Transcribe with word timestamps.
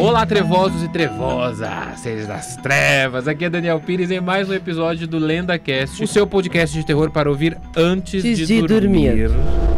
Olá, 0.00 0.24
trevosos 0.24 0.82
e 0.82 0.88
trevosas, 0.88 1.68
seres 2.00 2.26
das 2.26 2.56
trevas. 2.56 3.28
Aqui 3.28 3.44
é 3.44 3.50
Daniel 3.50 3.78
Pires 3.78 4.10
em 4.10 4.18
mais 4.18 4.48
um 4.48 4.54
episódio 4.54 5.06
do 5.06 5.18
Lenda 5.18 5.58
Cast, 5.58 6.02
o 6.02 6.06
seu 6.06 6.26
podcast 6.26 6.76
de 6.76 6.86
terror 6.86 7.10
para 7.10 7.28
ouvir 7.28 7.58
antes 7.76 8.22
de, 8.22 8.46
de 8.46 8.62
dormir. 8.62 9.28
dormir. 9.28 9.69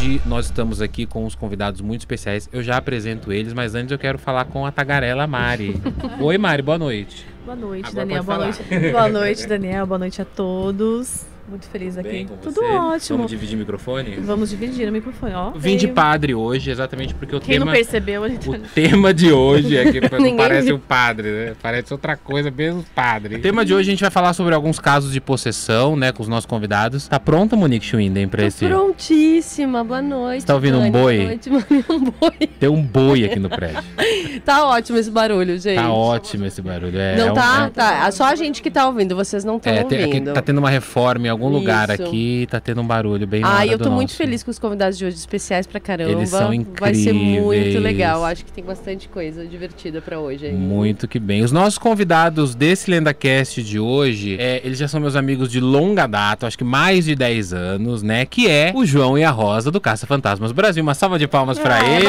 Hoje 0.00 0.22
nós 0.24 0.46
estamos 0.46 0.80
aqui 0.80 1.04
com 1.04 1.26
uns 1.26 1.34
convidados 1.34 1.82
muito 1.82 2.00
especiais. 2.00 2.48
Eu 2.50 2.62
já 2.62 2.78
apresento 2.78 3.30
eles, 3.30 3.52
mas 3.52 3.74
antes 3.74 3.92
eu 3.92 3.98
quero 3.98 4.18
falar 4.18 4.46
com 4.46 4.64
a 4.64 4.72
tagarela 4.72 5.26
Mari. 5.26 5.74
Oi, 6.18 6.38
Mari, 6.38 6.62
boa 6.62 6.78
noite. 6.78 7.26
Boa 7.44 7.56
noite, 7.56 7.86
Agora 7.88 8.06
Daniel. 8.06 8.24
Boa 8.24 8.38
noite. 8.38 8.62
Boa 8.92 9.08
noite, 9.08 9.46
Daniel. 9.46 9.86
Boa 9.86 9.98
noite 9.98 10.22
a 10.22 10.24
todos. 10.24 11.29
Muito 11.50 11.66
feliz 11.66 11.98
aqui. 11.98 12.08
Bem 12.08 12.26
com 12.28 12.36
Tudo 12.36 12.54
você? 12.60 12.64
ótimo. 12.64 13.16
Vamos 13.18 13.30
dividir 13.32 13.56
microfone? 13.58 14.16
Vamos 14.20 14.50
dividir 14.50 14.88
o 14.88 14.92
microfone, 14.92 15.34
ó. 15.34 15.50
Vim 15.50 15.76
de 15.76 15.88
padre 15.88 16.32
hoje, 16.32 16.70
exatamente 16.70 17.12
porque 17.12 17.34
o 17.34 17.40
Quem 17.40 17.54
tema... 17.54 17.64
não 17.66 17.72
percebeu, 17.72 18.24
ele 18.24 18.38
O 18.46 18.52
tá... 18.52 18.58
tema 18.72 19.12
de 19.12 19.32
hoje 19.32 19.76
é 19.76 19.90
que 19.90 20.00
não 20.16 20.36
parece 20.36 20.72
o 20.72 20.78
padre, 20.78 21.28
né? 21.30 21.52
Parece 21.60 21.92
outra 21.92 22.16
coisa, 22.16 22.50
mesmo 22.52 22.84
padre. 22.94 23.34
O 23.36 23.40
tema 23.40 23.64
de 23.64 23.74
hoje 23.74 23.88
a 23.88 23.92
gente 23.92 24.00
vai 24.00 24.10
falar 24.10 24.32
sobre 24.32 24.54
alguns 24.54 24.78
casos 24.78 25.12
de 25.12 25.20
possessão, 25.20 25.96
né, 25.96 26.12
com 26.12 26.22
os 26.22 26.28
nossos 26.28 26.46
convidados. 26.46 27.08
Tá 27.08 27.18
pronta, 27.18 27.56
Monique 27.56 27.84
Schwinden, 27.84 28.28
pra 28.28 28.42
Tô 28.42 28.46
esse... 28.46 28.66
prontíssima, 28.66 29.82
boa 29.82 30.00
noite. 30.00 30.42
Você 30.42 30.46
tá 30.46 30.54
ouvindo 30.54 30.78
um 30.78 30.90
boi? 30.90 31.16
Boa 31.16 31.28
noite, 31.28 31.50
mano, 31.50 31.66
um 31.90 32.00
boi. 32.10 32.46
Tem 32.60 32.68
um 32.68 32.82
boi 32.82 33.24
aqui 33.24 33.38
no 33.40 33.48
prédio. 33.48 33.82
Tá 34.44 34.64
ótimo 34.66 34.96
esse 34.98 35.10
barulho, 35.10 35.58
gente. 35.58 35.76
Tá 35.76 35.92
ótimo 35.92 36.46
esse 36.46 36.62
barulho. 36.62 36.98
É, 36.98 37.16
Não 37.16 37.28
é 37.28 37.30
um- 37.32 37.34
tá? 37.34 37.64
é- 37.66 37.70
Tá. 37.70 38.10
Só 38.10 38.24
a 38.24 38.34
gente 38.34 38.62
que 38.62 38.70
tá 38.70 38.86
ouvindo, 38.86 39.14
vocês 39.14 39.44
não 39.44 39.56
estão 39.56 39.72
É, 39.72 39.82
tem- 39.84 39.98
aqui 39.98 40.06
ouvindo. 40.06 40.32
tá 40.32 40.40
tendo 40.40 40.58
uma 40.58 40.70
reforma 40.70 41.26
em 41.26 41.30
algum 41.44 41.48
lugar 41.58 41.90
Isso. 41.90 42.02
aqui, 42.02 42.46
tá 42.50 42.60
tendo 42.60 42.80
um 42.80 42.86
barulho 42.86 43.26
bem 43.26 43.42
Ah, 43.44 43.66
eu 43.66 43.78
tô 43.78 43.90
muito 43.90 44.08
nosso. 44.10 44.16
feliz 44.16 44.42
com 44.42 44.50
os 44.50 44.58
convidados 44.58 44.96
de 44.98 45.04
hoje, 45.04 45.16
especiais 45.16 45.66
pra 45.66 45.80
caramba. 45.80 46.10
Eles 46.12 46.28
são 46.30 46.50
Vai 46.78 46.94
ser 46.94 47.12
muito 47.12 47.54
incríveis. 47.54 47.82
legal. 47.82 48.24
Acho 48.24 48.44
que 48.44 48.52
tem 48.52 48.64
bastante 48.64 49.08
coisa 49.08 49.44
divertida 49.46 50.00
pra 50.00 50.18
hoje 50.18 50.46
aí. 50.46 50.52
Muito 50.52 51.06
que 51.08 51.18
bem. 51.18 51.42
Os 51.42 51.52
nossos 51.52 51.78
convidados 51.78 52.54
desse 52.54 52.90
LendaCast 52.90 53.62
de 53.62 53.78
hoje, 53.78 54.36
é, 54.38 54.60
eles 54.64 54.78
já 54.78 54.88
são 54.88 55.00
meus 55.00 55.16
amigos 55.16 55.50
de 55.50 55.60
longa 55.60 56.06
data, 56.06 56.46
acho 56.46 56.58
que 56.58 56.64
mais 56.64 57.04
de 57.04 57.14
10 57.14 57.52
anos, 57.52 58.02
né? 58.02 58.24
Que 58.26 58.48
é 58.48 58.72
o 58.74 58.84
João 58.84 59.16
e 59.18 59.24
a 59.24 59.30
Rosa 59.30 59.70
do 59.70 59.80
Caça 59.80 60.06
Fantasmas 60.06 60.52
Brasil. 60.52 60.82
Uma 60.82 60.94
salva 60.94 61.18
de 61.18 61.26
palmas 61.26 61.58
pra 61.58 61.78
Amadinhos, 61.78 62.04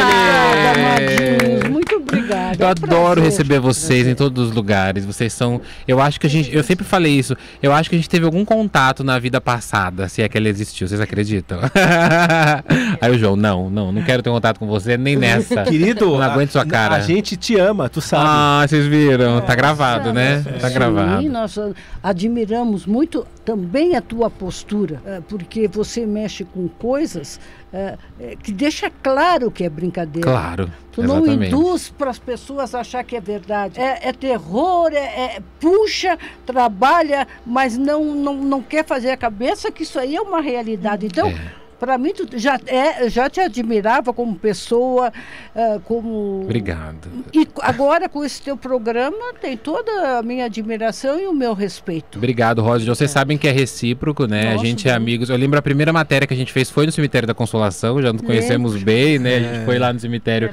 eles! 1.43 1.69
muito 1.69 1.80
obrigada. 1.97 2.57
Eu 2.59 2.65
É 2.65 2.67
um 2.67 2.71
adoro 2.71 3.21
prazer. 3.21 3.23
receber 3.23 3.59
vocês 3.59 4.07
em 4.07 4.15
todos 4.15 4.49
os 4.49 4.55
lugares. 4.55 5.05
Vocês 5.05 5.31
são. 5.33 5.61
Eu 5.87 5.99
acho 6.01 6.19
que 6.19 6.27
a 6.27 6.29
gente. 6.29 6.53
Eu 6.55 6.63
sempre 6.63 6.85
falei 6.85 7.13
isso. 7.17 7.35
Eu 7.61 7.73
acho 7.73 7.89
que 7.89 7.95
a 7.95 7.99
gente 7.99 8.09
teve 8.09 8.25
algum 8.25 8.43
contato 8.45 9.03
na 9.03 9.17
vida 9.19 9.39
passada, 9.41 10.07
se 10.07 10.21
é 10.21 10.29
que 10.29 10.37
ela 10.37 10.47
existiu. 10.49 10.87
Vocês 10.87 10.99
acreditam? 11.01 11.59
Aí 12.99 13.11
o 13.11 13.17
João, 13.17 13.35
não, 13.35 13.69
não, 13.69 13.91
não 13.91 14.03
quero 14.03 14.21
ter 14.21 14.29
contato 14.29 14.59
com 14.59 14.67
você 14.67 14.97
nem 14.97 15.15
nessa. 15.15 15.63
Querido, 15.63 16.05
Não 16.17 16.21
aguento 16.21 16.51
sua 16.51 16.65
cara. 16.65 16.95
A 16.95 16.99
gente 16.99 17.35
te 17.35 17.55
ama, 17.57 17.89
tu 17.89 18.01
sabe. 18.01 18.25
Ah, 18.27 18.65
vocês 18.67 18.85
viram? 18.85 19.41
Tá 19.41 19.55
gravado, 19.55 20.13
né? 20.13 20.43
Tá 20.59 20.67
Sim, 20.67 20.73
gravado. 20.73 21.29
nós 21.29 21.57
ah, 21.57 21.71
admiramos 22.03 22.85
muito 22.85 23.25
também 23.43 23.95
a 23.95 24.01
tua 24.01 24.29
postura, 24.29 25.01
ah, 25.05 25.21
porque 25.27 25.67
você 25.67 26.05
mexe 26.05 26.43
com 26.43 26.67
coisas 26.67 27.39
ah, 27.73 27.97
eh, 28.19 28.35
que 28.41 28.51
deixa 28.51 28.91
claro 29.01 29.49
que 29.49 29.63
é 29.63 29.69
brincadeira. 29.69 30.29
Claro. 30.29 30.71
Tu 30.91 31.01
não 31.01 31.17
exatamente. 31.23 31.53
induz 31.53 31.89
para 31.89 32.09
as 32.09 32.19
pessoas 32.19 32.75
achar 32.75 33.03
que 33.03 33.15
é 33.15 33.21
verdade. 33.21 33.79
É, 33.79 34.09
é 34.09 34.13
terror, 34.13 34.91
é, 34.93 35.35
é- 35.37 35.39
puxa, 35.59 36.17
trabalha, 36.45 37.27
mas 37.45 37.77
não, 37.77 38.13
não, 38.13 38.35
não 38.35 38.61
quer 38.61 38.85
fazer 38.85 39.11
a 39.11 39.17
cabeça 39.17 39.71
que 39.71 39.83
isso 39.83 39.97
aí 39.97 40.15
é 40.15 40.21
uma 40.21 40.41
realidade. 40.41 41.05
Então, 41.05 41.27
É. 41.27 41.60
para 41.81 41.97
mim, 41.97 42.13
tu 42.13 42.27
já, 42.37 42.59
é, 42.67 43.09
já 43.09 43.27
te 43.27 43.39
admirava 43.39 44.13
como 44.13 44.35
pessoa, 44.35 45.11
ah, 45.55 45.79
como. 45.83 46.41
Obrigado. 46.43 47.09
E 47.33 47.47
agora, 47.59 48.07
com 48.07 48.23
esse 48.23 48.39
teu 48.39 48.55
programa, 48.55 49.33
tem 49.41 49.57
toda 49.57 50.19
a 50.19 50.21
minha 50.21 50.45
admiração 50.45 51.19
e 51.19 51.25
o 51.25 51.33
meu 51.33 51.55
respeito. 51.55 52.19
Obrigado, 52.19 52.61
Rosa. 52.61 52.85
Vocês 52.85 53.09
sabem 53.09 53.35
que 53.35 53.47
é 53.47 53.51
recíproco, 53.51 54.27
né? 54.27 54.49
a 54.49 54.51
Nossa, 54.51 54.65
gente 54.65 54.87
é 54.87 54.91
bom. 54.91 54.97
amigos. 54.97 55.31
Eu 55.31 55.37
lembro 55.37 55.57
a 55.57 55.61
primeira 55.63 55.91
matéria 55.91 56.27
que 56.27 56.35
a 56.35 56.37
gente 56.37 56.53
fez 56.53 56.69
foi 56.69 56.85
no 56.85 56.91
cemitério 56.91 57.27
da 57.27 57.33
Consolação, 57.33 57.99
já 57.99 58.13
nos 58.13 58.21
conhecemos 58.21 58.75
bem, 58.83 59.17
né? 59.17 59.37
A 59.37 59.39
gente 59.39 59.65
foi 59.65 59.79
lá 59.79 59.91
no 59.91 59.99
cemitério 59.99 60.51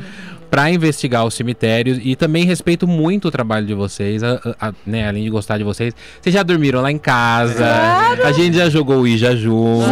para 0.51 0.71
investigar 0.71 1.25
os 1.25 1.35
cemitérios 1.35 1.99
e 2.03 2.17
também 2.17 2.45
respeito 2.45 2.87
muito 2.87 3.29
o 3.29 3.31
trabalho 3.31 3.67
de 3.67 3.75
vocês, 3.75 4.23
a- 4.23 4.41
a- 4.61 4.69
a- 4.69 4.73
né? 4.87 5.09
Além 5.09 5.25
de 5.25 5.31
gostar 5.31 5.59
de 5.59 5.65
vocês. 5.65 5.95
Vocês 6.21 6.35
já 6.35 6.43
dormiram 6.43 6.81
lá 6.81 6.91
em 6.91 6.99
casa. 6.99 7.65
A 8.25 8.33
gente 8.33 8.57
já 8.57 8.69
jogou 8.69 9.01
o 9.01 9.07
Ija 9.07 9.37
junto. 9.37 9.85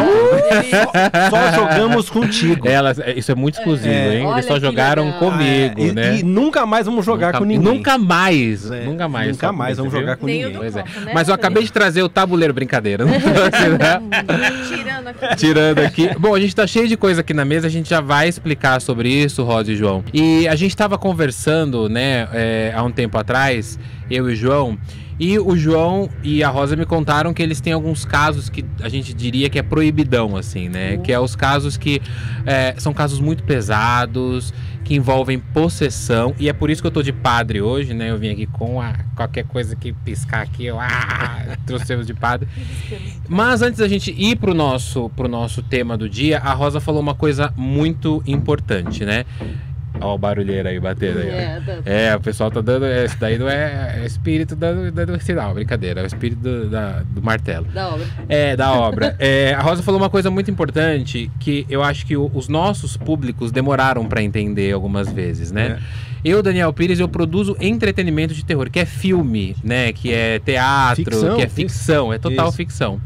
Só 1.31 1.53
jogamos 1.55 2.11
contigo. 2.11 2.66
Elas, 2.69 2.99
é, 2.99 3.15
isso 3.19 3.31
é 3.31 3.34
muito 3.34 3.59
exclusivo, 3.59 3.89
É. 3.89 4.19
hein? 4.19 4.31
Eles 4.33 4.47
só 4.47 4.59
jogaram 4.59 5.05
legal. 5.06 5.19
comigo, 5.19 5.81
É, 5.81 5.87
e, 5.87 5.93
né? 5.93 6.19
e 6.19 6.22
nunca 6.22 6.66
mais 6.66 6.87
vamos 6.87 7.05
jogar 7.05 7.28
nunca, 7.28 7.39
com 7.39 7.45
ninguém. 7.45 7.75
Nunca 7.75 7.99
mais. 7.99 8.71
É, 8.71 8.84
Nunca 8.84 9.09
mais. 9.09 9.28
Nunca 9.33 9.47
só 9.49 9.53
mais 9.53 9.77
vamos 9.78 9.93
jogar 9.93 10.16
com 10.16 10.27
Nem 10.27 10.37
ninguém. 10.45 10.55
eu 10.55 10.61
Pois 10.61 10.77
é. 10.77 10.83
Copo, 10.83 11.00
né? 11.00 11.12
Mas 11.15 11.28
eu 11.28 11.34
acabei 11.34 11.62
de 11.62 11.72
trazer 11.72 12.03
o 12.03 12.09
tabuleiro, 12.09 12.53
brincadeira. 12.55 13.05
Não 13.05 13.12
trouxe, 13.21 13.69
né? 13.69 14.00
Tirando 14.69 15.09
aqui. 15.09 15.37
Tirando 15.37 15.78
aqui. 15.81 16.11
Bom, 16.19 16.34
a 16.34 16.41
gente 16.41 16.55
tá 16.55 16.66
cheio 16.66 16.89
de 16.89 16.97
coisa 16.97 17.21
aqui 17.21 17.34
na 17.34 17.45
mesa, 17.45 17.66
a 17.66 17.71
gente 17.71 17.89
já 17.89 18.00
vai 18.00 18.28
explicar 18.28 18.81
sobre 18.81 19.09
isso, 19.09 19.43
Rosa 19.45 19.72
e 19.72 19.77
João. 19.77 20.05
E 20.12 20.46
a 20.47 20.57
gente 20.57 20.77
tava 20.77 20.99
conversando, 20.99 21.89
né, 21.89 22.29
é, 22.33 22.73
há 22.75 22.83
um 22.83 22.91
tempo 22.91 23.17
atrás, 23.19 23.79
eu 24.11 24.29
e 24.29 24.33
o 24.33 24.37
João. 24.37 24.79
E 25.19 25.39
o 25.39 25.57
João 25.57 26.11
e 26.23 26.45
a 26.45 26.51
Rosa 26.51 26.77
me 26.77 26.84
contaram 26.84 27.33
que 27.33 27.43
eles 27.43 27.59
têm 27.59 27.73
alguns 27.73 28.05
casos 28.05 28.51
que 28.51 28.62
a 28.83 28.89
gente 28.89 29.15
diria 29.15 29.49
que 29.49 29.59
é 29.59 29.62
proibidão, 29.62 30.37
assim, 30.37 30.69
né? 30.69 30.99
Que 30.99 31.11
é 31.11 31.19
os 31.19 31.34
casos 31.34 31.79
que 31.79 32.03
é, 32.45 32.75
são 32.77 32.93
casos 32.93 33.19
muito 33.19 33.43
pesados, 33.43 34.53
que 34.84 34.95
envolvem 34.95 35.39
possessão. 35.39 36.34
E 36.39 36.51
é 36.51 36.53
por 36.53 36.69
isso 36.69 36.83
que 36.83 36.87
eu 36.87 36.93
tô 36.93 37.03
de 37.03 37.15
padre 37.15 37.63
hoje, 37.63 37.95
né? 37.95 38.11
Eu 38.11 38.19
vim 38.19 38.28
aqui 38.28 38.47
com 38.47 38.78
a, 38.78 38.93
qualquer 39.17 39.45
coisa 39.45 39.75
que 39.75 39.93
piscar 39.93 40.43
aqui, 40.43 40.67
eu 40.67 40.78
ah, 40.78 41.57
trouxemos 41.65 42.07
de 42.07 42.13
padre. 42.13 42.47
Mas 43.27 43.63
antes 43.63 43.78
da 43.78 43.89
gente 43.89 44.13
ir 44.13 44.37
pro 44.37 44.53
nosso, 44.53 45.09
pro 45.17 45.28
nosso 45.28 45.63
tema 45.63 45.97
do 45.97 46.11
dia, 46.11 46.39
a 46.39 46.53
Rosa 46.53 46.78
falou 46.78 47.01
uma 47.01 47.15
coisa 47.15 47.53
muito 47.57 48.23
importante, 48.27 49.03
né? 49.03 49.25
Ó 50.01 50.15
o 50.15 50.19
barulheiro 50.19 50.69
aí 50.69 50.79
batendo 50.79 51.21
aí. 51.21 51.29
É, 51.29 51.61
É, 51.84 52.17
o 52.17 52.21
pessoal 52.21 52.51
tá 52.51 52.61
dando. 52.61 52.87
Esse 52.87 53.17
daí 53.19 53.39
não 53.39 53.49
é, 53.49 54.01
é 54.03 54.07
espírito 54.07 54.55
dando, 54.55 54.91
dando 54.93 55.21
sinal, 55.23 55.55
brincadeira. 55.55 56.01
É 56.01 56.05
o 56.05 56.07
espírito 56.07 56.41
do, 56.41 56.69
da- 56.69 57.03
do 57.09 57.23
martelo. 57.23 57.67
da 57.67 57.89
obra. 57.89 58.07
É, 58.29 58.57
da 58.57 58.73
obra. 58.73 59.17
É, 59.27 59.55
a 59.55 59.61
Rosa 59.62 59.83
falou 59.83 60.01
uma 60.01 60.11
coisa 60.11 60.31
muito 60.31 60.51
importante 60.51 61.31
que 61.41 61.67
eu 61.69 61.83
acho 61.83 62.05
que 62.07 62.17
o- 62.17 62.31
os 62.34 62.49
nossos 62.49 62.97
públicos 62.97 63.51
demoraram 63.51 64.05
pra 64.07 64.23
entender 64.23 64.73
algumas 64.73 65.11
vezes, 65.11 65.51
né? 65.51 65.79
Eu, 66.25 66.43
Daniel 66.43 66.73
Pires, 66.73 66.99
eu 66.99 67.09
produzo 67.09 67.57
entretenimento 67.61 68.34
de 68.34 68.45
terror, 68.45 68.69
que 68.71 68.81
é 68.81 68.84
filme, 68.84 69.55
né? 69.63 69.93
Que 69.93 70.13
é 70.13 70.39
teatro, 70.41 71.05
Ficção, 71.05 71.37
que 71.37 71.43
é 71.43 71.47
isso. 71.47 71.55
ficção, 71.55 72.13
é 72.13 72.19
total 72.19 72.49
Isso. 72.49 72.57
ficção. 72.57 73.01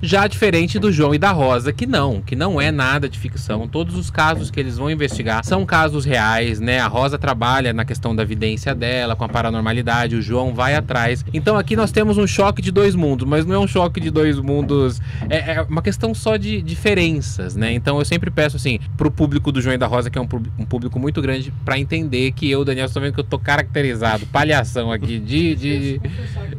Já 0.00 0.26
diferente 0.26 0.78
do 0.78 0.90
João 0.90 1.14
e 1.14 1.18
da 1.18 1.30
Rosa, 1.30 1.72
que 1.72 1.86
não, 1.86 2.20
que 2.20 2.34
não 2.34 2.60
é 2.60 2.70
nada 2.70 3.08
de 3.08 3.18
ficção. 3.18 3.68
Todos 3.68 3.96
os 3.96 4.10
casos 4.10 4.50
que 4.50 4.58
eles 4.58 4.76
vão 4.76 4.90
investigar 4.90 5.44
são 5.44 5.64
casos 5.64 6.04
reais, 6.04 6.58
né? 6.60 6.80
A 6.80 6.88
Rosa 6.88 7.18
trabalha 7.18 7.72
na 7.72 7.84
questão 7.84 8.14
da 8.14 8.24
vidência 8.24 8.74
dela, 8.74 9.14
com 9.14 9.24
a 9.24 9.28
paranormalidade, 9.28 10.16
o 10.16 10.22
João 10.22 10.54
vai 10.54 10.74
atrás. 10.74 11.24
Então 11.32 11.56
aqui 11.56 11.76
nós 11.76 11.92
temos 11.92 12.18
um 12.18 12.26
choque 12.26 12.60
de 12.60 12.72
dois 12.72 12.94
mundos, 12.94 13.28
mas 13.28 13.46
não 13.46 13.54
é 13.54 13.58
um 13.58 13.66
choque 13.66 14.00
de 14.00 14.10
dois 14.10 14.38
mundos. 14.38 15.00
É, 15.30 15.54
é 15.54 15.62
uma 15.62 15.82
questão 15.82 16.14
só 16.14 16.36
de 16.36 16.60
diferenças, 16.62 17.54
né? 17.54 17.72
Então 17.72 17.98
eu 17.98 18.04
sempre 18.04 18.30
peço 18.30 18.56
assim, 18.56 18.78
pro 18.96 19.10
público 19.10 19.52
do 19.52 19.60
João 19.60 19.74
e 19.74 19.78
da 19.78 19.86
Rosa, 19.86 20.10
que 20.10 20.18
é 20.18 20.20
um, 20.20 20.28
um 20.58 20.64
público 20.64 20.98
muito 20.98 21.22
grande, 21.22 21.52
pra 21.64 21.78
entender 21.78 22.32
que 22.32 22.50
eu, 22.50 22.64
Daniel, 22.64 22.86
estou 22.86 23.00
vendo 23.00 23.14
que 23.14 23.20
eu 23.20 23.24
tô 23.24 23.38
caracterizado, 23.38 24.26
palhação 24.26 24.90
aqui, 24.90 25.18
de. 25.18 25.54
de, 25.54 26.00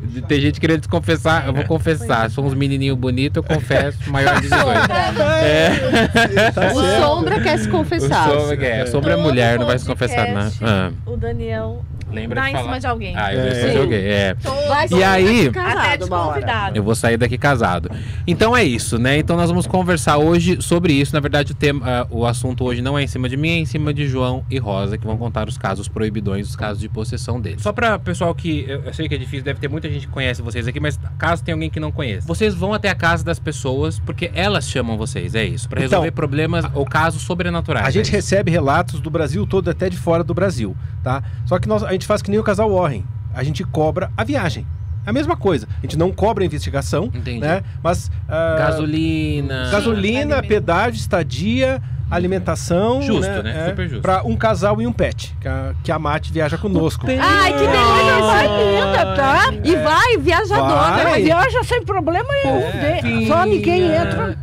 de 0.08 0.22
ter 0.28 0.40
gente 0.40 0.60
querendo 0.60 0.80
desconfessar, 0.80 1.48
eu 1.48 1.54
vou 1.54 1.66
confessar. 1.66 2.30
Somos 2.30 2.54
menininho 2.54 2.96
bonito, 3.04 3.38
eu 3.38 3.44
confesso, 3.44 4.10
maior 4.10 4.36
de 4.36 4.44
18. 4.44 4.64
É. 5.44 6.52
Tá 6.52 6.72
O. 6.74 7.02
Sombra 7.02 7.42
quer 7.42 7.60
se 7.60 7.68
confessar. 7.68 8.30
O 8.30 8.40
sombra, 8.42 8.66
é, 8.66 8.86
sombra 8.86 9.14
é 9.14 9.16
mulher, 9.18 9.60
não 9.60 9.66
vai 9.66 9.78
se 9.78 9.86
confessar 9.86 10.28
nada. 10.30 10.52
Ah, 10.62 10.92
O 11.06 11.18
Daniel 11.18 11.84
lembra 12.14 12.36
dá 12.36 12.42
de 12.44 12.50
em 12.50 12.54
falar. 12.54 12.64
cima 12.66 12.80
de 12.80 12.88
alguém. 12.88 13.16
Ah, 13.18 13.34
eu 13.34 13.42
É. 13.42 13.62
já 13.62 13.74
joguei, 13.74 14.00
é. 14.08 14.34
Vai 14.68 14.88
E 14.92 15.04
aí- 15.04 15.50
casado 15.52 16.04
Até 16.04 16.06
uma 16.06 16.26
hora. 16.28 16.72
Eu 16.76 16.84
vou 16.84 16.96
sair 16.96 17.18
daqui 17.18 17.38
casado. 17.38 17.90
Então 18.28 18.56
é 18.56 18.64
isso, 18.64 18.98
né? 18.98 19.18
Então 19.18 19.36
nós 19.36 19.50
vamos 19.50 19.68
conversar 19.68 20.18
hoje 20.18 20.62
sobre 20.62 20.94
isso. 20.94 21.14
Na 21.14 21.20
verdade, 21.20 21.52
o, 21.52 21.56
tema, 21.56 21.82
ah, 21.86 22.08
o 22.10 22.26
assunto 22.26 22.64
hoje 22.64 22.82
não 22.82 22.98
é 22.98 23.04
em 23.04 23.08
cima 23.08 23.28
de 23.28 23.36
mim, 23.38 23.50
é 23.50 23.58
em 23.58 23.66
cima 23.66 23.94
de 23.94 24.08
João 24.08 24.44
e 24.50 24.58
Rosa, 24.58 24.98
que 24.98 25.06
vão 25.06 25.18
contar 25.18 25.48
os 25.48 25.58
casos 25.58 25.88
proibidões, 25.88 26.48
os 26.50 26.56
casos 26.56 26.80
de 26.80 26.90
possessão 26.90 27.40
deles. 27.42 27.62
Só 27.62 27.72
pra 27.72 27.98
pessoal 28.00 28.34
que. 28.36 28.66
Eu, 28.68 28.84
eu 28.84 28.94
sei 28.94 29.08
que 29.10 29.16
é 29.16 29.18
difícil, 29.18 29.44
deve 29.44 29.60
ter 29.60 29.68
muita 29.68 29.90
gente 29.90 30.08
que 30.08 30.14
conhece 30.14 30.42
vocês 30.42 30.68
aqui, 30.68 30.80
mas 30.80 31.00
caso 31.18 31.44
tenha 31.44 31.56
alguém 31.56 31.70
que 31.70 31.80
não 31.80 31.92
conheça. 31.92 32.28
Vocês 32.28 32.54
vão 32.54 32.74
até 32.74 32.90
a 32.90 32.96
casa 32.96 33.24
das 33.24 33.40
pessoas 33.40 34.00
porque 34.00 34.32
elas 34.34 34.70
chamam 34.70 34.98
vocês, 34.98 35.36
é 35.36 35.44
isso. 35.46 35.68
Pra 35.68 35.80
Então, 35.80 35.90
resolver 36.00 36.12
problemas 36.12 36.66
ou 36.74 36.86
casos 36.86 37.22
sobrenaturais. 37.24 37.86
A 37.86 37.90
gente 37.90 38.06
é 38.06 38.20
isso. 38.20 38.34
recebe 38.34 38.52
relatos 38.52 39.00
do 39.00 39.10
Brasil 39.10 39.46
todo, 39.48 39.70
até 39.70 39.90
de 39.90 39.98
fora 39.98 40.24
do 40.24 40.34
Brasil, 40.34 40.76
tá? 41.04 41.24
Só 41.46 41.58
que 41.60 41.68
nós, 41.68 41.84
a 41.84 41.92
gente 41.92 42.03
faz 42.06 42.22
que 42.22 42.30
nem 42.32 42.40
o 42.40 42.44
casal 42.44 42.72
Warren. 42.72 43.04
A 43.34 43.44
gente 43.44 43.64
cobra 43.64 44.12
a 44.16 44.24
viagem. 44.24 44.66
É 45.06 45.10
a 45.10 45.14
mesma 45.14 45.36
coisa. 45.36 45.68
A 45.80 45.82
gente 45.82 45.98
não 45.98 46.12
cobra 46.12 46.44
a 46.44 46.46
investigação, 46.46 47.06
Entendi. 47.06 47.40
né? 47.40 47.62
Mas 47.82 48.10
ah, 48.30 48.56
Gasolina. 48.58 49.70
gasolina, 49.70 50.36
alimento. 50.36 50.48
pedágio, 50.48 50.98
estadia, 50.98 51.82
alimentação. 52.10 53.02
Justo, 53.02 53.44
né? 53.44 53.70
Super 53.70 53.90
justo. 53.90 54.02
Pra 54.02 54.24
um 54.24 54.36
casal 54.36 54.82
e 54.82 54.88
um 54.88 54.94
pet, 54.94 55.36
que 55.42 55.48
a, 55.48 55.74
que 55.84 55.92
a 55.92 56.00
Mate 56.00 56.32
viaja 56.32 56.58
conosco. 56.58 57.06
Ai, 57.08 57.52
que 57.52 57.60
delícia! 57.60 58.22
Vai 58.22 58.48
linda, 58.48 59.16
tá? 59.16 59.54
E 59.64 59.76
vai, 59.76 60.18
viajadora. 60.18 60.92
Vai. 60.92 61.02
Ela 61.02 61.18
viaja 61.18 61.64
sem 61.64 61.84
problema 61.84 62.30
nenhum. 62.44 62.62
É. 62.62 63.46
Ninguém 63.46 63.84
entra 63.94 64.38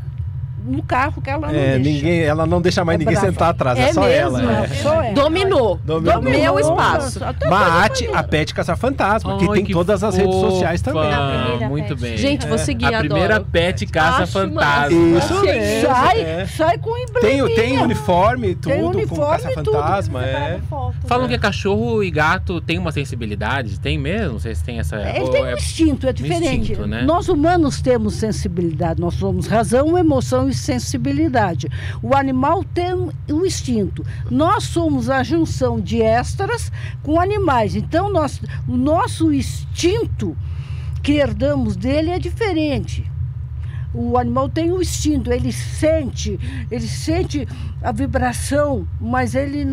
no 0.70 0.82
carro 0.82 1.20
que 1.20 1.28
ela 1.30 1.48
não 1.48 1.54
É, 1.54 1.78
deixa. 1.78 1.90
ninguém, 1.90 2.20
ela 2.22 2.46
não 2.46 2.60
deixa 2.60 2.84
mais 2.84 2.96
É 2.96 2.98
ninguém 3.00 3.14
brava. 3.14 3.26
sentar 3.32 3.50
atrás, 3.50 3.78
é, 3.78 3.82
É 3.88 3.92
só 3.92 4.00
mesmo? 4.02 4.38
ela. 4.38 4.64
é. 4.64 4.68
Só 4.68 5.02
ela. 5.02 5.12
Dominou. 5.14 5.80
Dominou. 5.84 6.22
Meu 6.22 6.58
espaço. 6.58 7.20
Mate, 7.48 8.08
a 8.12 8.22
Pet 8.22 8.54
Caça 8.54 8.76
Fantasma, 8.76 9.38
que 9.38 9.48
tem 9.48 9.64
que 9.64 9.72
todas 9.72 10.02
as 10.04 10.16
redes 10.16 10.34
sociais 10.34 10.80
também. 10.82 11.02
Primeira 11.02 11.68
Muito 11.68 11.96
bem. 11.96 12.16
Gente, 12.16 12.46
vou 12.46 12.58
seguir, 12.58 12.94
a 12.94 12.98
primeira 13.00 13.40
pet 13.40 13.86
caça 13.86 14.22
Acho 14.24 14.32
fantasma. 14.32 14.96
Isso 15.18 15.40
mesmo. 15.42 15.88
sai, 15.88 16.20
é. 16.20 16.46
sai 16.46 16.78
com 16.78 16.92
Tem, 17.20 17.38
embleminha. 17.38 17.54
tem 17.56 17.78
uniforme, 17.78 18.54
tudo, 18.54 18.74
com 18.74 18.86
uniforme 18.88 19.26
caça-fantasma. 19.42 20.24
É. 20.24 20.60
Foto, 20.68 20.94
Falam 21.06 21.26
né? 21.26 21.34
que 21.34 21.38
cachorro 21.38 22.02
e 22.02 22.10
gato 22.10 22.60
tem 22.60 22.78
uma 22.78 22.92
sensibilidade. 22.92 23.78
Tem 23.80 23.98
mesmo? 23.98 24.38
Vocês 24.38 24.60
têm 24.62 24.78
essa. 24.78 24.96
Ele 24.96 25.28
tem 25.30 25.42
é- 25.44 25.54
um 25.54 25.56
instinto, 25.56 26.06
é 26.06 26.12
diferente. 26.12 26.76
né? 26.76 27.02
Nós 27.02 27.28
humanos 27.28 27.80
temos 27.80 28.14
sensibilidade, 28.14 29.00
nós 29.00 29.14
somos 29.14 29.46
razão, 29.46 29.96
emoção 29.98 30.48
e 30.48 30.54
sensibilidade. 30.60 31.68
O 32.02 32.14
animal 32.14 32.62
tem 32.62 32.92
o 32.94 33.46
instinto. 33.46 34.04
Nós 34.30 34.64
somos 34.64 35.10
a 35.10 35.22
junção 35.22 35.80
de 35.80 36.00
extras 36.02 36.70
com 37.02 37.20
animais. 37.20 37.74
Então, 37.74 38.12
nós, 38.12 38.40
o 38.68 38.76
nosso 38.76 39.32
instinto 39.32 40.36
que 41.02 41.12
herdamos 41.12 41.76
dele 41.76 42.10
é 42.10 42.18
diferente. 42.18 43.10
O 43.92 44.16
animal 44.16 44.48
tem 44.48 44.70
o 44.70 44.80
instinto, 44.80 45.32
ele 45.32 45.52
sente, 45.52 46.38
ele 46.70 46.86
sente 46.86 47.46
a 47.82 47.90
vibração, 47.90 48.86
mas 49.00 49.34
ele 49.34 49.66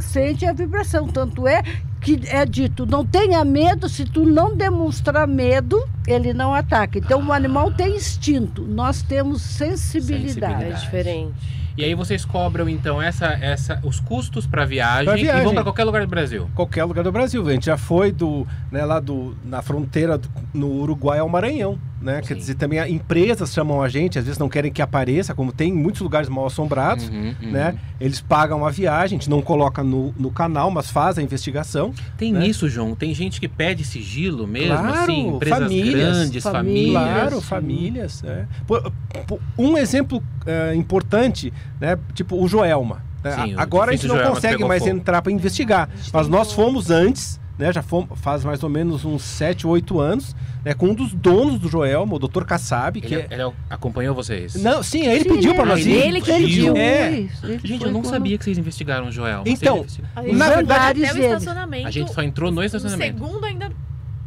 sente 0.00 0.44
a 0.44 0.52
vibração. 0.52 1.08
Tanto 1.08 1.46
é 1.48 1.62
que 2.00 2.20
é 2.28 2.44
dito, 2.44 2.84
não 2.86 3.04
tenha 3.06 3.42
medo, 3.44 3.88
se 3.88 4.04
tu 4.04 4.24
não 4.26 4.54
demonstrar 4.56 5.26
medo, 5.26 5.82
ele 6.06 6.34
não 6.34 6.52
ataca. 6.54 6.98
Então 6.98 7.26
o 7.26 7.32
animal 7.32 7.72
tem 7.72 7.96
instinto, 7.96 8.62
nós 8.62 9.02
temos 9.02 9.40
sensibilidade. 9.42 10.26
É 10.26 10.58
Sensibilidade. 10.74 10.80
diferente. 10.84 11.58
E 11.76 11.84
aí 11.84 11.94
vocês 11.94 12.24
cobram, 12.24 12.68
então, 12.68 13.00
essa, 13.00 13.26
essa, 13.40 13.78
os 13.84 14.00
custos 14.00 14.46
pra 14.48 14.64
viagem, 14.64 15.04
Pra 15.04 15.16
e 15.16 15.22
viagem. 15.22 15.44
vão 15.44 15.54
pra 15.54 15.62
qualquer 15.62 15.84
lugar 15.84 16.02
do 16.02 16.08
Brasil. 16.08 16.50
Qualquer 16.52 16.82
lugar 16.84 17.04
do 17.04 17.12
Brasil. 17.12 17.46
A 17.48 17.52
gente 17.52 17.66
já 17.66 17.76
foi 17.76 18.10
do, 18.10 18.44
né, 18.72 18.84
lá 18.84 18.98
do, 18.98 19.36
na 19.44 19.62
fronteira 19.62 20.18
do- 20.18 20.28
no 20.52 20.66
Uruguai 20.72 21.20
ao 21.20 21.28
Maranhão. 21.28 21.78
Né? 22.00 22.20
Quer 22.20 22.34
Sim. 22.34 22.34
dizer, 22.36 22.54
também 22.54 22.78
empresas 22.94 23.52
chamam 23.52 23.82
a 23.82 23.88
gente, 23.88 24.18
às 24.20 24.24
vezes 24.24 24.38
não 24.38 24.48
querem 24.48 24.70
que 24.70 24.80
apareça, 24.80 25.34
como 25.34 25.52
tem 25.52 25.70
em 25.70 25.74
muitos 25.74 26.00
lugares 26.00 26.28
mal 26.28 26.46
assombrados. 26.46 27.08
Uhum, 27.08 27.34
uhum. 27.42 27.50
Né? 27.50 27.76
Eles 28.00 28.20
pagam 28.20 28.64
a 28.64 28.70
viagem, 28.70 29.16
a 29.16 29.20
gente 29.20 29.28
não 29.28 29.42
coloca 29.42 29.82
no, 29.82 30.14
no 30.16 30.30
canal, 30.30 30.70
mas 30.70 30.90
faz 30.90 31.18
a 31.18 31.22
investigação. 31.22 31.92
Tem 32.16 32.32
né? 32.32 32.46
isso, 32.46 32.68
João. 32.68 32.94
Tem 32.94 33.12
gente 33.12 33.40
que 33.40 33.48
pede 33.48 33.82
sigilo 33.84 34.46
mesmo, 34.46 34.76
Claro, 34.76 35.02
assim, 35.02 35.28
empresas 35.28 35.58
famílias, 35.58 36.16
grandes, 36.16 36.42
famílias. 36.44 36.52
famílias. 36.52 36.92
Claro, 36.92 37.40
famílias. 37.40 38.24
é. 38.24 38.44
Por- 38.66 38.92
por- 39.26 39.40
um 39.58 39.76
exemplo 39.76 40.22
é, 40.46 40.74
importante, 40.76 41.52
né? 41.80 41.98
Tipo 42.14 42.36
o 42.40 42.46
Joelma. 42.46 43.02
né? 43.24 43.32
Sim, 43.32 43.54
o 43.56 43.60
Agora 43.60 43.90
a 43.90 43.96
gente 43.96 44.06
não 44.06 44.18
consegue 44.32 44.64
mais 44.64 44.84
fogo. 44.84 44.94
entrar 44.96 45.20
para 45.20 45.32
investigar. 45.32 45.88
Mas 46.12 46.28
nós 46.28 46.52
fomos 46.52 46.90
antes, 46.90 47.40
né? 47.58 47.72
Já 47.72 47.82
fomos, 47.82 48.18
faz 48.20 48.44
mais 48.44 48.62
ou 48.62 48.68
menos 48.70 49.04
uns 49.04 49.22
7, 49.22 49.66
8 49.66 49.98
anos, 50.00 50.36
né? 50.64 50.74
Com 50.74 50.88
um 50.90 50.94
dos 50.94 51.12
donos 51.12 51.58
do 51.58 51.68
Joelma, 51.68 52.14
o 52.14 52.18
Dr. 52.18 52.44
Kassab, 52.44 53.00
que 53.00 53.14
Ele, 53.14 53.22
é. 53.22 53.28
ele 53.30 53.42
é- 53.42 53.52
acompanhou 53.68 54.14
vocês? 54.14 54.54
Não, 54.54 54.82
sim, 54.82 55.06
ele 55.06 55.24
Sim, 55.24 55.28
pediu 55.34 55.54
para 55.54 55.62
ele- 55.64 55.70
nós 55.72 55.80
ele- 55.80 55.90
ir. 55.90 56.02
ele 56.06 56.20
que 56.20 56.30
Ele 56.30 56.44
pediu. 56.46 56.76
É. 56.76 57.10
isso, 57.20 57.46
ele 57.46 57.60
Gente, 57.66 57.84
eu 57.84 57.90
não 57.92 58.02
com- 58.02 58.08
sabia 58.08 58.38
que 58.38 58.44
vocês 58.44 58.58
investigaram 58.58 59.08
o 59.08 59.12
Joel. 59.12 59.42
Então, 59.46 59.84
Na 60.32 60.48
verdade- 60.50 61.04
até 61.04 61.18
o 61.18 61.24
estacionamento. 61.24 61.86
A 61.88 61.90
gente 61.90 62.12
só 62.12 62.22
entrou 62.22 62.50
no 62.50 62.60
o 62.60 62.64
estacionamento. 62.64 63.18
segundo 63.18 63.44
ainda 63.44 63.70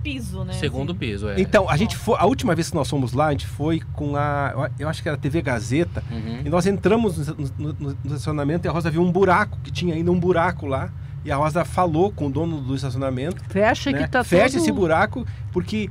piso, 0.04 0.44
né? 0.44 0.54
Segundo 0.54 0.92
assim. 0.94 1.00
piso, 1.00 1.30
é. 1.30 1.40
Então, 1.40 1.70
a 1.70 1.78
gente 1.78 1.96
foi. 1.96 2.16
A 2.18 2.26
última 2.26 2.56
vez 2.56 2.70
que 2.72 2.76
nós 2.76 2.90
fomos 2.90 3.14
lá, 3.14 3.28
a 3.28 3.32
gente 3.32 3.46
foi 3.46 3.80
com 3.94 4.16
a. 4.16 4.70
Eu 4.80 4.90
acho 4.90 5.02
que 5.02 5.08
era 5.08 5.16
a 5.16 5.20
TV 5.20 5.42
Gazeta. 5.44 6.04
Uhum. 6.12 6.40
E 6.44 6.50
nós 6.50 6.66
entramos 6.66 7.28
no- 7.28 7.46
no- 7.58 7.74
no 7.80 7.90
estacionamento 8.06 8.66
e 8.66 8.68
a 8.68 8.72
Rosa 8.72 8.90
viu 8.90 9.02
um 9.04 9.12
buraco, 9.12 9.60
que 9.64 9.72
tinha 9.72 9.94
ainda 9.94 10.12
um 10.12 10.20
buraco 10.20 10.66
lá. 10.66 10.92
E 11.24 11.32
a 11.32 11.36
Rosa 11.36 11.64
falou 11.64 12.12
com 12.12 12.28
o 12.28 12.30
dono 12.30 12.60
do 12.62 12.76
estacionamento, 12.76 13.44
Fecha 13.48 13.92
né? 13.92 14.04
que 14.04 14.10
tá 14.10 14.24
fecha 14.24 14.54
todo... 14.54 14.62
esse 14.62 14.72
buraco 14.72 15.26
porque 15.52 15.90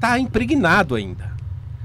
tá 0.00 0.18
impregnado 0.18 0.94
ainda. 0.94 1.30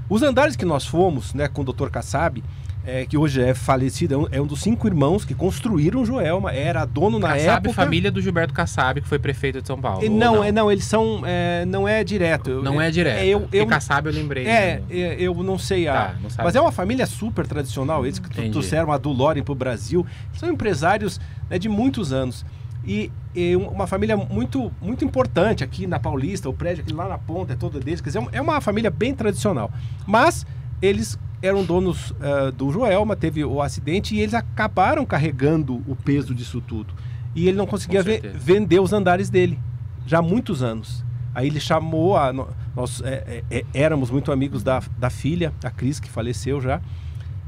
Os 0.08 0.22
andares 0.22 0.56
que 0.56 0.64
nós 0.64 0.86
fomos, 0.86 1.34
né, 1.34 1.48
com 1.48 1.62
o 1.62 1.64
Dr. 1.64 1.88
Kassab, 1.90 2.42
é, 2.88 3.04
que 3.04 3.18
hoje 3.18 3.42
é 3.42 3.52
falecido, 3.52 4.14
é 4.14 4.16
um, 4.16 4.26
é 4.32 4.40
um 4.40 4.46
dos 4.46 4.60
cinco 4.60 4.86
irmãos 4.86 5.22
que 5.22 5.34
construíram 5.34 6.00
o 6.00 6.06
Joelma, 6.06 6.52
era 6.52 6.86
dono 6.86 7.18
na 7.18 7.28
Kassab, 7.28 7.68
época. 7.68 7.74
família 7.74 8.10
do 8.10 8.18
Gilberto 8.22 8.54
Kassab, 8.54 9.02
que 9.02 9.06
foi 9.06 9.18
prefeito 9.18 9.60
de 9.60 9.66
São 9.66 9.78
Paulo. 9.78 10.02
E 10.02 10.08
ou 10.08 10.14
não, 10.14 10.42
é, 10.42 10.50
não, 10.50 10.72
eles 10.72 10.84
são. 10.84 11.20
é, 11.26 11.66
não 11.66 11.86
é 11.86 12.02
direto. 12.02 12.62
Não 12.62 12.80
é 12.80 12.90
direto. 12.90 13.18
É, 13.18 13.26
eu, 13.26 13.46
eu, 13.52 13.66
Kassab 13.66 14.08
eu 14.08 14.14
lembrei. 14.14 14.46
é, 14.46 14.82
é, 14.88 15.16
eu 15.18 15.34
não 15.34 15.58
sei 15.58 15.86
a. 15.86 15.92
Tá, 15.92 16.14
não. 16.22 16.30
Mas 16.44 16.56
é 16.56 16.60
uma 16.62 16.72
família 16.72 17.04
super 17.04 17.46
tradicional, 17.46 18.06
eles 18.06 18.18
que 18.18 18.26
Entendi. 18.26 18.52
trouxeram 18.52 18.90
a 18.90 18.96
Dulore 18.96 19.42
para 19.42 19.52
o 19.52 19.54
Brasil. 19.54 20.06
São 20.32 20.50
empresários 20.50 21.20
né, 21.50 21.58
de 21.58 21.68
muitos 21.68 22.10
anos. 22.10 22.42
E, 22.88 23.12
e 23.34 23.54
um- 23.54 23.68
uma 23.68 23.86
família 23.86 24.16
muito, 24.16 24.72
muito 24.80 25.04
importante 25.04 25.62
aqui 25.62 25.86
na 25.86 26.00
Paulista, 26.00 26.48
o 26.48 26.54
prédio 26.54 26.82
aqui 26.82 26.92
lá 26.94 27.06
na 27.06 27.18
ponta 27.18 27.52
é 27.52 27.56
todo 27.56 27.78
deles. 27.78 28.00
Quer 28.00 28.08
dizer, 28.08 28.26
é 28.32 28.40
uma 28.40 28.60
família 28.62 28.90
bem 28.90 29.14
tradicional. 29.14 29.70
Mas 30.06 30.46
eles 30.80 31.18
eram 31.42 31.64
donos 31.64 32.14
ah, 32.20 32.50
do 32.50 32.70
Joelma, 32.72 33.14
teve 33.14 33.44
o 33.44 33.60
acidente 33.60 34.14
e 34.16 34.20
eles 34.20 34.32
acabaram 34.32 35.04
carregando 35.04 35.82
o 35.86 35.94
peso 35.94 36.34
disso 36.34 36.62
tudo. 36.62 36.94
E 37.34 37.46
ele 37.46 37.58
não 37.58 37.66
conseguia 37.66 38.02
vender 38.34 38.80
os 38.80 38.92
andares 38.92 39.28
dele, 39.28 39.58
já 40.06 40.18
há 40.18 40.22
muitos 40.22 40.62
anos. 40.62 41.04
Aí 41.34 41.46
ele 41.46 41.60
chamou 41.60 42.16
a. 42.16 42.32
Nós 42.74 43.02
é, 43.04 43.42
é, 43.50 43.58
é, 43.58 43.64
éramos 43.74 44.10
muito 44.10 44.32
amigos 44.32 44.62
da, 44.64 44.82
da 44.98 45.10
filha, 45.10 45.52
a 45.62 45.70
Cris, 45.70 46.00
que 46.00 46.10
faleceu 46.10 46.60
já, 46.60 46.80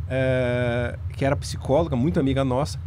é, 0.09 0.97
que 1.17 1.25
era 1.25 1.35
psicóloga, 1.35 1.97
muito 1.97 2.21
amiga 2.21 2.45
nossa. 2.45 2.79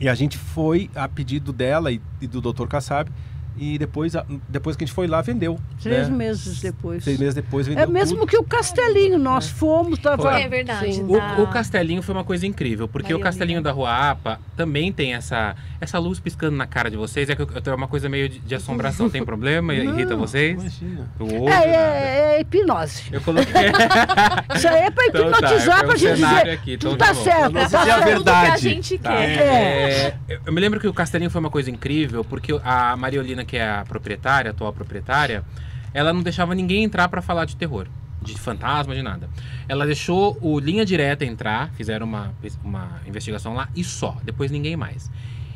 E 0.00 0.08
a 0.08 0.14
gente 0.14 0.36
foi 0.36 0.90
a 0.94 1.08
pedido 1.08 1.52
dela 1.52 1.92
e, 1.92 2.00
e 2.20 2.26
do 2.26 2.40
Dr. 2.40 2.66
Kassab. 2.66 3.10
E 3.56 3.78
depois, 3.78 4.12
depois 4.48 4.76
que 4.76 4.82
a 4.82 4.86
gente 4.86 4.94
foi 4.94 5.06
lá, 5.06 5.20
vendeu. 5.22 5.58
Três 5.80 6.08
né? 6.08 6.16
meses 6.16 6.60
depois. 6.60 7.04
Seis 7.04 7.18
meses 7.18 7.34
depois 7.34 7.66
vendeu 7.66 7.84
É 7.84 7.86
mesmo 7.86 8.18
tudo. 8.18 8.28
que 8.28 8.36
o 8.36 8.42
Castelinho, 8.42 9.18
nós 9.18 9.48
fomos, 9.48 9.98
tava... 10.00 10.22
Foi. 10.22 10.42
É 10.42 10.48
verdade. 10.48 10.92
Sim. 10.94 11.06
da- 11.06 11.36
O, 11.38 11.42
o 11.44 11.46
Castelinho 11.46 12.02
foi 12.02 12.14
uma 12.14 12.24
coisa 12.24 12.46
incrível, 12.46 12.88
porque 12.88 13.12
Maria 13.12 13.16
o 13.16 13.20
Castelinho 13.20 13.58
Lina. 13.58 13.70
da 13.70 13.72
Rua 13.72 14.10
Apa 14.10 14.40
também 14.56 14.92
tem 14.92 15.14
essa, 15.14 15.54
essa 15.80 15.98
luz 15.98 16.18
piscando 16.18 16.56
na 16.56 16.66
cara 16.66 16.90
de 16.90 16.96
vocês. 16.96 17.30
É 17.30 17.36
que 17.36 17.46
tenho 17.60 17.76
uma 17.76 17.86
coisa 17.88 18.08
meio 18.08 18.28
de, 18.28 18.38
de 18.40 18.54
assombração. 18.54 19.08
Tem 19.08 19.24
problema? 19.24 19.72
Irrita 19.74 20.10
Não, 20.10 20.18
vocês? 20.18 20.60
Imagina. 20.60 21.10
Olho, 21.20 21.48
É, 21.48 21.50
nada. 21.50 21.66
é, 21.66 22.36
é 22.36 22.40
hipnose. 22.40 23.02
Eu 23.12 23.20
coloquei. 23.20 23.52
Isso 24.56 24.68
aí 24.68 24.82
é 24.82 24.90
pra 24.90 25.04
Então 25.14 25.30
tá, 25.30 25.38
hipnotizar, 25.38 25.78
é 25.80 25.84
pra 25.84 25.96
gente 25.96 26.14
dizer, 26.14 26.50
aqui, 26.50 26.72
então 26.74 26.90
tu 26.92 26.96
tá 26.96 27.06
tá 27.06 27.14
bom. 27.14 27.22
certo, 27.22 27.52
tá 27.52 27.64
dizer 27.64 27.76
a 27.76 27.80
Tudo 27.80 27.84
que 27.84 27.90
a 28.02 28.04
verdade. 28.04 28.62
gente 28.62 28.98
Tá. 28.98 29.10
quer. 29.12 29.38
É, 29.38 30.16
eu 30.46 30.52
me 30.52 30.60
lembro 30.60 30.80
que 30.80 30.88
o 30.88 30.92
Castelinho 30.94 31.30
foi 31.30 31.40
uma 31.40 31.50
coisa 31.50 31.70
incrível, 31.70 32.24
porque 32.24 32.58
a 32.64 32.96
Mariolina, 32.96 33.43
que 33.44 33.56
é 33.56 33.68
a 33.68 33.84
proprietária, 33.86 34.50
a 34.50 34.52
atual 34.52 34.72
proprietária, 34.72 35.44
ela 35.92 36.12
não 36.12 36.22
deixava 36.22 36.54
ninguém 36.54 36.84
entrar 36.84 37.08
pra 37.08 37.22
falar 37.22 37.44
de 37.44 37.56
terror, 37.56 37.86
de 38.22 38.34
fantasma, 38.38 38.94
de 38.94 39.02
nada. 39.02 39.28
Ela 39.68 39.86
deixou 39.86 40.36
o 40.40 40.58
Linha 40.58 40.84
Direta 40.84 41.24
entrar, 41.24 41.70
fizeram 41.74 42.06
uma, 42.06 42.32
uma 42.64 43.00
investigação 43.06 43.54
lá 43.54 43.68
e 43.74 43.84
só, 43.84 44.16
depois 44.24 44.50
ninguém 44.50 44.76
mais. 44.76 45.10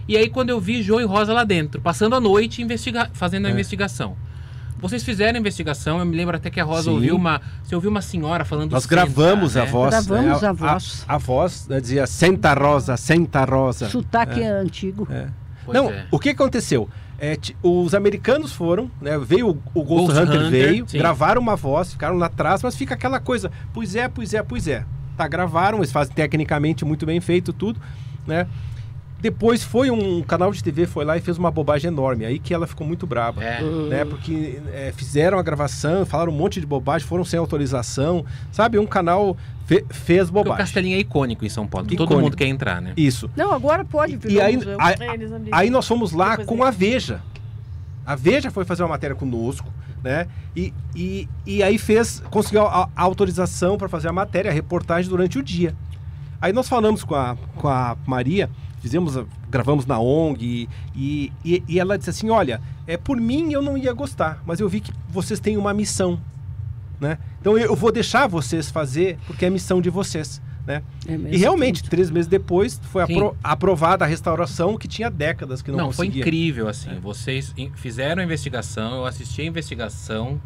E 0.06 0.16
aí 0.16 0.28
quando 0.30 0.50
eu 0.50 0.60
vi 0.60 0.82
João 0.82 1.00
e 1.00 1.04
Rosa 1.04 1.32
lá 1.32 1.44
dentro, 1.44 1.80
passando 1.80 2.14
a 2.14 2.20
noite 2.20 2.62
investiga 2.62 3.10
fazendo 3.12 3.46
a 3.46 3.48
É. 3.50 3.52
investigação. 3.52 4.16
Vocês 4.80 5.02
fizeram 5.02 5.36
a 5.36 5.40
investigação, 5.40 5.98
eu 5.98 6.06
me 6.06 6.16
lembro 6.16 6.36
até 6.36 6.48
que 6.50 6.60
a 6.60 6.64
Rosa 6.64 6.84
Sim. 6.84 6.90
ouviu 6.90 7.16
uma. 7.16 7.40
Você 7.64 7.74
ouviu 7.74 7.90
uma 7.90 8.00
senhora 8.00 8.44
falando 8.44 8.70
Nós 8.70 8.84
senta, 8.84 8.94
gravamos 8.94 9.56
a 9.56 9.64
né? 9.64 9.70
voz. 9.70 9.90
Gravamos 9.90 10.42
né? 10.42 10.48
a 10.48 10.52
voz. 10.52 11.04
A, 11.08 11.14
a 11.14 11.18
voz 11.18 11.66
né, 11.68 11.80
dizia 11.80 12.06
Senta 12.06 12.54
Rosa, 12.54 12.96
Senta 12.96 13.44
Rosa. 13.44 13.88
Sotaque 13.90 14.40
é. 14.40 14.48
antigo. 14.48 15.08
É. 15.10 15.26
Não, 15.66 15.90
é. 15.90 16.06
o 16.12 16.18
que 16.18 16.28
aconteceu? 16.30 16.88
É, 17.20 17.36
os 17.62 17.94
americanos 17.94 18.52
foram, 18.52 18.88
né, 19.00 19.18
veio 19.18 19.48
o, 19.48 19.62
o 19.74 19.82
Ghost, 19.82 20.06
Ghost 20.06 20.20
Hunter, 20.20 20.36
Hunter, 20.36 20.50
veio, 20.50 20.88
sim. 20.88 20.98
gravaram 20.98 21.40
uma 21.40 21.56
voz, 21.56 21.92
ficaram 21.92 22.16
lá 22.16 22.26
atrás, 22.26 22.62
mas 22.62 22.76
fica 22.76 22.94
aquela 22.94 23.18
coisa, 23.18 23.50
pois 23.74 23.96
é, 23.96 24.08
pois 24.08 24.32
é, 24.34 24.42
pois 24.42 24.68
é. 24.68 24.84
Tá, 25.16 25.26
gravaram, 25.26 25.78
eles 25.78 25.90
fazem 25.90 26.14
tecnicamente 26.14 26.84
muito 26.84 27.04
bem 27.04 27.20
feito 27.20 27.52
tudo, 27.52 27.80
né? 28.24 28.46
Depois 29.20 29.64
foi 29.64 29.90
um 29.90 30.22
canal 30.22 30.52
de 30.52 30.62
TV, 30.62 30.86
foi 30.86 31.04
lá 31.04 31.16
e 31.16 31.20
fez 31.20 31.36
uma 31.38 31.50
bobagem 31.50 31.88
enorme, 31.88 32.24
aí 32.24 32.38
que 32.38 32.54
ela 32.54 32.66
ficou 32.68 32.86
muito 32.86 33.04
brava. 33.06 33.42
É. 33.42 33.60
Né, 33.62 34.04
porque 34.04 34.60
é, 34.72 34.92
fizeram 34.94 35.38
a 35.38 35.42
gravação, 35.42 36.06
falaram 36.06 36.32
um 36.32 36.36
monte 36.36 36.60
de 36.60 36.66
bobagem, 36.66 37.06
foram 37.06 37.24
sem 37.24 37.36
autorização, 37.38 38.24
sabe? 38.52 38.78
Um 38.78 38.86
canal 38.86 39.36
fe- 39.66 39.84
fez 39.90 40.26
Porque 40.28 40.40
o 40.40 40.44
bobagem. 40.44 40.58
Castelinho 40.58 40.96
é 40.96 41.00
icônico 41.00 41.44
em 41.44 41.48
São 41.48 41.66
Paulo. 41.66 41.86
Todo 41.88 41.94
Icônico. 42.04 42.20
mundo 42.20 42.36
quer 42.36 42.46
entrar, 42.46 42.80
né? 42.80 42.92
Isso. 42.96 43.28
Não, 43.36 43.52
agora 43.52 43.84
pode 43.84 44.18
E 44.28 44.40
aí, 44.40 44.56
a- 44.78 45.14
eles 45.14 45.32
abriram. 45.32 45.58
Aí 45.58 45.68
nós 45.68 45.86
fomos 45.88 46.12
lá 46.12 46.36
Depois 46.36 46.48
com 46.48 46.62
a 46.62 46.70
Veja. 46.70 47.20
A 48.06 48.14
Veja 48.14 48.50
foi 48.52 48.64
fazer 48.64 48.82
uma 48.84 48.88
matéria 48.90 49.16
conosco, 49.16 49.68
né? 50.02 50.28
E, 50.54 50.72
e, 50.94 51.28
e 51.44 51.60
aí 51.62 51.76
fez, 51.76 52.22
conseguiu 52.30 52.62
a, 52.66 52.88
a 52.94 53.02
autorização 53.02 53.76
para 53.76 53.88
fazer 53.88 54.06
a 54.08 54.12
matéria, 54.12 54.48
a 54.50 54.54
reportagem 54.54 55.10
durante 55.10 55.38
o 55.38 55.42
dia. 55.42 55.74
Aí 56.40 56.52
nós 56.52 56.68
falamos 56.68 57.02
com 57.02 57.16
a, 57.16 57.36
com 57.56 57.66
a 57.68 57.96
Maria, 58.06 58.48
fizemos, 58.80 59.16
a- 59.16 59.24
gravamos 59.50 59.86
na 59.86 59.98
ONG 59.98 60.68
e, 60.94 61.32
e, 61.44 61.62
e 61.68 61.78
ela 61.80 61.96
disse 61.98 62.10
assim, 62.10 62.30
olha, 62.30 62.60
é 62.86 62.96
por 62.96 63.16
mim 63.20 63.52
eu 63.52 63.60
não 63.62 63.76
ia 63.76 63.92
gostar, 63.92 64.42
mas 64.46 64.60
eu 64.60 64.68
vi 64.68 64.80
que 64.80 64.92
vocês 65.08 65.40
têm 65.40 65.56
uma 65.56 65.72
missão, 65.74 66.20
né? 67.00 67.18
Então 67.40 67.56
eu, 67.58 67.74
vou 67.76 67.92
deixar 67.92 68.26
vocês 68.26 68.70
fazer 68.70 69.18
porque 69.26 69.44
é 69.46 69.50
missão 69.50 69.80
de 69.80 69.88
vocês, 69.90 70.40
né? 70.66 70.82
É 71.06 71.12
E 71.34 71.36
realmente, 71.36 71.82
tudo. 71.82 71.90
três 71.90 72.10
meses 72.10 72.26
depois, 72.28 72.80
foi 72.84 73.02
apro- 73.02 73.36
aprovada 73.42 74.04
a 74.04 74.08
restauração 74.08 74.76
que 74.76 74.88
tinha 74.88 75.08
décadas 75.10 75.62
que 75.62 75.70
não, 75.70 75.78
Não, 75.78 75.92
foi 75.92 76.06
conseguia. 76.06 76.22
incrível, 76.22 76.68
assim. 76.68 76.90
É. 76.90 76.98
Vocês 77.00 77.54
fizeram 77.76 78.20
a 78.22 78.24
investigação, 78.24 78.96
eu 78.96 79.06
assisti 79.06 79.42
a 79.42 79.44
investigação. 79.44 80.40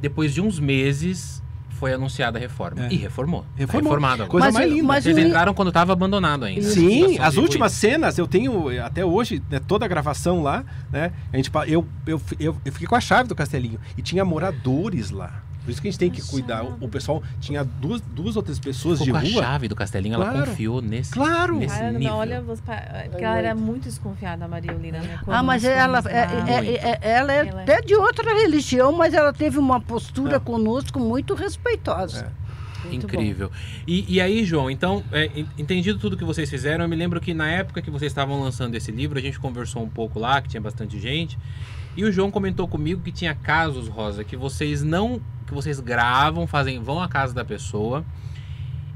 Depois 0.00 0.34
de 0.34 0.40
uns 0.42 0.60
meses, 0.60 1.42
foi 1.78 1.92
anunciada 1.92 2.38
a 2.38 2.40
reforma. 2.40 2.86
É. 2.86 2.92
E 2.92 2.96
reformou. 2.96 3.42
Tá 3.42 3.48
Reformou. 3.56 3.92
reformado 3.92 4.22
agora. 4.24 4.30
Coisa 4.30 4.46
Mas 4.46 4.54
mais 4.54 4.66
eu- 4.68 4.74
linda. 4.74 4.86
mas 4.88 5.06
eu- 5.06 5.18
entraram 5.18 5.54
quando 5.54 5.68
estava 5.68 5.92
abandonado 5.92 6.44
ainda. 6.44 6.62
Sim, 6.62 7.18
as 7.18 7.36
últimas 7.36 7.72
ruína. 7.80 7.94
cenas 7.98 8.18
eu 8.18 8.26
tenho 8.26 8.68
até 8.84 9.04
hoje, 9.04 9.42
né, 9.50 9.60
toda 9.60 9.84
a 9.84 9.88
gravação 9.88 10.42
lá, 10.42 10.64
né? 10.90 11.12
A 11.32 11.36
gente, 11.36 11.50
eu, 11.68 11.86
eu, 12.06 12.20
eu, 12.40 12.56
eu 12.64 12.72
fiquei 12.72 12.86
com 12.88 12.94
a 12.96 13.00
chave 13.00 13.28
do 13.28 13.34
castelinho 13.34 13.78
e 13.96 14.02
tinha 14.02 14.24
moradores 14.24 15.10
lá. 15.10 15.42
Por 15.66 15.72
isso 15.72 15.82
que 15.82 15.88
a 15.88 15.90
gente 15.90 15.98
tem 15.98 16.10
que 16.10 16.22
cuidar. 16.22 16.62
O, 16.80 16.88
pessoal 16.88 17.20
tinha 17.40 17.64
duas, 17.64 18.00
duas 18.00 18.36
ou 18.36 18.42
três 18.42 18.56
pessoas 18.60 19.00
Ficou 19.00 19.14
com 19.14 19.20
de 19.20 19.32
a 19.32 19.34
rua. 19.34 19.42
chave 19.42 19.66
do 19.66 19.74
Castelinho, 19.74 20.14
ela 20.14 20.30
Claro. 20.30 20.46
confiou 20.46 20.80
nesse, 20.80 21.10
Claro. 21.10 21.56
nesse 21.58 21.74
Ah, 21.76 21.90
nível. 21.90 22.08
não, 22.10 22.16
olha, 22.18 22.40
porque 23.10 23.24
ela 23.24 23.36
era 23.36 23.54
muito 23.54 23.82
desconfiada, 23.84 24.44
a 24.44 24.48
Maria 24.48 24.70
Eulina, 24.70 25.00
né? 25.00 25.18
Quando 25.24 25.36
Ah, 25.36 25.42
mas 25.42 25.64
ela, 25.64 25.98
é, 26.06 26.18
é- 26.18 26.26
Muito. 26.26 26.50
é- 26.50 26.98
ela 27.02 27.32
é 27.32 27.38
Ela 27.48 27.60
é- 27.60 27.62
até 27.62 27.80
de 27.82 27.96
outra 27.96 28.32
religião, 28.32 28.92
mas 28.92 29.12
ela 29.12 29.32
teve 29.32 29.58
uma 29.58 29.80
postura 29.80 30.36
É. 30.36 30.38
conosco 30.38 31.00
muito 31.00 31.34
respeitosa. 31.34 32.32
Muito 32.84 33.04
Incrível. 33.06 33.50
E, 33.84 34.14
e 34.14 34.20
aí, 34.20 34.44
João, 34.44 34.70
então, 34.70 35.02
é, 35.10 35.26
en- 35.34 35.46
entendido 35.58 35.98
tudo 35.98 36.16
que 36.16 36.24
vocês 36.24 36.48
fizeram, 36.48 36.84
eu 36.84 36.88
me 36.88 36.94
lembro 36.94 37.20
que 37.20 37.34
na 37.34 37.50
época 37.50 37.82
que 37.82 37.90
vocês 37.90 38.12
estavam 38.12 38.40
lançando 38.40 38.76
esse 38.76 38.92
livro, 38.92 39.18
a 39.18 39.20
gente 39.20 39.40
conversou 39.40 39.82
um 39.82 39.88
pouco 39.88 40.20
lá, 40.20 40.40
que 40.40 40.48
tinha 40.48 40.60
bastante 40.60 40.96
gente, 41.00 41.36
e 41.96 42.04
o 42.04 42.12
João 42.12 42.30
comentou 42.30 42.68
comigo 42.68 43.00
que 43.02 43.10
tinha 43.10 43.34
casos, 43.34 43.88
Rosa, 43.88 44.22
que 44.22 44.36
vocês 44.36 44.84
não. 44.84 45.20
Que 45.46 45.54
vocês 45.54 45.78
gravam, 45.80 46.46
fazem, 46.46 46.82
vão 46.82 47.00
à 47.00 47.08
casa 47.08 47.32
da 47.34 47.44
pessoa. 47.44 48.04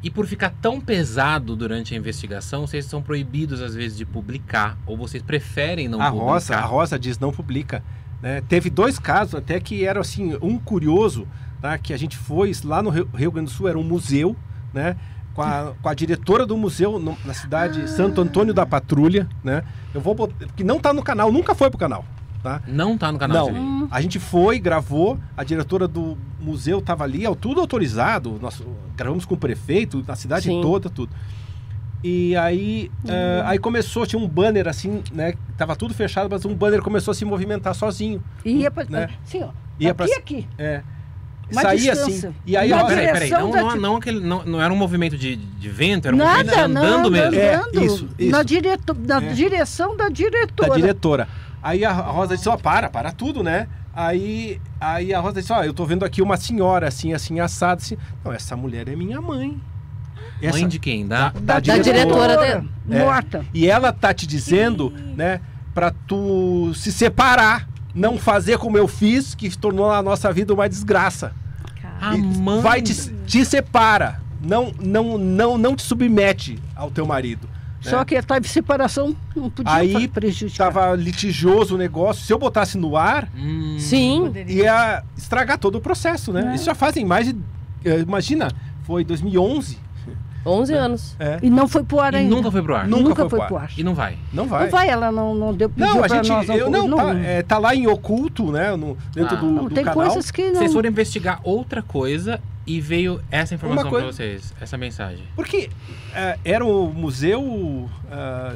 E 0.02 0.10
por 0.10 0.26
ficar 0.26 0.50
tão 0.62 0.80
pesado 0.80 1.54
durante 1.54 1.94
a 1.94 1.96
investigação, 1.96 2.66
vocês 2.66 2.86
são 2.86 3.02
proibidos 3.02 3.60
às 3.60 3.74
vezes 3.74 3.98
de 3.98 4.06
publicar, 4.06 4.78
ou 4.86 4.96
vocês 4.96 5.22
preferem 5.22 5.88
não 5.88 6.00
a 6.00 6.06
publicar. 6.10 6.24
Rosa, 6.32 6.56
a 6.56 6.60
Rosa 6.62 6.98
diz 6.98 7.18
não 7.18 7.30
publica. 7.30 7.82
né? 8.22 8.40
Teve 8.48 8.70
dois 8.70 8.98
casos 8.98 9.34
até 9.34 9.60
que 9.60 9.84
eram 9.84 10.00
assim, 10.00 10.36
um 10.40 10.58
curioso, 10.58 11.28
tá? 11.60 11.76
que 11.76 11.92
a 11.92 11.98
gente 11.98 12.16
foi 12.16 12.50
lá 12.64 12.82
no 12.82 12.88
Rio 12.90 13.30
Grande 13.30 13.50
do 13.50 13.54
Sul, 13.54 13.68
era 13.68 13.78
um 13.78 13.82
museu, 13.84 14.34
né? 14.72 14.96
Com 15.34 15.42
a, 15.42 15.74
com 15.80 15.88
a 15.88 15.94
diretora 15.94 16.44
do 16.46 16.56
museu 16.56 16.98
no- 16.98 17.16
na 17.24 17.34
cidade 17.34 17.88
Santo 17.88 18.20
Antônio 18.22 18.52
da 18.54 18.64
Patrulha, 18.66 19.28
né? 19.44 19.62
Eu 19.94 20.00
vou 20.00 20.14
botar, 20.14 20.46
que 20.56 20.64
não 20.64 20.80
tá 20.80 20.92
no 20.94 21.02
canal, 21.02 21.30
nunca 21.30 21.54
foi 21.54 21.68
pro 21.70 21.78
canal, 21.78 22.04
tá? 22.42 22.62
Não 22.66 22.96
tá 22.98 23.10
no 23.12 23.18
canal 23.18 23.46
Não. 23.46 23.52
dele. 23.52 23.64
Hum, 23.64 23.88
A 23.90 24.00
gente 24.00 24.18
foi, 24.18 24.58
gravou, 24.58 25.18
a 25.36 25.44
diretora 25.44 25.86
do 25.88 26.16
museu 26.40 26.78
estava 26.78 27.04
ali, 27.04 27.26
ó, 27.26 27.34
tudo 27.34 27.60
autorizado. 27.60 28.38
Nós 28.40 28.62
gravamos 28.96 29.24
com 29.24 29.34
o 29.34 29.38
prefeito, 29.38 30.04
na 30.06 30.14
cidade 30.16 30.44
Sim. 30.46 30.60
toda, 30.60 30.88
tudo. 30.88 31.12
E 32.02 32.34
aí, 32.36 32.90
eh, 33.06 33.42
aí 33.44 33.58
começou, 33.58 34.06
tinha 34.06 34.20
um 34.20 34.26
banner 34.26 34.66
assim, 34.66 35.02
né? 35.12 35.34
Tava 35.58 35.76
tudo 35.76 35.92
fechado, 35.92 36.28
mas 36.30 36.44
um 36.46 36.54
banner 36.54 36.80
começou 36.80 37.12
a 37.12 37.14
se 37.14 37.26
movimentar 37.26 37.74
sozinho. 37.74 38.22
E 38.42 38.52
ia 38.62 38.70
pra, 38.70 38.84
Né? 38.88 39.08
Sim, 39.22 39.42
ó. 39.42 39.48
Ia 39.78 39.90
aqui, 39.90 39.94
pra- 39.96 40.06
aqui. 40.16 40.48
É. 40.56 40.82
Uma 41.52 41.62
Saía 41.62 41.92
distância. 41.92 42.28
assim. 42.30 42.36
E 42.46 42.56
aí, 42.56 42.72
ó, 42.72 42.84
Peraí, 42.86 43.12
peraí, 43.12 43.30
não, 43.30 43.50
não, 43.50 43.76
não, 43.76 43.96
aquele, 43.96 44.20
não, 44.20 44.44
não 44.44 44.62
era 44.62 44.72
um 44.72 44.76
movimento 44.76 45.18
de, 45.18 45.34
de 45.36 45.68
vento, 45.68 46.06
era 46.06 46.14
um 46.14 46.18
Nada, 46.18 46.36
movimento 46.44 46.68
de 46.68 46.72
não, 46.74 46.82
andando 46.84 47.10
mesmo. 47.10 47.34
É, 47.34 47.54
andando. 47.56 47.84
isso, 47.84 48.08
isso. 48.18 48.30
Na, 48.30 48.42
direto, 48.44 48.94
na 48.96 49.16
É. 49.22 49.32
direção 49.32 49.96
da 49.96 50.04
da 50.04 50.10
diretora. 50.10 51.28
Aí 51.62 51.84
a 51.84 51.92
Rosa 51.92 52.36
disse, 52.36 52.48
ó, 52.48 52.56
para, 52.56 52.88
para 52.88 53.12
tudo, 53.12 53.42
né? 53.42 53.68
Aí, 53.94 54.60
aí 54.80 55.12
a 55.12 55.20
Rosa 55.20 55.40
disse, 55.40 55.52
ó, 55.52 55.62
eu 55.62 55.74
tô 55.74 55.84
vendo 55.84 56.04
aqui 56.04 56.22
uma 56.22 56.36
senhora 56.36 56.88
assim, 56.88 57.12
assim, 57.12 57.40
assada, 57.40 57.80
assim. 57.80 57.96
Não, 58.24 58.32
essa 58.32 58.56
mulher 58.56 58.88
é 58.88 58.96
minha 58.96 59.20
mãe. 59.20 59.60
Essa, 60.40 60.58
Mãe 60.58 60.68
de 60.68 60.78
quem? 60.78 61.06
Da, 61.06 61.30
da, 61.30 61.40
Da 61.40 61.60
diretora 61.60 61.82
diretora, 61.82 62.36
dele. 62.36 62.70
É. 62.90 63.04
Morta. 63.04 63.44
E 63.52 63.66
ela 63.66 63.92
tá 63.92 64.14
te 64.14 64.26
dizendo, 64.26 64.90
né, 65.14 65.40
pra 65.74 65.90
tu 65.90 66.72
se 66.74 66.90
separar, 66.90 67.68
não 67.94 68.18
fazer 68.18 68.58
como 68.58 68.78
eu 68.78 68.88
fiz, 68.88 69.34
que 69.34 69.56
tornou 69.56 69.90
a 69.90 70.02
nossa 70.02 70.32
vida 70.32 70.54
uma 70.54 70.68
desgraça. 70.68 71.34
Vai 72.62 72.80
te, 72.80 72.94
te 73.26 73.44
separa, 73.44 74.22
não, 74.40 74.72
não, 74.80 75.18
não, 75.18 75.58
não 75.58 75.76
te 75.76 75.82
submete 75.82 76.58
ao 76.74 76.90
teu 76.90 77.04
marido. 77.04 77.46
Né? 77.84 77.90
Só 77.90 78.04
que 78.04 78.14
estava 78.14 78.40
em 78.40 78.48
separação, 78.48 79.16
não 79.34 79.48
podia 79.50 79.72
Aí 79.72 80.06
prejudicar. 80.08 80.72
Tava 80.72 80.94
litigioso 80.96 81.74
o 81.74 81.78
negócio. 81.78 82.24
Se 82.24 82.32
eu 82.32 82.38
botasse 82.38 82.76
no 82.78 82.96
ar, 82.96 83.28
Hum, 83.36 83.76
Sim. 83.78 84.20
poderia- 84.26 84.64
ia 84.64 85.02
estragar 85.16 85.58
todo 85.58 85.76
o 85.76 85.80
processo, 85.80 86.32
né? 86.32 86.50
É. 86.52 86.54
Isso 86.54 86.64
já 86.64 86.74
fazem 86.74 87.04
mais 87.04 87.26
de. 87.26 87.36
eh, 87.84 88.00
Imagina, 88.00 88.48
foi 88.84 89.04
2011. 89.04 89.78
11 90.44 90.72
anos. 90.72 91.14
É, 91.18 91.38
E 91.42 91.50
não 91.50 91.68
foi 91.68 91.84
pro 91.84 92.00
ar 92.00 92.14
E 92.14 92.16
ainda. 92.16 92.34
nunca 92.34 92.50
foi 92.50 92.62
pro 92.62 92.74
ar. 92.74 92.88
Nunca 92.88 93.02
Nunca, 93.02 93.14
foi 93.16 93.28
foi 93.28 93.38
pro 93.40 93.48
pro 93.48 93.56
ar. 93.58 93.70
E 93.76 93.84
não 93.84 93.94
vai. 93.94 94.16
não 94.32 94.46
vai. 94.46 94.64
Não 94.64 94.70
vai, 94.70 94.88
ela 94.88 95.12
não, 95.12 95.34
não 95.34 95.52
deu 95.52 95.70
Não, 95.76 96.02
a 96.02 96.08
gente. 96.08 96.30
nós. 96.30 96.48
eu, 96.48 96.70
não, 96.70 96.88
não, 96.88 96.96
tá, 96.96 97.14
é, 97.18 97.42
tá 97.42 97.58
lá 97.58 97.74
em 97.74 97.86
oculto, 97.86 98.50
né? 98.50 98.74
no- 98.74 98.96
dentro 99.12 99.36
Ah. 99.36 99.40
do, 99.40 99.46
não, 99.50 99.64
do 99.64 99.74
tem 99.74 99.84
canal. 99.84 100.02
coisas 100.02 100.30
que 100.30 100.50
não. 100.50 100.54
Vocês 100.60 100.72
foram 100.72 100.88
investigar 100.88 101.40
outra 101.44 101.82
coisa 101.82 102.40
e 102.76 102.80
veio 102.80 103.20
essa 103.30 103.54
informação 103.54 103.90
coisa- 103.90 104.06
vocês, 104.06 104.54
essa 104.60 104.76
mensagem. 104.78 105.24
Porque 105.34 105.68
eh, 106.14 106.38
era 106.44 106.64
um 106.64 106.86
museu 106.92 107.88
ah, 108.10 108.54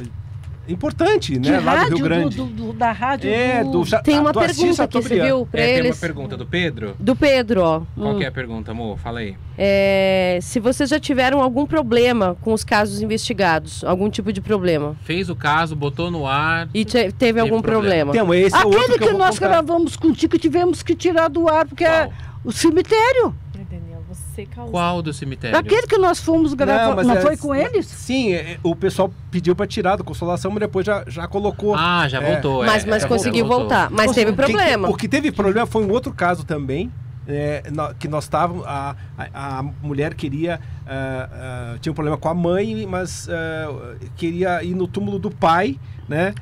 importante, 0.66 1.38
de 1.38 1.50
né? 1.50 1.60
Lá 1.60 1.72
do 1.74 1.78
rádio, 1.80 1.96
Rio 1.96 2.04
Grande. 2.04 2.36
do- 2.38 2.46
do- 2.46 2.72
da 2.72 2.90
rádio. 2.90 3.28
é, 3.30 3.62
do, 3.62 3.84
Ja- 3.84 4.00
Tem 4.00 4.18
uma 4.18 4.32
do 4.32 4.40
pergunta 4.40 4.82
aqui, 4.84 5.02
você 5.02 5.20
viu? 5.20 5.46
Pra 5.46 5.60
É, 5.60 5.64
tem 5.66 5.74
uma 5.82 5.86
eles. 5.88 6.00
pergunta 6.00 6.36
do 6.38 6.46
Pedro. 6.46 6.96
Do 6.98 7.14
Pedro, 7.14 7.60
ó. 7.62 7.82
Qual 7.94 8.14
Hum. 8.14 8.18
que 8.18 8.24
é 8.24 8.28
a 8.28 8.32
pergunta, 8.32 8.70
amor? 8.70 8.96
Fala 8.98 9.18
aí. 9.20 9.36
É, 9.58 10.38
se 10.40 10.58
vocês 10.60 10.88
já 10.88 10.98
tiveram 10.98 11.42
algum 11.42 11.66
problema 11.66 12.34
com 12.40 12.52
os 12.54 12.64
casos 12.64 13.02
investigados, 13.02 13.84
algum 13.84 14.08
tipo 14.08 14.32
de 14.32 14.40
problema. 14.40 14.96
Fez 15.04 15.28
o 15.28 15.36
caso, 15.36 15.76
botou 15.76 16.10
no 16.10 16.26
ar. 16.26 16.66
E 16.72 16.82
te- 16.84 17.12
teve 17.12 17.38
algum 17.40 17.60
problema. 17.60 18.12
problema. 18.12 18.14
Então, 18.14 18.32
esse 18.34 18.56
é 18.56 18.64
outro 18.64 18.78
Aquele 18.80 18.92
que, 18.94 18.98
que, 19.00 19.04
eu 19.04 19.10
vou 19.10 19.18
nós 19.18 19.38
contar. 19.38 19.48
gravamos 19.50 19.96
contigo 19.96 20.38
tivemos 20.38 20.82
que 20.82 20.94
tirar 20.94 21.28
do 21.28 21.46
ar, 21.46 21.66
porque 21.66 21.84
é 21.84 22.06
Qual? 22.06 22.12
o 22.42 22.50
cemitério. 22.52 23.34
Causou. 24.46 24.72
Qual 24.72 25.00
do 25.02 25.12
cemitério? 25.12 25.56
Aquele 25.58 25.86
que 25.86 25.96
nós 25.98 26.18
fomos 26.20 26.52
gravar. 26.54 26.88
Não, 26.88 26.96
mas 26.96 27.08
é- 27.08 27.20
foi 27.20 27.36
com 27.36 27.54
eles? 27.54 27.86
Sim, 27.86 28.32
é, 28.32 28.58
o 28.62 28.74
pessoal 28.74 29.10
pediu 29.30 29.54
pra 29.54 29.66
tirar 29.66 29.96
do 29.96 30.04
Consolação, 30.04 30.50
mas 30.50 30.60
depois 30.60 30.84
já, 30.86 31.04
já 31.06 31.26
colocou. 31.28 31.74
Ah, 31.74 32.08
já 32.08 32.20
É. 32.22 32.32
voltou. 32.32 32.64
é, 32.64 32.66
Mas, 32.66 32.84
mas 32.84 33.02
já 33.02 33.08
conseguiu 33.08 33.46
voltou. 33.46 33.68
voltar. 33.68 33.90
Mas 33.90 34.06
Nossa, 34.06 34.14
teve 34.20 34.32
Quem- 34.32 34.36
problema. 34.46 34.88
o 34.88 34.96
que 34.96 35.08
teve 35.08 35.30
problema 35.32 35.66
foi 35.66 35.84
um 35.84 35.90
outro 35.90 36.12
caso 36.12 36.44
também. 36.44 36.90
é, 37.26 37.62
no- 37.72 37.94
que 37.94 38.06
nós 38.06 38.24
estávamos. 38.24 38.66
A, 38.66 38.94
a, 39.16 39.58
a 39.60 39.62
mulher 39.82 40.12
queria. 40.12 40.60
ah, 40.86 41.28
ah, 41.74 41.78
tinha 41.80 41.90
um 41.90 41.94
problema 41.94 42.18
com 42.18 42.28
a 42.28 42.34
mãe, 42.34 42.84
mas 42.86 43.28
ah, 43.30 43.94
queria 44.14 44.62
ir 44.62 44.74
no 44.74 44.86
túmulo 44.86 45.18
do 45.18 45.30
pai, 45.30 45.78
né? 46.08 46.34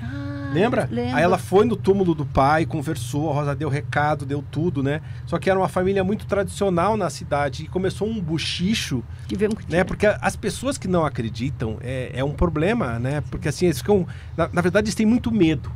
Lembra? 0.53 0.87
lembro. 0.91 1.17
Aí 1.17 1.23
ela 1.23 1.39
foi 1.39 1.65
no 1.65 1.77
túmulo 1.77 2.15
do 2.15 2.27
pai, 2.27 2.67
conversou, 2.67 3.31
a 3.31 3.35
Rosa 3.35 3.57
deu 3.57 3.69
recado, 3.69 4.27
deu 4.27 4.45
tudo, 4.51 4.83
né? 4.83 5.01
Só 5.27 5.39
que 5.39 5.49
era 5.49 5.59
uma 5.59 5.69
família 5.69 6.05
muito 6.05 6.27
tradicional 6.27 6.97
na 6.97 7.09
cidade 7.09 7.65
e 7.65 7.69
começou 7.69 8.07
um 8.07 8.21
buchicho 8.21 9.03
Tivemos 9.27 9.57
que 9.59 9.73
né? 9.73 9.83
Porque 9.83 10.07
as 10.07 10.37
pessoas 10.37 10.77
que 10.77 10.87
não 10.87 11.05
acreditam 11.05 11.79
é, 11.81 12.11
é 12.15 12.23
um 12.23 12.33
problema, 12.33 12.99
né? 12.99 13.23
Porque 13.31 13.49
assim, 13.49 13.67
eles 13.67 13.79
ficam. 13.79 14.07
Na, 14.37 14.49
na 14.53 14.61
verdade, 14.61 14.87
eles 14.87 14.95
têm 14.95 15.07
muito 15.07 15.33
medo. 15.33 15.73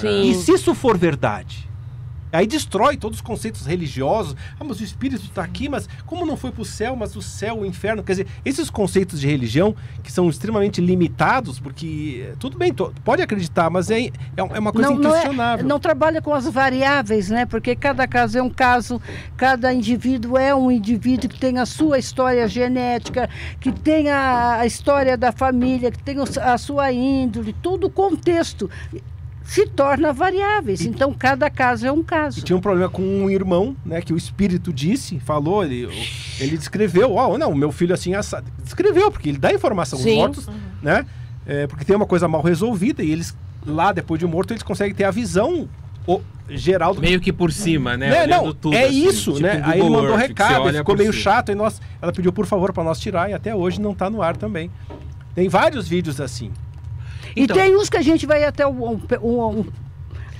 Sim. 0.00 0.30
E 0.30 0.34
se 0.34 0.52
isso 0.52 0.74
for 0.74 0.96
verdade? 0.96 1.68
Aí 2.36 2.46
destrói 2.46 2.96
todos 2.96 3.18
os 3.18 3.22
conceitos 3.22 3.66
religiosos. 3.66 4.36
Ah, 4.58 4.64
mas 4.64 4.80
o 4.80 4.84
espírito 4.84 5.24
está 5.24 5.42
aqui, 5.42 5.68
mas 5.68 5.88
como 6.04 6.26
não 6.26 6.36
foi 6.36 6.50
para 6.50 6.62
o 6.62 6.64
céu, 6.64 6.96
mas 6.96 7.16
o 7.16 7.22
céu, 7.22 7.60
o 7.60 7.66
inferno? 7.66 8.02
Quer 8.02 8.12
dizer, 8.12 8.26
esses 8.44 8.70
conceitos 8.70 9.20
de 9.20 9.26
religião 9.26 9.74
que 10.02 10.10
são 10.10 10.28
extremamente 10.28 10.80
limitados, 10.80 11.58
porque 11.58 12.26
eh, 12.28 12.34
tudo 12.38 12.56
bem, 12.58 12.74
pode 13.04 13.22
acreditar, 13.22 13.70
mas 13.70 13.90
é, 13.90 14.06
é 14.06 14.10
é 14.36 14.58
uma 14.58 14.72
coisa 14.72 14.90
não, 14.90 14.96
não, 14.96 15.14
é, 15.14 15.18
inquestionável. 15.18 15.66
não 15.66 15.80
trabalha 15.80 16.22
com 16.22 16.32
as 16.32 16.46
variáveis, 16.46 17.30
né? 17.30 17.46
Porque 17.46 17.74
cada 17.74 18.06
caso 18.06 18.38
é 18.38 18.42
um 18.42 18.50
caso, 18.50 19.00
cada 19.36 19.72
indivíduo 19.72 20.38
é 20.38 20.54
um 20.54 20.70
indivíduo 20.70 21.28
que 21.28 21.38
tem 21.38 21.58
a 21.58 21.66
sua 21.66 21.98
história 21.98 22.46
genética, 22.48 23.28
que 23.60 23.72
tem 23.72 24.10
a, 24.10 24.56
a 24.60 24.66
história 24.66 25.16
da 25.16 25.32
família, 25.32 25.90
que 25.90 26.02
tem 26.02 26.16
a 26.20 26.58
sua 26.58 26.92
índole, 26.92 27.52
todo 27.52 27.86
o 27.86 27.90
contexto 27.90 28.70
se 29.46 29.66
torna 29.66 30.12
variáveis. 30.12 30.80
Então, 30.82 31.12
cada 31.14 31.48
caso 31.48 31.86
é 31.86 31.92
um 31.92 32.00
E 32.00 32.04
caso. 32.04 32.42
tinha 32.42 32.56
um 32.56 32.60
problema 32.60 32.88
com 32.90 33.02
um 33.02 33.30
irmão, 33.30 33.76
né? 33.84 34.00
Que 34.02 34.12
o 34.12 34.16
espírito 34.16 34.72
disse, 34.72 35.20
falou, 35.20 35.64
ele, 35.64 35.88
ele 36.40 36.58
descreveu, 36.58 37.14
ó, 37.14 37.38
não, 37.38 37.54
meu 37.54 37.70
filho 37.72 37.94
assim, 37.94 38.14
assado. 38.14 38.50
Descreveu, 38.62 39.10
porque 39.10 39.28
ele 39.28 39.38
dá 39.38 39.52
informação. 39.52 39.98
Os 39.98 40.04
Sim. 40.04 40.16
mortos, 40.16 40.48
né? 40.82 41.06
é, 41.46 41.66
porque 41.66 41.84
tem 41.84 41.94
uma 41.94 42.06
coisa 42.06 42.26
mal 42.26 42.42
resolvida 42.42 43.02
e 43.02 43.10
eles, 43.10 43.36
lá, 43.64 43.92
depois 43.92 44.18
de 44.18 44.26
morto, 44.26 44.52
eles 44.52 44.62
conseguem 44.62 44.94
ter 44.94 45.04
a 45.04 45.10
visão 45.10 45.68
o 46.06 46.20
Geraldo 46.48 47.00
Meio 47.00 47.20
que 47.20 47.32
por 47.32 47.52
cima, 47.52 47.96
né? 47.96 48.08
Né, 48.08 48.26
não, 48.28 48.54
tudo, 48.54 48.74
é 48.76 48.84
assim, 48.84 49.08
isso, 49.08 49.32
tipo 49.32 49.42
né? 49.46 49.60
Aí 49.64 49.80
ele 49.80 49.90
mandou 49.90 50.10
Earth, 50.10 50.28
recado, 50.28 50.72
ficou 50.72 50.96
meio 50.96 51.12
cima. 51.12 51.22
chato, 51.22 51.50
e 51.50 51.54
nós, 51.56 51.80
ela 52.00 52.12
pediu 52.12 52.32
por 52.32 52.46
favor 52.46 52.72
pra 52.72 52.84
nós 52.84 53.00
tirar 53.00 53.28
e 53.28 53.34
até 53.34 53.52
hoje 53.54 53.80
não 53.80 53.92
tá 53.92 54.08
no 54.08 54.22
ar 54.22 54.36
também. 54.36 54.70
Tem 55.34 55.48
vários 55.48 55.88
vídeos 55.88 56.20
assim. 56.20 56.52
Então- 57.36 57.56
E 57.56 57.60
tem 57.60 57.76
uns 57.76 57.88
que 57.90 57.96
a 57.98 58.02
gente 58.02 58.24
vai 58.26 58.42
até 58.44 58.66
um, 58.66 58.92
um- 58.92 59.00
um- 59.22 59.46
um- 59.60 59.66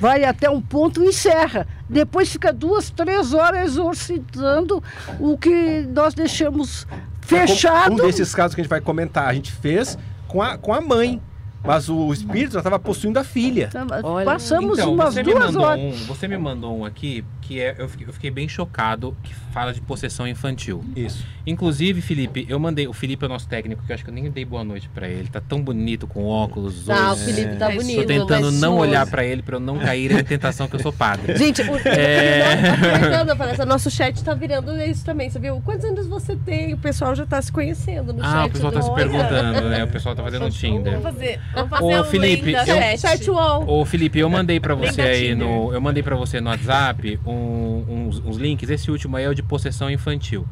vai 0.01 0.25
até 0.25 0.49
um 0.51 0.61
ponto 0.61 1.03
e 1.05 1.09
encerra. 1.09 1.67
Depois 1.89 2.31
fica 2.33 2.53
duas, 2.53 2.91
três 2.91 3.33
horas 3.35 3.67
exorcitando 3.73 4.83
o 5.21 5.37
que 5.39 5.83
nós 5.93 6.15
deixamos 6.15 6.87
fechado. 7.21 7.93
Um 7.93 7.97
desses 7.97 8.35
casos 8.35 8.55
que 8.55 8.61
a 8.61 8.65
gente 8.65 8.71
vai 8.71 8.81
comentar, 8.81 9.29
a 9.29 9.35
gente 9.35 9.53
fez 9.53 9.99
com 10.29 10.41
a, 10.43 10.57
com 10.59 10.73
a 10.73 10.81
mãe. 10.81 11.21
Mas 11.65 11.89
o 11.89 12.13
espírito 12.13 12.53
já 12.53 12.61
estava 12.61 12.79
possuindo 12.79 13.19
a 13.19 13.25
filha. 13.25 13.69
Olha, 14.05 14.25
Passamos 14.25 14.79
Então, 14.79 14.95
umas 14.95 15.15
duas 15.17 15.57
horas. 15.57 15.81
um, 15.81 16.07
você 16.07 16.29
me 16.29 16.39
mandou 16.39 16.79
um 16.79 16.85
aqui 16.85 17.25
que 17.47 17.61
é, 17.61 17.75
eu, 17.79 17.89
fiquei, 17.89 18.07
eu 18.09 18.13
fiquei 18.13 18.31
bem 18.31 18.49
chocado, 18.49 19.17
que 19.23 19.33
fala 19.53 19.73
de 19.73 19.81
possessão 19.81 20.27
infantil. 20.27 20.85
Isso. 20.97 21.25
Inclusive, 21.47 22.01
Felipe, 22.01 22.45
eu 22.49 22.59
mandei. 22.59 22.89
O 22.89 22.93
Felipe 22.93 23.25
é 23.25 23.27
o 23.27 23.29
nosso 23.29 23.47
técnico, 23.49 23.85
que 23.87 23.93
eu 23.93 23.95
acho 23.95 24.03
que 24.05 24.11
eu 24.11 24.15
nem 24.15 24.29
dei 24.31 24.45
boa 24.45 24.65
noite 24.65 24.89
pra 24.93 25.09
ele. 25.09 25.29
Tá 25.29 25.41
tão 25.41 25.63
bonito 25.63 26.07
com 26.09 26.25
óculos. 26.25 26.85
Tá, 26.87 27.11
o 27.11 27.13
hoje. 27.13 27.25
Felipe 27.33 27.57
tá 27.57 27.73
É. 27.73 27.77
bonito. 27.77 28.01
Tô 28.01 28.05
tentando 28.07 28.51
não 28.53 28.77
olhar 28.79 29.07
pra 29.07 29.25
ele 29.25 29.43
pra 29.43 29.57
eu 29.57 29.61
não 29.61 29.79
cair 29.79 30.13
na 30.13 30.23
tentação 30.25 30.67
que 30.67 30.75
eu 30.75 30.81
sou 30.81 30.93
padre. 30.93 31.37
Gente, 31.39 31.63
o, 31.63 31.77
É. 31.89 33.35
Parece, 33.37 33.65
nosso 33.65 33.91
chat 33.91 34.23
tá 34.25 34.35
virando 34.35 34.75
isso 34.83 35.05
também, 35.05 35.31
você 35.31 35.39
viu? 35.39 35.61
Quantos 35.65 35.85
anos 35.85 36.07
você 36.07 36.35
tem? 36.37 36.75
O 36.75 36.79
pessoal 36.79 37.15
já 37.15 37.25
tá 37.27 37.41
se 37.41 37.53
conhecendo 37.53 38.13
no 38.13 38.21
chat. 38.23 38.35
Ah, 38.35 38.47
o 38.47 38.51
pessoal 38.51 38.73
tá 38.73 38.83
se 38.83 38.93
perguntando, 38.95 39.69
né? 39.69 39.85
O 39.85 39.89
pessoal 39.89 40.15
tá 40.17 40.23
fazendo 40.23 40.47
um 40.47 40.51
Tinder. 40.51 40.99
Vamos 40.99 41.03
fazer, 41.05 41.41
vamos 41.55 41.71
fazer 41.71 41.85
Ô, 41.85 42.01
um 42.01 42.05
Felipe, 42.05 42.53
eu- 42.53 42.67
chat. 42.67 42.99
Chat 43.01 43.31
wall. 43.31 43.69
Ô 43.69 43.85
Felipe, 43.85 44.19
eu 44.19 44.29
mandei 44.29 44.59
pra 44.59 44.75
Link 44.75 44.93
você 44.93 45.01
aí 45.03 45.35
no. 45.35 45.73
Eu 45.73 45.81
mandei 45.81 46.03
pra 46.03 46.17
você 46.17 46.41
no 46.41 46.51
WhatsApp 46.51 47.21
um- 47.27 47.36
uns, 47.37 48.19
uns 48.25 48.37
links. 48.37 48.69
Esse 48.71 48.91
último 48.91 49.17
aí 49.17 49.25
é 49.25 49.29
o 49.29 49.35
de 49.35 49.43
possessão 49.43 49.91
infantil. 49.91 50.47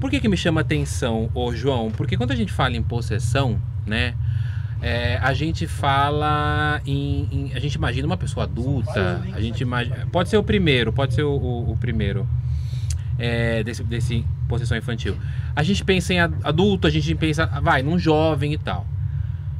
Por 0.00 0.10
que, 0.10 0.20
que 0.20 0.28
me 0.28 0.36
chama 0.36 0.60
atenção, 0.60 1.30
ô 1.34 1.52
João? 1.54 1.90
Porque 1.90 2.16
quando 2.16 2.32
a 2.32 2.36
gente 2.36 2.52
fala 2.52 2.76
em 2.76 2.82
possessão, 2.82 3.60
né? 3.86 4.14
é, 4.80 5.18
a 5.20 5.32
gente 5.34 5.66
fala 5.66 6.80
em, 6.86 7.28
em- 7.32 7.52
A 7.54 7.58
gente 7.58 7.74
imagina 7.74 8.06
uma 8.06 8.16
pessoa 8.16 8.44
adulta. 8.44 9.22
A 9.34 9.40
gente 9.40 9.60
imagina. 9.60 10.06
Pode 10.12 10.28
ser 10.28 10.36
o 10.36 10.42
primeiro, 10.42 10.92
pode 10.92 11.14
ser 11.14 11.22
o, 11.24 11.32
o- 11.32 11.72
o 11.72 11.76
primeiro. 11.76 12.26
é, 13.18 13.64
desse, 13.64 13.82
desse 13.82 14.24
possessão 14.48 14.76
infantil. 14.78 15.16
A 15.56 15.62
gente 15.64 15.84
pensa 15.84 16.14
em 16.14 16.20
ad- 16.20 16.36
adulto, 16.44 16.86
a 16.86 16.90
gente 16.90 17.12
pensa, 17.16 17.46
vai, 17.60 17.82
num 17.82 17.98
jovem 17.98 18.52
e 18.52 18.58
tal. 18.58 18.86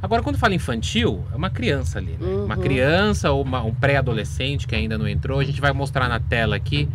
Agora, 0.01 0.23
quando 0.23 0.37
fala 0.37 0.53
infantil, 0.55 1.23
é 1.31 1.35
uma 1.35 1.49
criança 1.49 1.99
ali, 1.99 2.15
né? 2.19 2.25
Uhum. 2.27 2.45
Uma 2.45 2.57
criança 2.57 3.31
ou 3.31 3.41
uma- 3.43 3.63
um 3.63 3.73
pré-adolescente 3.73 4.65
que 4.67 4.73
ainda 4.75 4.97
não 4.97 5.07
entrou. 5.07 5.39
A 5.39 5.43
gente 5.43 5.59
vai 5.59 5.73
mostrar 5.73 6.07
na 6.07 6.19
tela 6.19 6.55
aqui 6.55 6.87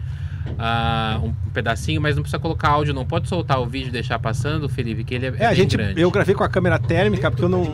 ah, 0.58 1.20
um 1.22 1.32
pedacinho, 1.52 2.00
mas 2.02 2.16
não 2.16 2.22
precisa 2.22 2.38
colocar 2.38 2.68
áudio, 2.68 2.92
não. 2.92 3.04
Pode 3.06 3.28
soltar 3.28 3.58
o 3.60 3.66
vídeo 3.66 3.88
e 3.88 3.90
deixar 3.90 4.18
passando, 4.18 4.68
Felipe, 4.68 5.02
que 5.02 5.14
ele 5.14 5.26
é, 5.28 5.34
É, 5.38 5.46
a 5.46 5.54
gente, 5.54 5.74
grande. 5.76 5.98
eu 6.00 6.10
gravei 6.10 6.34
com 6.34 6.44
a 6.44 6.48
câmera 6.50 6.78
térmica 6.78 7.30
porque 7.30 7.44
eu 7.44 7.48
não. 7.48 7.64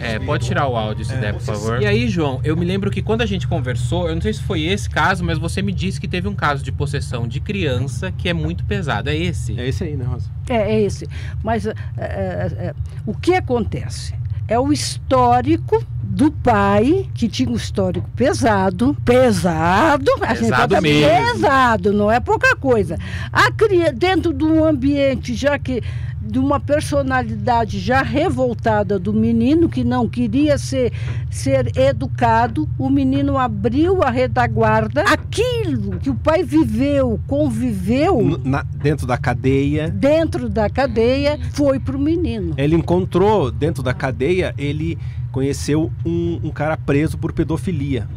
É, 0.00 0.18
pode 0.18 0.44
tirar 0.44 0.66
o 0.66 0.76
áudio 0.76 1.04
se 1.04 1.14
der, 1.16 1.34
por 1.34 1.42
favor. 1.42 1.80
E 1.80 1.86
aí, 1.86 2.08
João, 2.08 2.40
eu 2.42 2.56
me 2.56 2.64
lembro 2.64 2.90
que 2.90 3.00
quando 3.00 3.22
a 3.22 3.26
gente 3.26 3.46
conversou, 3.46 4.08
eu 4.08 4.14
não 4.16 4.22
sei 4.22 4.32
se 4.32 4.42
foi 4.42 4.62
esse 4.64 4.90
caso, 4.90 5.22
mas 5.24 5.38
você 5.38 5.62
me 5.62 5.72
disse 5.72 6.00
que 6.00 6.08
teve 6.08 6.26
um 6.26 6.34
caso 6.34 6.64
de 6.64 6.72
possessão 6.72 7.28
de 7.28 7.38
criança 7.40 8.10
que 8.10 8.28
é 8.28 8.32
muito 8.32 8.64
pesado. 8.64 9.08
É 9.08 9.16
esse? 9.16 9.58
É 9.58 9.68
esse 9.68 9.84
aí, 9.84 9.96
né, 9.96 10.04
Rosa? 10.04 10.28
É, 10.48 10.56
é 10.74 10.80
esse. 10.80 11.08
Mas 11.44 11.64
é, 11.66 11.74
é, 11.96 12.52
é, 12.58 12.74
o 13.06 13.14
que 13.14 13.34
acontece? 13.34 14.14
É 14.48 14.58
o 14.58 14.72
histórico 14.72 15.84
do 16.02 16.30
pai, 16.30 17.08
que 17.14 17.28
tinha 17.28 17.50
um 17.50 17.56
histórico 17.56 18.08
pesado, 18.16 18.96
pesado, 19.04 20.10
a 20.22 20.34
gente 20.34 20.44
Pesado 20.44 20.68
bota 20.68 20.80
mesmo. 20.80 21.32
pesado, 21.34 21.92
não 21.92 22.10
é 22.10 22.20
pouca 22.20 22.56
coisa. 22.56 22.96
A 23.32 23.50
cria, 23.52 23.92
dentro 23.92 24.32
de 24.32 24.44
um 24.44 24.64
ambiente 24.64 25.34
já 25.34 25.58
que 25.58 25.82
de 26.26 26.38
uma 26.38 26.58
personalidade 26.60 27.78
já 27.78 28.02
revoltada 28.02 28.98
do 28.98 29.12
menino 29.12 29.68
que 29.68 29.84
não 29.84 30.08
queria 30.08 30.58
ser 30.58 30.92
ser 31.30 31.76
educado, 31.78 32.68
o 32.78 32.88
menino 32.90 33.36
abriu 33.38 34.02
a 34.02 34.10
retaguarda, 34.10 35.02
aquilo 35.02 35.98
que 35.98 36.10
o 36.10 36.14
pai 36.14 36.42
viveu, 36.42 37.20
conviveu 37.26 38.40
na- 38.44 38.62
dentro 38.62 39.06
da 39.06 39.16
cadeia. 39.18 39.88
dentro 39.88 40.48
da 40.48 40.68
cadeia 40.70 41.38
foi 41.52 41.78
pro 41.78 41.98
menino. 41.98 42.54
Ele 42.56 42.74
encontrou 42.74 43.50
dentro 43.50 43.82
da 43.82 43.92
cadeia, 43.94 44.54
ele 44.58 44.98
conheceu 45.30 45.90
um, 46.04 46.40
um 46.44 46.50
cara 46.50 46.76
preso 46.76 47.18
por 47.18 47.32
pedofilia. 47.32 48.08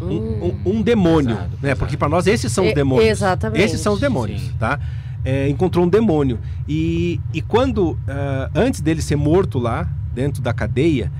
Um, 0.00 0.06
um- 0.16 0.78
um 0.78 0.82
demônio. 0.82 1.36
Pesado, 1.36 1.50
né? 1.52 1.58
pesado. 1.60 1.78
Porque 1.78 1.96
para 1.96 2.08
nós 2.08 2.26
esses 2.26 2.50
são 2.52 2.64
os 2.64 2.72
E- 2.72 2.74
demônios. 2.74 3.08
exatamente. 3.08 3.62
Esses 3.62 3.80
são 3.80 3.94
os 3.94 4.00
demônios, 4.00 4.40
Sim. 4.42 4.52
tá? 4.58 4.78
É, 5.24 5.48
encontrou 5.48 5.84
um 5.84 5.88
demônio. 5.88 6.38
E, 6.68 7.18
e 7.32 7.40
quando, 7.40 7.98
ah, 8.06 8.50
antes 8.54 8.80
dele 8.80 9.00
ser 9.00 9.16
morto 9.16 9.58
lá, 9.58 9.88
dentro 10.14 10.42
da 10.42 10.52
cadeia, 10.52 11.10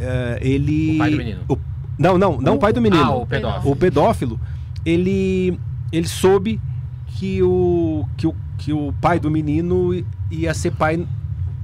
ah, 0.00 0.38
ele. 0.40 0.94
O 0.96 0.98
pai 0.98 1.10
do 1.10 1.16
menino. 1.16 1.40
o- 1.48 1.58
não, 1.96 2.18
não, 2.18 2.40
não 2.40 2.56
o 2.56 2.58
pai 2.58 2.72
do 2.72 2.80
menino. 2.80 3.02
Ah, 3.04 3.14
o 3.14 3.26
pedófilo. 3.26 3.72
O 3.72 3.76
pedófilo, 3.76 4.40
ele, 4.84 5.58
ele 5.92 6.08
soube 6.08 6.60
que 7.06 7.40
o, 7.42 8.04
que, 8.16 8.26
o, 8.26 8.34
que 8.58 8.72
o 8.72 8.92
pai 9.00 9.20
do 9.20 9.30
menino 9.30 10.04
ia 10.30 10.52
ser 10.52 10.72
pai. 10.72 11.06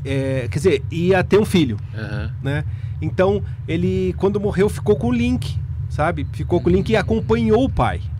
é, 0.04 0.46
quer 0.50 0.58
dizer, 0.58 0.84
ia 0.90 1.24
ter 1.24 1.38
um 1.38 1.44
filho, 1.44 1.76
Aham. 1.94 2.30
né? 2.42 2.64
Então, 3.02 3.42
ele, 3.66 4.14
quando 4.18 4.38
morreu, 4.38 4.68
ficou 4.68 4.94
com 4.94 5.08
o 5.08 5.12
link, 5.12 5.58
sabe? 5.88 6.26
Ficou 6.32 6.60
com 6.60 6.68
o 6.68 6.72
link 6.72 6.88
e 6.90 6.96
acompanhou 6.96 7.64
o 7.64 7.68
pai, 7.68 8.00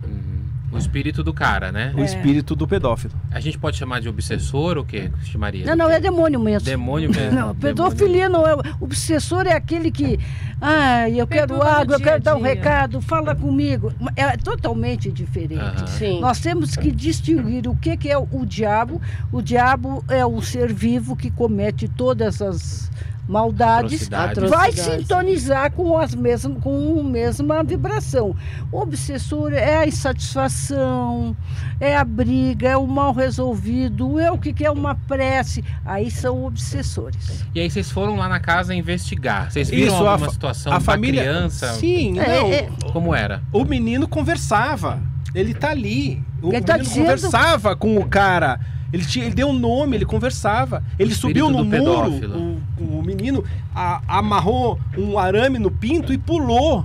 O 0.71 0.77
espírito 0.77 1.23
do 1.23 1.33
cara, 1.33 1.71
né? 1.71 1.91
o 1.95 1.99
É. 1.99 2.05
espírito 2.05 2.55
do 2.55 2.67
pedófilo. 2.67 3.13
A 3.29 3.39
gente 3.39 3.57
pode 3.59 3.77
chamar 3.77 3.99
de 3.99 4.07
obsessor 4.07 4.77
ou 4.77 4.83
o 4.83 4.85
quê? 4.85 5.11
Chamaria? 5.23 5.65
Não, 5.65 5.75
não, 5.75 5.89
é 5.89 5.99
demônio 5.99 6.39
mesmo. 6.39 6.65
Demônio 6.65 7.09
mesmo. 7.09 7.31
Não, 7.39 7.53
pedofilia 7.55 8.29
não 8.29 8.47
é. 8.47 8.55
O 8.79 8.85
obsessor 8.85 9.45
é 9.47 9.53
aquele 9.53 9.91
que. 9.91 10.19
Ah, 10.61 11.09
eu 11.09 11.25
quero 11.27 11.47
Perturba 11.55 11.63
no 11.63 11.69
água, 11.69 11.95
eu 11.95 11.97
dia 11.97 12.05
a 12.07 12.09
quero 12.11 12.23
dar 12.23 12.35
um 12.35 12.41
dia. 12.41 12.47
recado, 12.49 13.01
fala 13.01 13.35
comigo. 13.35 13.91
É 14.15 14.37
totalmente 14.37 15.11
diferente. 15.11 15.59
Aham. 15.61 15.87
Sim. 15.87 16.19
Nós 16.21 16.39
temos 16.39 16.75
que 16.75 16.91
distinguir 16.91 17.67
o 17.67 17.75
que, 17.75 17.97
que 17.97 18.09
é 18.09 18.17
o 18.17 18.45
diabo. 18.45 19.01
O 19.31 19.41
diabo 19.41 20.03
é 20.07 20.25
um 20.25 20.41
ser 20.41 20.71
vivo 20.71 21.15
que 21.15 21.31
comete 21.31 21.87
todas 21.87 22.41
as 22.41 22.89
maldades. 23.31 23.93
Atrocidades. 24.11 24.49
Vai 24.49 24.69
Atrocidades. 24.69 25.01
sintonizar 25.07 25.71
com, 25.71 25.97
as 25.97 26.13
mesmas, 26.13 26.57
com 26.61 26.99
a 26.99 27.03
mesma 27.03 27.63
vibração. 27.63 28.35
O 28.71 28.79
obsessor 28.81 29.53
é 29.53 29.77
a 29.77 29.87
insatisfação, 29.87 31.35
é 31.79 31.95
a 31.95 32.03
briga, 32.03 32.67
é 32.69 32.77
o 32.77 32.85
mal 32.85 33.13
resolvido, 33.13 34.19
é 34.19 34.29
o 34.31 34.37
que 34.37 34.51
quer 34.53 34.69
uma 34.69 34.95
prece. 34.95 35.63
Aí 35.85 36.11
são 36.11 36.43
obsessores. 36.45 37.45
E 37.55 37.59
aí 37.59 37.69
vocês 37.71 37.89
foram 37.89 38.15
lá 38.17 38.27
na 38.27 38.39
casa 38.39 38.75
investigar. 38.75 39.49
Vocês 39.51 39.69
viram 39.69 39.87
Isso, 39.87 39.95
a 39.95 40.11
alguma 40.11 40.27
fa- 40.27 40.29
situação 40.33 40.73
a 40.73 40.79
família. 40.79 41.21
criança? 41.23 41.73
Sim, 41.73 42.19
É, 42.19 42.39
não. 42.39 42.51
é. 42.51 42.69
Como 42.91 43.15
era? 43.15 43.41
O 43.53 43.63
menino 43.63 44.07
conversava. 44.07 44.99
Ele 45.33 45.53
tá 45.53 45.69
ali. 45.71 46.21
O 46.41 46.49
Ele 46.49 46.61
tá 46.61 46.73
menino 46.73 46.89
dizendo- 46.89 47.05
conversava 47.05 47.75
com 47.77 47.95
o 47.97 48.05
cara. 48.05 48.59
Ele, 48.91 49.05
tinha, 49.05 49.23
ele 49.25 49.33
deu 49.35 49.47
um 49.47 49.53
nome, 49.57 49.95
ele 49.95 50.03
conversava. 50.05 50.83
Ele 50.99 51.13
Espírito 51.13 51.39
subiu 51.39 51.49
no 51.49 51.63
muro. 51.63 51.69
pedófilo. 51.69 52.50
O, 52.83 53.01
menino 53.03 53.43
a- 53.75 54.01
amarrou 54.07 54.79
um 54.97 55.17
arame 55.19 55.59
no 55.59 55.69
pinto 55.71 56.11
e 56.13 56.17
pulou. 56.17 56.83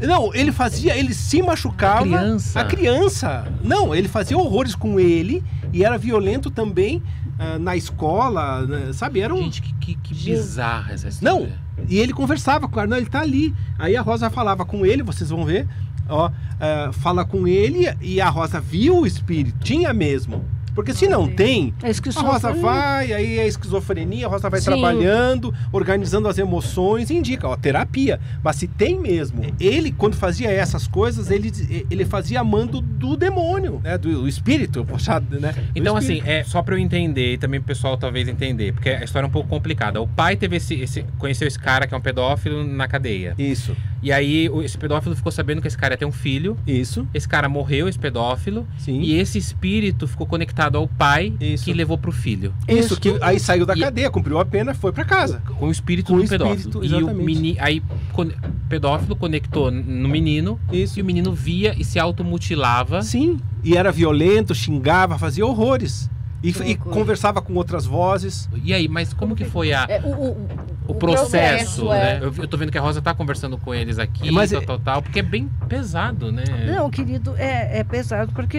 Não, 0.00 0.34
ele 0.34 0.52
fazia, 0.52 0.96
ele 0.96 1.14
se 1.14 1.40
machucava. 1.42 2.00
A 2.00 2.02
criança? 2.18 2.60
A 2.60 2.64
criança. 2.64 3.52
Não, 3.62 3.94
ele 3.94 4.08
fazia 4.08 4.36
horrores 4.36 4.74
com 4.74 4.98
ele 4.98 5.42
e 5.72 5.84
era 5.84 5.96
violento 5.96 6.50
também 6.50 7.02
ah, 7.38 7.58
na 7.58 7.76
escola, 7.76 8.66
né, 8.66 8.92
sabe? 8.92 9.20
Era 9.20 9.32
um. 9.34 9.38
Gente, 9.42 9.62
que, 9.62 9.72
que, 9.74 9.94
que 9.94 10.14
bizarra 10.14 10.92
essa 10.92 11.06
Não, 11.22 11.42
história. 11.42 11.58
e 11.88 11.98
ele 11.98 12.12
conversava 12.12 12.68
com 12.68 12.80
o 12.80 12.86
não, 12.86 12.96
ele 12.96 13.06
tá 13.06 13.20
ali. 13.20 13.54
Aí 13.78 13.96
a 13.96 14.02
Rosa 14.02 14.28
falava 14.30 14.64
com 14.64 14.84
ele, 14.84 15.02
vocês 15.02 15.30
vão 15.30 15.44
ver, 15.44 15.66
ó, 16.08 16.30
ah, 16.60 16.90
fala 16.92 17.24
com 17.24 17.46
ele 17.46 17.86
e 18.02 18.20
a 18.20 18.28
Rosa 18.28 18.60
viu 18.60 18.98
o 19.00 19.06
espírito, 19.06 19.56
tinha 19.62 19.92
mesmo. 19.94 20.44
Porque 20.74 20.92
se 20.92 21.06
não 21.06 21.28
tem, 21.28 21.72
É 21.82 21.84
a 21.84 21.86
Rosa 21.86 21.90
esquizofrenia. 21.90 22.60
vai, 22.62 23.12
aí 23.12 23.38
é 23.38 23.46
esquizofrenia, 23.46 24.26
a 24.26 24.28
Rosa 24.30 24.50
vai 24.50 24.60
Sim. 24.60 24.66
trabalhando, 24.66 25.54
organizando 25.72 26.28
as 26.28 26.36
emoções, 26.38 27.10
indica, 27.10 27.46
ó, 27.48 27.56
terapia. 27.56 28.18
Mas 28.42 28.56
se 28.56 28.66
tem 28.66 28.98
mesmo, 28.98 29.42
ele, 29.60 29.92
quando 29.92 30.16
fazia 30.16 30.50
essas 30.50 30.86
coisas, 30.88 31.30
ele, 31.30 31.52
ele 31.90 32.04
fazia 32.04 32.40
amando 32.40 32.80
do 32.80 33.16
demônio, 33.16 33.80
né? 33.84 33.96
Do, 33.98 34.22
do 34.22 34.28
espírito, 34.28 34.84
poxa, 34.84 35.20
né? 35.20 35.52
do 35.52 35.62
Então, 35.76 35.96
espírito. 35.98 36.22
assim, 36.24 36.30
é 36.32 36.42
só 36.44 36.62
pra 36.62 36.74
eu 36.74 36.78
entender 36.78 37.34
e 37.34 37.38
também 37.38 37.60
pro 37.60 37.68
pessoal 37.68 37.96
talvez 37.96 38.26
entender, 38.28 38.72
porque 38.72 38.88
a 38.90 39.04
história 39.04 39.26
é 39.26 39.28
um 39.28 39.32
pouco 39.32 39.48
complicada. 39.48 40.00
O 40.00 40.08
pai 40.08 40.36
teve 40.36 40.56
esse, 40.56 40.74
esse- 40.74 41.04
conheceu 41.18 41.46
esse 41.46 41.58
cara 41.58 41.86
que 41.86 41.94
é 41.94 41.96
um 41.96 42.00
pedófilo 42.00 42.64
na 42.64 42.88
cadeia. 42.88 43.34
Isso. 43.38 43.76
E 44.04 44.12
aí 44.12 44.50
o- 44.50 44.62
esse 44.62 44.76
pedófilo 44.76 45.16
ficou 45.16 45.32
sabendo 45.32 45.62
que 45.62 45.66
esse 45.66 45.78
cara 45.78 45.94
ia 45.94 45.98
ter 45.98 46.04
um 46.04 46.12
filho. 46.12 46.58
Isso, 46.66 47.08
Esse 47.14 47.26
cara 47.26 47.48
morreu, 47.48 47.88
esse 47.88 47.98
pedófilo. 47.98 48.66
sim. 48.76 49.00
E 49.00 49.14
esse 49.18 49.38
espírito 49.38 50.06
ficou 50.06 50.26
conectado 50.26 50.76
ao 50.76 50.86
pai 50.86 51.32
Isso. 51.40 51.64
que 51.64 51.72
levou 51.72 51.96
pro 51.96 52.12
filho. 52.12 52.52
Isso, 52.68 53.00
que 53.00 53.16
aí 53.22 53.40
saiu 53.40 53.64
da 53.64 53.74
E- 53.74 53.80
cadeia, 53.80 54.10
cumpriu 54.10 54.38
a 54.38 54.44
pena, 54.44 54.74
foi 54.74 54.92
pra 54.92 55.06
casa. 55.06 55.40
Com 55.58 55.68
o 55.68 55.70
espírito 55.70 56.08
Com 56.08 56.16
do 56.16 56.20
o 56.20 56.24
espírito, 56.24 56.44
pedófilo. 56.46 56.84
e 56.84 56.88
o 56.92 56.98
exatamente. 57.00 57.24
meni, 57.24 57.56
aí 57.58 57.82
con- 58.12 58.24
o 58.26 58.68
pedófilo 58.68 59.16
conectou 59.16 59.70
no 59.70 60.08
menino. 60.08 60.60
Isso. 60.70 60.98
E 60.98 61.02
o 61.02 61.04
menino 61.04 61.32
via 61.32 61.74
e 61.78 61.82
se 61.82 61.98
automutilava. 61.98 63.00
Sim, 63.02 63.38
e 63.62 63.74
era 63.76 63.90
violento, 63.90 64.54
xingava, 64.54 65.18
fazia 65.18 65.46
horrores. 65.46 66.10
E, 66.44 66.50
e 66.72 66.74
conversava 66.76 67.40
com 67.40 67.54
outras 67.54 67.86
vozes. 67.86 68.48
E 68.62 68.74
aí, 68.74 68.86
mas 68.86 69.14
como 69.14 69.34
que 69.34 69.44
foi 69.46 69.72
a, 69.72 69.86
É, 69.88 70.00
o, 70.04 70.08
o- 70.08 70.30
o 70.32 70.48
o 70.88 70.94
processo, 70.94 71.86
processo, 71.86 71.92
é. 71.92 72.20
né? 72.20 72.26
Eu, 72.26 72.34
eu 72.42 72.46
tô 72.46 72.58
vendo 72.58 72.70
que 72.70 72.76
a 72.76 72.80
Rosa 72.82 73.00
tá 73.00 73.14
conversando 73.14 73.56
com 73.56 73.74
eles 73.74 73.98
aqui, 73.98 74.30
Mas 74.30 74.50
tal, 74.50 74.60
é- 74.62 74.66
tal, 74.66 74.78
tal, 74.78 75.02
porque 75.02 75.20
é 75.20 75.22
bem 75.22 75.48
pesado, 75.68 76.30
né? 76.30 76.44
Não, 76.66 76.90
querido, 76.90 77.34
é, 77.38 77.78
é 77.78 77.84
pesado 77.84 78.30
porque 78.34 78.58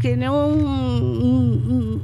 quem 0.00 0.14
não, 0.16 0.54
não, 0.56 2.00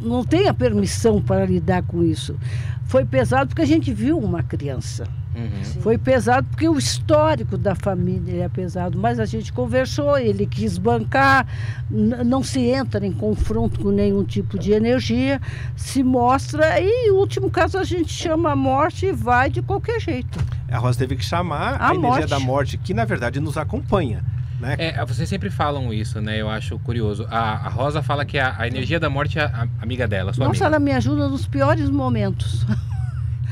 não 0.00 0.24
tem 0.24 0.46
a 0.48 0.52
permissão 0.54 1.22
para 1.22 1.46
lidar 1.46 1.82
com 1.82 2.02
isso. 2.04 2.36
Foi 2.84 3.04
pesado 3.06 3.48
porque 3.48 3.62
a 3.62 3.66
gente 3.66 3.92
viu 3.94 4.18
uma 4.18 4.42
criança. 4.42 5.04
Uhum. 5.34 5.64
Foi 5.82 5.98
pesado 5.98 6.46
porque 6.48 6.68
o 6.68 6.78
histórico 6.78 7.58
da 7.58 7.74
família 7.74 8.44
é 8.44 8.48
pesado, 8.48 8.96
mas 8.96 9.18
a 9.18 9.24
gente 9.24 9.52
conversou, 9.52 10.16
ele 10.16 10.46
quis 10.46 10.78
bancar, 10.78 11.46
não 11.90 12.42
se 12.42 12.60
entra 12.60 13.04
em 13.04 13.12
confronto 13.12 13.80
com 13.80 13.90
nenhum 13.90 14.22
tipo 14.24 14.58
de 14.58 14.72
energia, 14.72 15.40
se 15.76 16.02
mostra 16.02 16.80
e, 16.80 17.08
em 17.08 17.10
último 17.10 17.50
caso, 17.50 17.78
a 17.78 17.84
gente 17.84 18.12
chama 18.12 18.52
a 18.52 18.56
morte 18.56 19.06
e 19.06 19.12
vai 19.12 19.50
de 19.50 19.60
qualquer 19.60 20.00
jeito. 20.00 20.38
A 20.70 20.78
Rosa 20.78 20.98
teve 21.00 21.16
que 21.16 21.24
chamar 21.24 21.80
a, 21.80 21.88
A 21.90 21.94
energia 21.94 22.10
morte. 22.10 22.30
da 22.30 22.40
morte, 22.40 22.78
que 22.78 22.94
na 22.94 23.04
verdade 23.04 23.40
nos 23.40 23.56
acompanha. 23.56 24.24
Né? 24.60 24.76
É, 24.78 25.04
vocês 25.04 25.28
sempre 25.28 25.50
falam 25.50 25.92
isso, 25.92 26.20
né? 26.20 26.40
Eu 26.40 26.48
acho 26.48 26.78
curioso. 26.78 27.26
A, 27.28 27.66
a 27.66 27.68
Rosa 27.68 28.02
fala 28.02 28.24
que 28.24 28.38
a, 28.38 28.54
a 28.56 28.66
energia 28.68 28.98
da 29.00 29.10
morte 29.10 29.38
é 29.38 29.42
a, 29.42 29.66
a 29.80 29.82
amiga 29.82 30.06
dela, 30.06 30.32
sua 30.32 30.46
Nossa, 30.46 30.64
amiga. 30.64 30.76
ela 30.76 30.78
me 30.78 30.92
ajuda 30.92 31.28
nos 31.28 31.46
piores 31.46 31.90
momentos. 31.90 32.64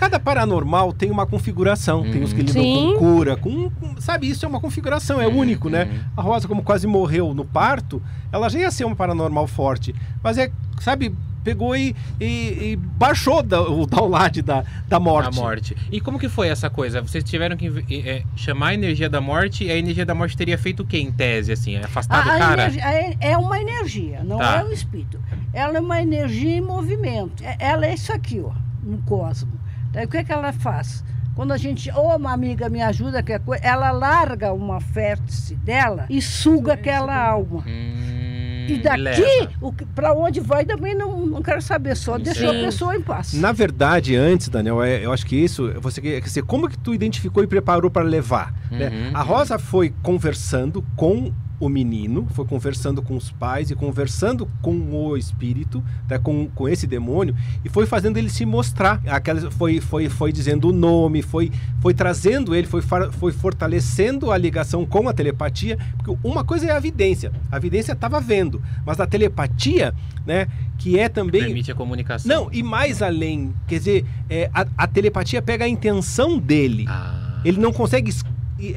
Cada 0.03 0.19
paranormal 0.19 0.93
tem 0.93 1.13
uma 1.13 1.25
configuração. 1.25 2.03
Tem 2.03 2.25
os 2.25 2.33
que 2.33 2.43
lidam 2.43 2.61
Sim. 2.61 2.93
com 2.95 2.99
cura, 2.99 3.37
com, 3.37 3.71
com- 3.71 4.01
Sabe, 4.01 4.29
isso 4.29 4.45
é 4.45 4.49
uma 4.49 4.59
configuração, 4.61 5.21
é 5.21 5.29
Uhum, 5.29 5.39
único, 5.39 5.69
né? 5.71 5.85
uhum. 5.85 6.01
A 6.17 6.23
Rosa, 6.23 6.49
como 6.49 6.61
quase 6.61 6.89
morreu 6.89 7.33
no 7.33 7.45
parto, 7.45 8.03
ela 8.33 8.49
já 8.49 8.59
ia 8.59 8.71
ser 8.73 8.85
uma 8.85 8.97
paranormal 8.97 9.47
forte. 9.47 9.95
Mas 10.21 10.39
é, 10.39 10.51
sabe, 10.81 11.15
pegou 11.45 11.77
e, 11.77 11.95
e- 12.21 12.73
e 12.73 12.77
baixou 12.77 13.45
da- 13.45 13.63
o 13.63 13.87
download 13.87 14.43
da, 14.43 14.65
da 14.89 14.99
morte. 14.99 15.39
A 15.39 15.41
morte. 15.41 15.77
E 15.93 16.01
como 16.01 16.19
que 16.19 16.29
foi 16.29 16.49
essa 16.49 16.69
coisa? 16.69 17.01
Vocês 17.01 17.23
tiveram 17.23 17.57
que 17.57 17.69
é, 18.05 18.25
chamar 18.35 18.69
a 18.71 18.75
energia 18.75 19.09
da 19.09 19.21
morte 19.21 19.63
e 19.63 19.71
a 19.71 19.77
energia 19.77 20.05
da 20.05 20.17
morte 20.17 20.37
teria 20.37 20.59
feito 20.59 20.81
o 20.83 20.85
quê, 20.85 20.99
em 20.99 21.13
tese, 21.13 21.53
assim? 21.53 21.77
Afastado 21.77 22.29
A- 22.29 22.33
a 22.33 22.37
o 22.37 22.39
cara? 22.41 22.63
energia- 22.65 22.85
é- 22.93 23.17
é 23.21 23.39
uma 23.39 23.61
energia, 23.61 24.25
não 24.25 24.39
Tá. 24.39 24.63
é 24.63 24.65
um 24.65 24.73
espírito. 24.73 25.21
Ela 25.53 25.77
é 25.79 25.81
uma 25.81 26.03
energia 26.03 26.57
em 26.57 26.61
movimento. 26.61 27.45
É- 27.45 27.57
Ela 27.61 27.87
é 27.87 27.95
isso 27.95 28.13
aqui, 28.13 28.41
ó, 28.45 28.51
no 28.83 28.99
cosmo. 29.03 29.62
Daí 29.93 30.05
o 30.07 30.09
que, 30.09 30.17
é 30.19 30.25
que 30.25 30.33
ela 30.33 30.53
faz? 30.53 31.05
Quando 31.35 31.53
a 31.53 31.57
gente, 31.57 31.91
ou 31.93 32.15
uma 32.17 32.33
amiga 32.33 32.69
me 32.69 32.83
ajuda, 32.83 33.23
que 33.23 33.39
coisa, 33.39 33.65
ela 33.65 33.91
larga 33.91 34.53
uma 34.53 34.79
vértice 34.79 35.55
dela 35.55 36.05
e 36.11 36.21
suga 36.21 36.75
aquela 36.75 37.17
alma. 37.17 37.65
Hum, 37.67 38.67
E 38.69 38.79
daqui, 38.79 39.49
para 39.95 40.13
onde 40.15 40.41
vai 40.41 40.65
também 40.65 40.95
não, 40.95 41.27
não 41.27 41.43
quero 41.43 41.61
saber, 41.63 41.97
só 41.97 42.17
deixa 42.19 42.49
a 42.51 42.53
pessoa 42.55 42.95
em 42.97 43.01
paz. 43.03 43.33
Na 43.35 43.51
verdade, 43.51 44.15
antes, 44.15 44.49
Daniel, 44.49 44.83
é- 44.83 45.05
eu 45.05 45.13
acho 45.13 45.27
que 45.27 45.35
isso, 45.37 45.73
você 45.81 46.01
quer 46.01 46.21
dizer, 46.21 46.43
como 46.43 46.69
que 46.69 46.79
tu 46.79 46.95
identificou 46.95 47.43
e 47.43 47.47
preparou 47.47 47.91
para 47.91 48.03
levar? 48.05 48.55
né? 48.71 48.89
Uhum. 48.89 49.11
A 49.15 49.23
Rosa 49.23 49.59
foi 49.59 49.93
conversando 50.03 50.85
com 50.97 51.33
o 51.65 51.69
menino, 51.69 52.27
foi 52.33 52.45
conversando 52.45 53.01
com 53.01 53.17
os 53.17 53.31
pais 53.31 53.71
e 53.71 53.75
conversando 53.77 54.49
com 54.61 54.75
o 54.91 55.17
espírito, 55.17 55.83
né, 56.09 56.19
com, 56.19 56.49
com 56.49 56.69
esse 56.69 56.89
demônio, 56.89 57.37
e 57.65 57.69
foi 57.69 57.87
fazendo 57.87 58.17
ele 58.17 58.29
se 58.29 58.45
mostrar. 58.45 59.01
Aquela, 59.07 59.49
foi, 59.51 59.81
foi, 59.81 60.09
foi 60.09 60.33
dizendo 60.33 60.69
o 60.69 60.73
nome, 60.73 61.23
foi, 61.23 61.53
foi 61.81 61.95
trazendo 61.95 62.53
ele, 62.55 62.67
foi, 62.67 62.83
foi 62.83 63.33
fortalecendo 63.33 64.33
a 64.33 64.37
ligação 64.37 64.85
com 64.85 65.09
a 65.09 65.13
telepatia, 65.13 65.79
porque 65.97 66.19
uma 66.27 66.43
coisa 66.43 66.67
é 66.67 66.73
a 66.73 66.77
evidência, 66.77 67.31
a 67.51 67.57
evidência 67.57 67.93
estava 67.93 68.21
vendo, 68.21 68.61
mas 68.85 68.99
a 68.99 69.07
telepatia, 69.07 69.95
né, 70.27 70.49
que 70.79 70.99
é 70.99 71.09
também 71.09 71.45
Permite 71.45 71.71
a 71.71 71.75
comunicação. 71.77 72.29
não, 72.29 72.49
e 72.53 72.61
mais 72.61 73.01
além, 73.03 73.55
quer 73.69 73.79
dizer, 73.79 74.05
é, 74.29 74.51
a, 74.53 74.67
a 74.77 74.87
telepatia 74.89 75.41
pega 75.41 75.65
a 75.65 75.69
intenção 75.69 76.39
dele. 76.39 76.87
Ah, 76.89 77.41
Ele 77.45 77.61
não 77.61 77.73
consegue 77.73 78.13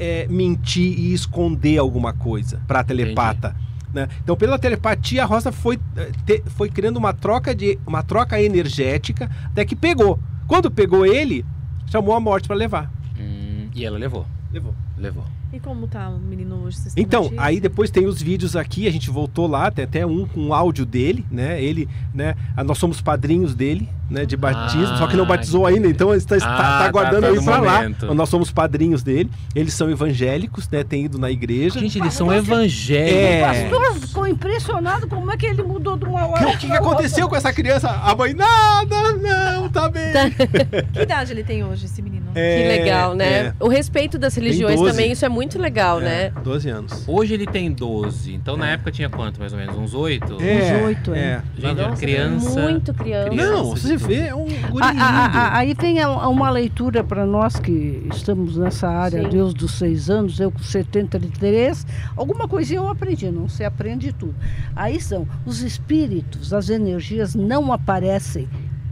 é, 0.00 0.26
mentir 0.28 0.98
e 0.98 1.12
esconder 1.12 1.78
alguma 1.78 2.12
coisa 2.12 2.60
para 2.66 2.82
telepata. 2.82 3.54
Né? 3.94 4.08
Então, 4.22 4.36
pela 4.36 4.58
telepatia, 4.58 5.22
a 5.22 5.26
Rosa 5.26 5.50
foi, 5.52 5.78
eh, 5.96 6.10
te- 6.26 6.42
foi 6.46 6.68
criando 6.68 6.96
uma 6.98 7.12
troca, 7.14 7.54
de, 7.54 7.78
uma 7.86 8.02
troca 8.02 8.40
energética 8.42 9.30
até 9.46 9.64
que 9.64 9.74
pegou. 9.76 10.18
Quando 10.46 10.70
pegou 10.70 11.06
ele, 11.06 11.44
chamou 11.86 12.14
a 12.14 12.20
morte 12.20 12.46
para 12.46 12.56
levar. 12.56 12.90
hum, 13.18 13.68
e 13.74 13.84
ela 13.84 13.96
levou. 13.98 14.26
Levou. 14.52 14.74
Levou. 14.98 15.24
E 15.52 15.60
como 15.60 15.86
tá 15.86 16.08
o 16.10 16.18
menino 16.18 16.56
hoje? 16.64 16.76
Então, 16.96 17.32
aí 17.38 17.60
depois 17.60 17.88
tem 17.90 18.04
os 18.06 18.20
vídeos 18.20 18.56
aqui, 18.56 18.86
a 18.86 18.90
gente 18.90 19.08
voltou 19.10 19.46
lá, 19.46 19.70
tem 19.70 19.84
até 19.84 20.04
um 20.04 20.26
com 20.26 20.52
áudio 20.52 20.84
dele, 20.84 21.24
né? 21.30 21.62
Ele, 21.62 21.88
né? 22.12 22.34
ah, 22.56 22.64
Nós 22.64 22.76
somos 22.78 23.00
padrinhos 23.00 23.54
dele, 23.54 23.88
né? 24.10 24.26
De 24.26 24.36
batismo, 24.36 24.94
Ah, 24.94 24.96
só 24.98 25.06
que 25.06 25.16
não 25.16 25.24
batizou 25.24 25.64
ainda, 25.64 25.88
então 25.88 26.12
está, 26.14 26.36
está, 26.36 26.50
Ah, 26.50 26.56
tá 26.56 26.62
tá, 26.80 26.84
aguardando 26.86 27.22
tá 27.22 27.28
aí 27.28 27.36
no 27.36 27.42
pra 27.44 27.60
lá. 27.60 27.88
Nós 28.14 28.28
somos 28.28 28.50
padrinhos 28.50 29.02
dele, 29.04 29.30
eles 29.54 29.72
são 29.72 29.88
evangélicos, 29.88 30.68
né? 30.68 30.82
Tem 30.82 31.04
ido 31.04 31.16
na 31.18 31.30
igreja. 31.30 31.78
Gente, 31.78 31.98
eles 32.00 32.12
são 32.12 32.30
É. 32.30 32.38
evangélicos. 32.38 33.70
O 33.70 33.70
pastor 33.70 34.00
ficou 34.08 34.26
impressionado 34.26 35.06
como 35.08 35.30
é 35.30 35.36
que 35.36 35.46
ele 35.46 35.62
mudou 35.62 35.96
de 35.96 36.04
uma 36.04 36.26
hora 36.26 36.44
Que- 36.44 36.56
O 36.56 36.58
que, 36.58 36.66
que 36.66 36.72
aconteceu 36.72 37.28
com 37.28 37.36
essa 37.36 37.52
criança? 37.52 37.88
A 37.88 38.14
mãe, 38.16 38.34
nada, 38.34 39.12
não, 39.12 39.68
tá 39.70 39.88
bem. 39.88 40.12
Que 40.92 41.02
idade 41.02 41.32
ele 41.32 41.44
tem 41.44 41.64
hoje, 41.64 41.86
esse 41.86 42.02
menino? 42.02 42.15
Que 42.36 42.40
É, 42.40 42.68
legal, 42.78 43.14
né? 43.14 43.46
é, 43.46 43.54
O 43.58 43.66
respeito 43.68 44.18
das 44.18 44.34
religiões 44.34 44.76
12. 44.78 44.90
também, 44.92 45.10
isso 45.12 45.24
é 45.24 45.28
muito 45.28 45.58
legal, 45.58 46.00
né? 46.00 46.24
é, 46.26 46.30
12 46.42 46.68
anos. 46.68 47.04
Hoje 47.08 47.32
ele 47.32 47.46
tem 47.46 47.72
12. 47.72 48.34
Então 48.34 48.56
na 48.58 48.68
época 48.70 48.90
tinha 48.92 49.08
quanto, 49.08 49.40
mais 49.40 49.52
ou 49.54 49.58
menos? 49.58 49.74
Uns 49.76 49.94
8? 49.94 50.36
É, 50.42 50.82
oito, 50.84 51.14
é. 51.14 51.18
é. 51.18 51.42
Gente, 51.58 51.74
Nossa, 51.80 51.96
criança. 52.00 52.60
Muito 52.60 52.92
criança. 52.94 53.30
criança. 53.30 53.52
Não, 53.52 53.64
você 53.70 53.96
vê, 53.96 54.20
é 54.28 54.34
um 54.34 54.44
guri 54.44 54.84
A- 54.84 54.88
a- 54.88 55.24
a- 55.24 55.26
lindo. 55.28 55.56
aí 55.56 55.74
vem 55.80 56.00
a- 56.00 56.28
uma 56.28 56.50
leitura 56.50 57.02
para 57.02 57.24
nós 57.24 57.56
que 57.58 58.06
estamos 58.12 58.56
nessa 58.58 58.88
área, 58.88 59.22
Sim. 59.22 59.28
Deus 59.30 59.54
dos 59.54 59.72
seis 59.78 60.10
anos, 60.10 60.38
eu 60.38 60.50
com 60.52 60.58
73, 60.62 61.86
alguma 62.16 62.46
coisinha 62.46 62.80
eu 62.80 62.88
aprendi, 62.88 63.30
não 63.30 63.48
se 63.48 63.64
aprende 63.64 64.12
tudo. 64.12 64.34
Aí 64.74 65.00
são 65.00 65.26
os 65.46 65.62
espíritos, 65.62 66.52
as 66.52 66.68
energias 66.68 67.34
não 67.34 67.72
aparecem 67.72 68.48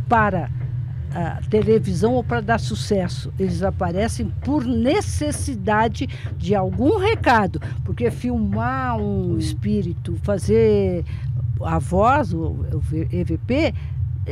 para 0.08 0.50
a 1.14 1.40
televisão 1.48 2.14
ou 2.14 2.24
para 2.24 2.40
dar 2.40 2.58
sucesso. 2.58 3.32
Eles 3.38 3.62
aparecem 3.62 4.26
por 4.42 4.64
necessidade 4.64 6.08
de 6.36 6.54
algum 6.54 6.98
recado, 6.98 7.60
porque 7.84 8.10
filmar 8.10 8.98
um 8.98 9.38
espírito, 9.38 10.18
fazer 10.22 11.04
a 11.60 11.78
voz, 11.78 12.32
o, 12.32 12.38
o 12.40 12.82
EVP, 13.12 13.72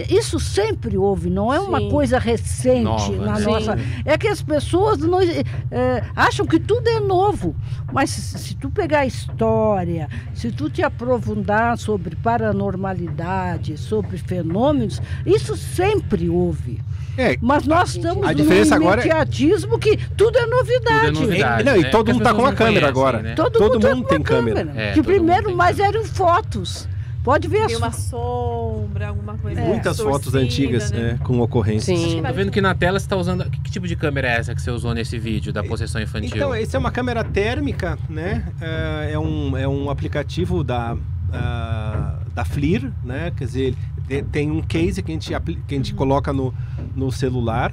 isso 0.09 0.41
sempre 0.41 0.97
houve, 0.97 1.29
não 1.29 1.53
é 1.53 1.61
uma 1.61 1.79
Sim. 1.81 1.91
coisa 1.91 2.19
recente 2.19 2.83
Nova, 2.85 3.17
na 3.27 3.39
né? 3.39 3.45
nossa. 3.47 3.77
Sim. 3.77 3.85
É 4.05 4.17
que 4.17 4.27
as 4.29 4.41
pessoas 4.43 4.99
não, 4.99 5.21
eh, 5.21 6.03
acham 6.17 6.47
que 6.47 6.59
tudo 6.59 6.89
é 6.89 6.99
novo, 7.01 7.55
mas 7.93 8.11
se, 8.11 8.39
se 8.39 8.55
tu 8.55 8.71
pegar 8.71 9.01
a 9.01 9.07
história, 9.07 10.09
se 10.35 10.51
tu 10.51 10.71
te 10.71 10.83
aprofundar 10.83 11.77
sobre 11.79 12.17
paranormalidade, 12.17 13.77
sobre 13.77 14.17
fenômenos, 14.19 15.01
isso 15.27 15.57
sempre 15.57 16.29
houve. 16.29 16.81
É, 17.19 17.37
Mas 17.43 17.67
nós 17.67 17.91
estamos 17.95 18.27
A 18.27 18.33
diferença 18.33 18.79
num 18.79 18.87
agora 18.87 19.03
é- 19.03 19.05
imediatismo 19.05 19.79
que 19.79 19.99
tudo 20.17 20.39
é 20.39 20.47
novidade. 20.47 21.07
Tudo 21.13 21.19
é 21.19 21.27
novidade. 21.27 21.65
não, 21.65 21.77
e 21.77 21.83
né? 21.83 21.89
todo 21.91 21.99
Porque 22.07 22.11
as 22.13 22.17
mundo 22.17 22.25
tá 22.25 22.33
com 22.35 22.41
uma 22.41 22.49
não 22.51 22.57
câmera 22.57 22.81
conhecem, 22.81 22.89
agora. 22.89 23.23
né? 23.23 23.35
Todo, 23.35 23.59
Todo 23.59 23.73
mundo, 23.75 23.89
mundo 23.97 24.09
tem 24.09 24.09
tem 24.09 24.19
uma 24.19 24.25
câmera. 24.25 24.73
É, 24.75 24.89
que 24.93 24.95
todo 24.97 25.05
primeiro 25.05 25.55
mais 25.55 25.77
câmera. 25.77 25.99
eram 25.99 26.07
fotos. 26.09 26.89
Pode 27.23 27.47
ver 27.47 27.67
Tem 27.69 27.77
uma 27.77 27.93
sombra, 27.93 29.09
alguma 29.09 29.39
coisa. 29.39 29.61
Muitas 29.61 29.97
fotos 30.01 30.33
torcida, 30.33 30.39
antigas 30.41 30.91
né? 30.91 31.13
né, 31.13 31.19
com 31.23 31.39
ocorrências. 31.41 31.97
Sim. 31.99 32.21
Tô 32.21 32.33
vendo 32.33 32.51
que 32.51 32.61
na 32.61 32.75
tela 32.75 32.99
você 32.99 33.09
tá 33.09 33.17
usando. 33.17 33.49
Que, 33.49 33.61
que 33.61 33.71
tipo 33.71 33.87
de 33.87 33.95
câmera 33.95 34.29
é 34.29 34.37
essa 34.39 34.55
que 34.55 34.61
você 34.61 34.71
usou 34.73 34.93
nesse 34.93 35.19
vídeo 35.19 35.53
da 35.53 35.63
possessão 35.63 36.01
infantil? 36.03 36.31
Então, 36.35 36.55
esse 36.55 36.75
é 36.75 36.79
uma 36.79 36.91
câmera 36.91 37.23
térmica, 37.23 37.97
né? 38.09 38.45
É, 38.61 39.13
é 39.13 39.19
um, 39.19 39.57
é 39.57 39.69
um 39.69 39.89
aplicativo 39.89 40.65
da, 40.65 40.97
ah, 41.33 42.19
da 42.35 42.45
FLIR, 42.45 42.91
né? 43.05 43.33
Quer 43.37 43.45
dizer, 43.45 43.75
te- 44.09 44.23
tem 44.25 44.51
um 44.51 44.61
case 44.61 45.01
que 45.03 45.13
a 45.13 45.15
gente, 45.15 45.29
que 45.69 45.75
a 45.75 45.79
gente 45.79 45.95
coloca 45.95 46.33
no, 46.33 46.53
no 46.97 47.13
celular 47.13 47.73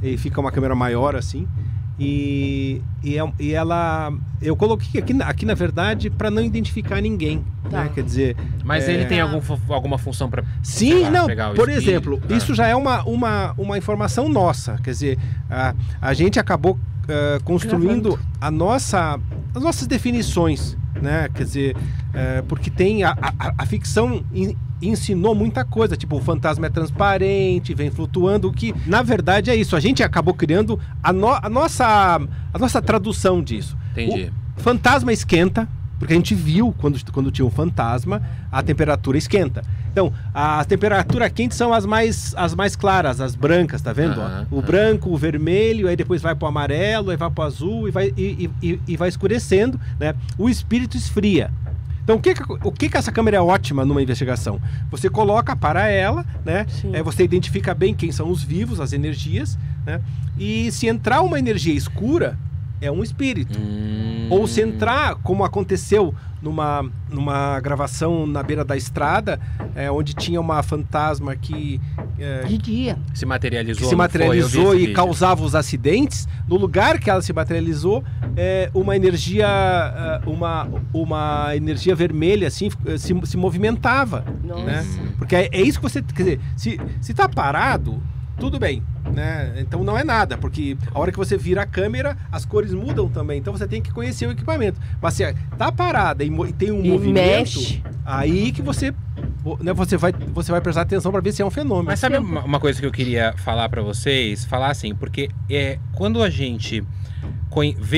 e 0.00 0.16
fica 0.16 0.40
uma 0.40 0.52
câmera 0.52 0.76
maior 0.76 1.16
assim. 1.16 1.48
E, 1.98 2.82
e, 3.02 3.18
é- 3.18 3.32
e 3.40 3.52
ela. 3.54 4.12
Eu 4.42 4.54
coloquei 4.54 5.00
aqui, 5.00 5.14
na- 5.14 5.24
aqui 5.26 5.46
na 5.46 5.54
verdade, 5.54 6.10
para 6.10 6.30
não 6.30 6.42
identificar 6.42 7.00
ninguém. 7.00 7.42
Tá. 7.70 7.84
Né? 7.84 7.90
Quer 7.94 8.04
dizer, 8.04 8.36
Mas 8.62 8.88
É. 8.88 8.92
ele 8.94 9.06
tem 9.06 9.20
algum, 9.20 9.40
alguma 9.72 9.96
função 9.96 10.28
pra. 10.28 10.42
Sim, 10.62 11.02
lá, 11.04 11.10
não. 11.10 11.26
pegar 11.26 11.52
o 11.52 11.54
Por 11.54 11.68
espírito, 11.68 11.90
exemplo, 11.90 12.22
ah. 12.28 12.32
isso 12.34 12.54
já 12.54 12.66
é 12.66 12.74
uma, 12.76 13.02
uma, 13.04 13.54
uma 13.56 13.78
informação 13.78 14.28
nossa. 14.28 14.76
Quer 14.82 14.90
dizer, 14.90 15.18
a, 15.48 15.74
a 16.00 16.12
gente 16.14 16.38
acabou 16.38 16.78
eh, 17.08 17.38
construindo 17.44 18.18
a 18.40 18.50
nossa, 18.50 19.18
as 19.54 19.62
nossas 19.62 19.86
definições, 19.86 20.76
né? 21.00 21.28
Quer 21.32 21.44
dizer, 21.44 21.76
eh, 22.12 22.42
porque 22.48 22.68
tem 22.70 23.04
a, 23.04 23.12
a- 23.12 23.54
a 23.58 23.64
ficção 23.66 24.24
en- 24.34 24.56
ensinou 24.82 25.34
muita 25.34 25.64
coisa, 25.64 25.96
tipo 25.96 26.16
o 26.16 26.20
fantasma 26.20 26.66
é 26.66 26.70
transparente, 26.70 27.74
vem 27.74 27.90
flutuando, 27.90 28.48
o 28.48 28.52
que 28.52 28.74
na 28.86 29.02
verdade 29.02 29.50
é 29.50 29.56
isso. 29.56 29.74
A 29.76 29.80
gente 29.80 30.02
acabou 30.02 30.34
criando 30.34 30.78
a, 31.02 31.12
no- 31.12 31.28
a 31.32 31.48
nossa 31.48 32.20
a 32.52 32.58
nossa 32.58 32.80
tradução 32.82 33.42
disso. 33.42 33.76
Entendi. 33.92 34.30
O 34.56 34.60
fantasma 34.60 35.12
esquenta, 35.12 35.68
porque 35.98 36.12
a 36.12 36.16
gente 36.16 36.34
viu 36.34 36.74
quando, 36.78 36.98
quando 37.12 37.30
tinha 37.30 37.44
um 37.46 37.50
fantasma, 37.50 38.22
a 38.52 38.62
temperatura 38.62 39.16
esquenta. 39.16 39.62
Então, 39.90 40.12
as 40.34 40.66
temperaturas 40.66 41.32
quentes 41.32 41.56
são 41.56 41.72
as 41.72 41.86
mais, 41.86 42.34
as 42.36 42.54
mais 42.54 42.76
claras, 42.76 43.18
as 43.18 43.34
brancas, 43.34 43.80
tá 43.80 43.94
vendo? 43.94 44.20
Aham, 44.20 44.46
o 44.50 44.58
aham. 44.58 44.66
branco, 44.66 45.10
o 45.10 45.16
vermelho, 45.16 45.88
aí 45.88 45.96
depois 45.96 46.20
vai 46.20 46.34
pro 46.34 46.46
amarelo, 46.46 47.10
aí 47.10 47.16
vai 47.16 47.30
pro 47.30 47.44
azul 47.44 47.88
e 47.88 47.90
vai, 47.90 48.12
e- 48.14 48.50
e- 48.62 48.80
e 48.86 48.96
vai 48.96 49.08
escurecendo, 49.08 49.80
né? 49.98 50.14
O 50.36 50.50
espírito 50.50 50.98
esfria. 50.98 51.50
Então, 52.06 52.14
o 52.14 52.20
que, 52.20 52.34
o 52.62 52.70
que, 52.70 52.88
que 52.88 52.96
essa 52.96 53.10
câmera 53.10 53.38
é 53.38 53.40
ótima 53.40 53.84
numa 53.84 54.00
investigação? 54.00 54.60
Você 54.92 55.10
coloca 55.10 55.56
para 55.56 55.88
ela, 55.88 56.24
né? 56.44 56.64
É, 56.92 57.02
você 57.02 57.24
identifica 57.24 57.74
bem 57.74 57.92
quem 57.92 58.12
são 58.12 58.30
os 58.30 58.44
vivos, 58.44 58.78
as 58.78 58.92
energias, 58.92 59.58
né? 59.84 60.00
E 60.38 60.70
se 60.70 60.86
entrar 60.86 61.22
uma 61.22 61.36
energia 61.36 61.74
escura, 61.74 62.38
é 62.80 62.90
um 62.90 63.02
espírito. 63.02 63.58
Hum. 63.58 64.28
Ou 64.30 64.46
se 64.46 64.60
entrar, 64.60 65.16
como 65.16 65.44
aconteceu 65.44 66.14
numa, 66.42 66.84
numa 67.08 67.58
gravação 67.60 68.26
na 68.26 68.42
beira 68.42 68.64
da 68.64 68.76
estrada, 68.76 69.40
é, 69.74 69.90
onde 69.90 70.14
tinha 70.14 70.40
uma 70.40 70.62
fantasma 70.62 71.34
que, 71.34 71.80
é, 72.18 72.44
De 72.44 72.58
dia. 72.58 72.98
Se 73.14 73.26
materializou. 73.26 73.78
que 73.78 73.84
se 73.84 73.90
foi? 73.90 73.96
Materializou 73.96 74.74
esse 74.74 74.90
e 74.90 74.92
causava 74.92 75.42
os 75.42 75.54
acidentes, 75.54 76.28
no 76.46 76.56
lugar 76.56 76.98
que 76.98 77.10
ela 77.10 77.22
se 77.22 77.32
materializou, 77.32 78.04
é, 78.36 78.70
uma 78.74 78.94
energia 78.94 79.46
é, 79.46 80.28
uma, 80.28 80.68
uma 80.92 81.56
energia 81.56 81.94
vermelha 81.94 82.48
assim 82.48 82.68
se, 82.98 83.14
se 83.24 83.36
movimentava. 83.36 84.24
Nossa. 84.44 84.64
Né? 84.64 84.86
Porque 85.18 85.34
é, 85.34 85.48
é 85.52 85.60
isso 85.62 85.78
que 85.80 85.88
você. 85.88 86.02
Quer 86.02 86.22
dizer, 86.22 86.40
se, 86.56 86.80
se 87.00 87.14
tá 87.14 87.28
parado, 87.28 88.00
tudo 88.38 88.58
bem. 88.58 88.82
Né? 89.14 89.54
Então 89.58 89.82
não 89.84 89.96
é 89.96 90.04
nada, 90.04 90.36
porque 90.36 90.76
a 90.92 90.98
hora 90.98 91.10
que 91.12 91.18
você 91.18 91.36
vira 91.36 91.62
a 91.62 91.66
câmera, 91.66 92.16
as 92.30 92.44
cores 92.44 92.72
mudam 92.72 93.08
também. 93.08 93.38
Então 93.38 93.52
você 93.52 93.66
tem 93.66 93.80
que 93.80 93.92
conhecer 93.92 94.26
o 94.26 94.32
equipamento. 94.32 94.80
Mas 95.00 95.14
se 95.14 95.34
tá 95.56 95.70
parada 95.72 96.24
e, 96.24 96.28
e 96.28 96.52
tem 96.52 96.70
um 96.70 96.84
E 96.84 96.90
movimento, 96.90 97.58
mexe. 97.58 97.82
aí 98.04 98.52
que 98.52 98.62
você. 98.62 98.92
Né, 99.60 99.72
você, 99.72 99.96
vai, 99.96 100.12
você 100.34 100.50
vai 100.50 100.60
prestar 100.60 100.82
atenção 100.82 101.12
para 101.12 101.20
ver 101.20 101.32
se 101.32 101.40
é 101.40 101.46
um 101.46 101.50
fenômeno. 101.50 101.86
Mas 101.86 102.00
sabe 102.00 102.18
uma, 102.18 102.42
uma 102.42 102.60
coisa 102.60 102.80
que 102.80 102.86
eu 102.86 102.90
queria 102.90 103.32
falar 103.36 103.68
pra 103.68 103.80
vocês? 103.80 104.44
Falar 104.44 104.70
assim, 104.70 104.94
porque 104.94 105.30
é, 105.48 105.78
quando 105.94 106.22
a 106.22 106.28
gente 106.28 106.82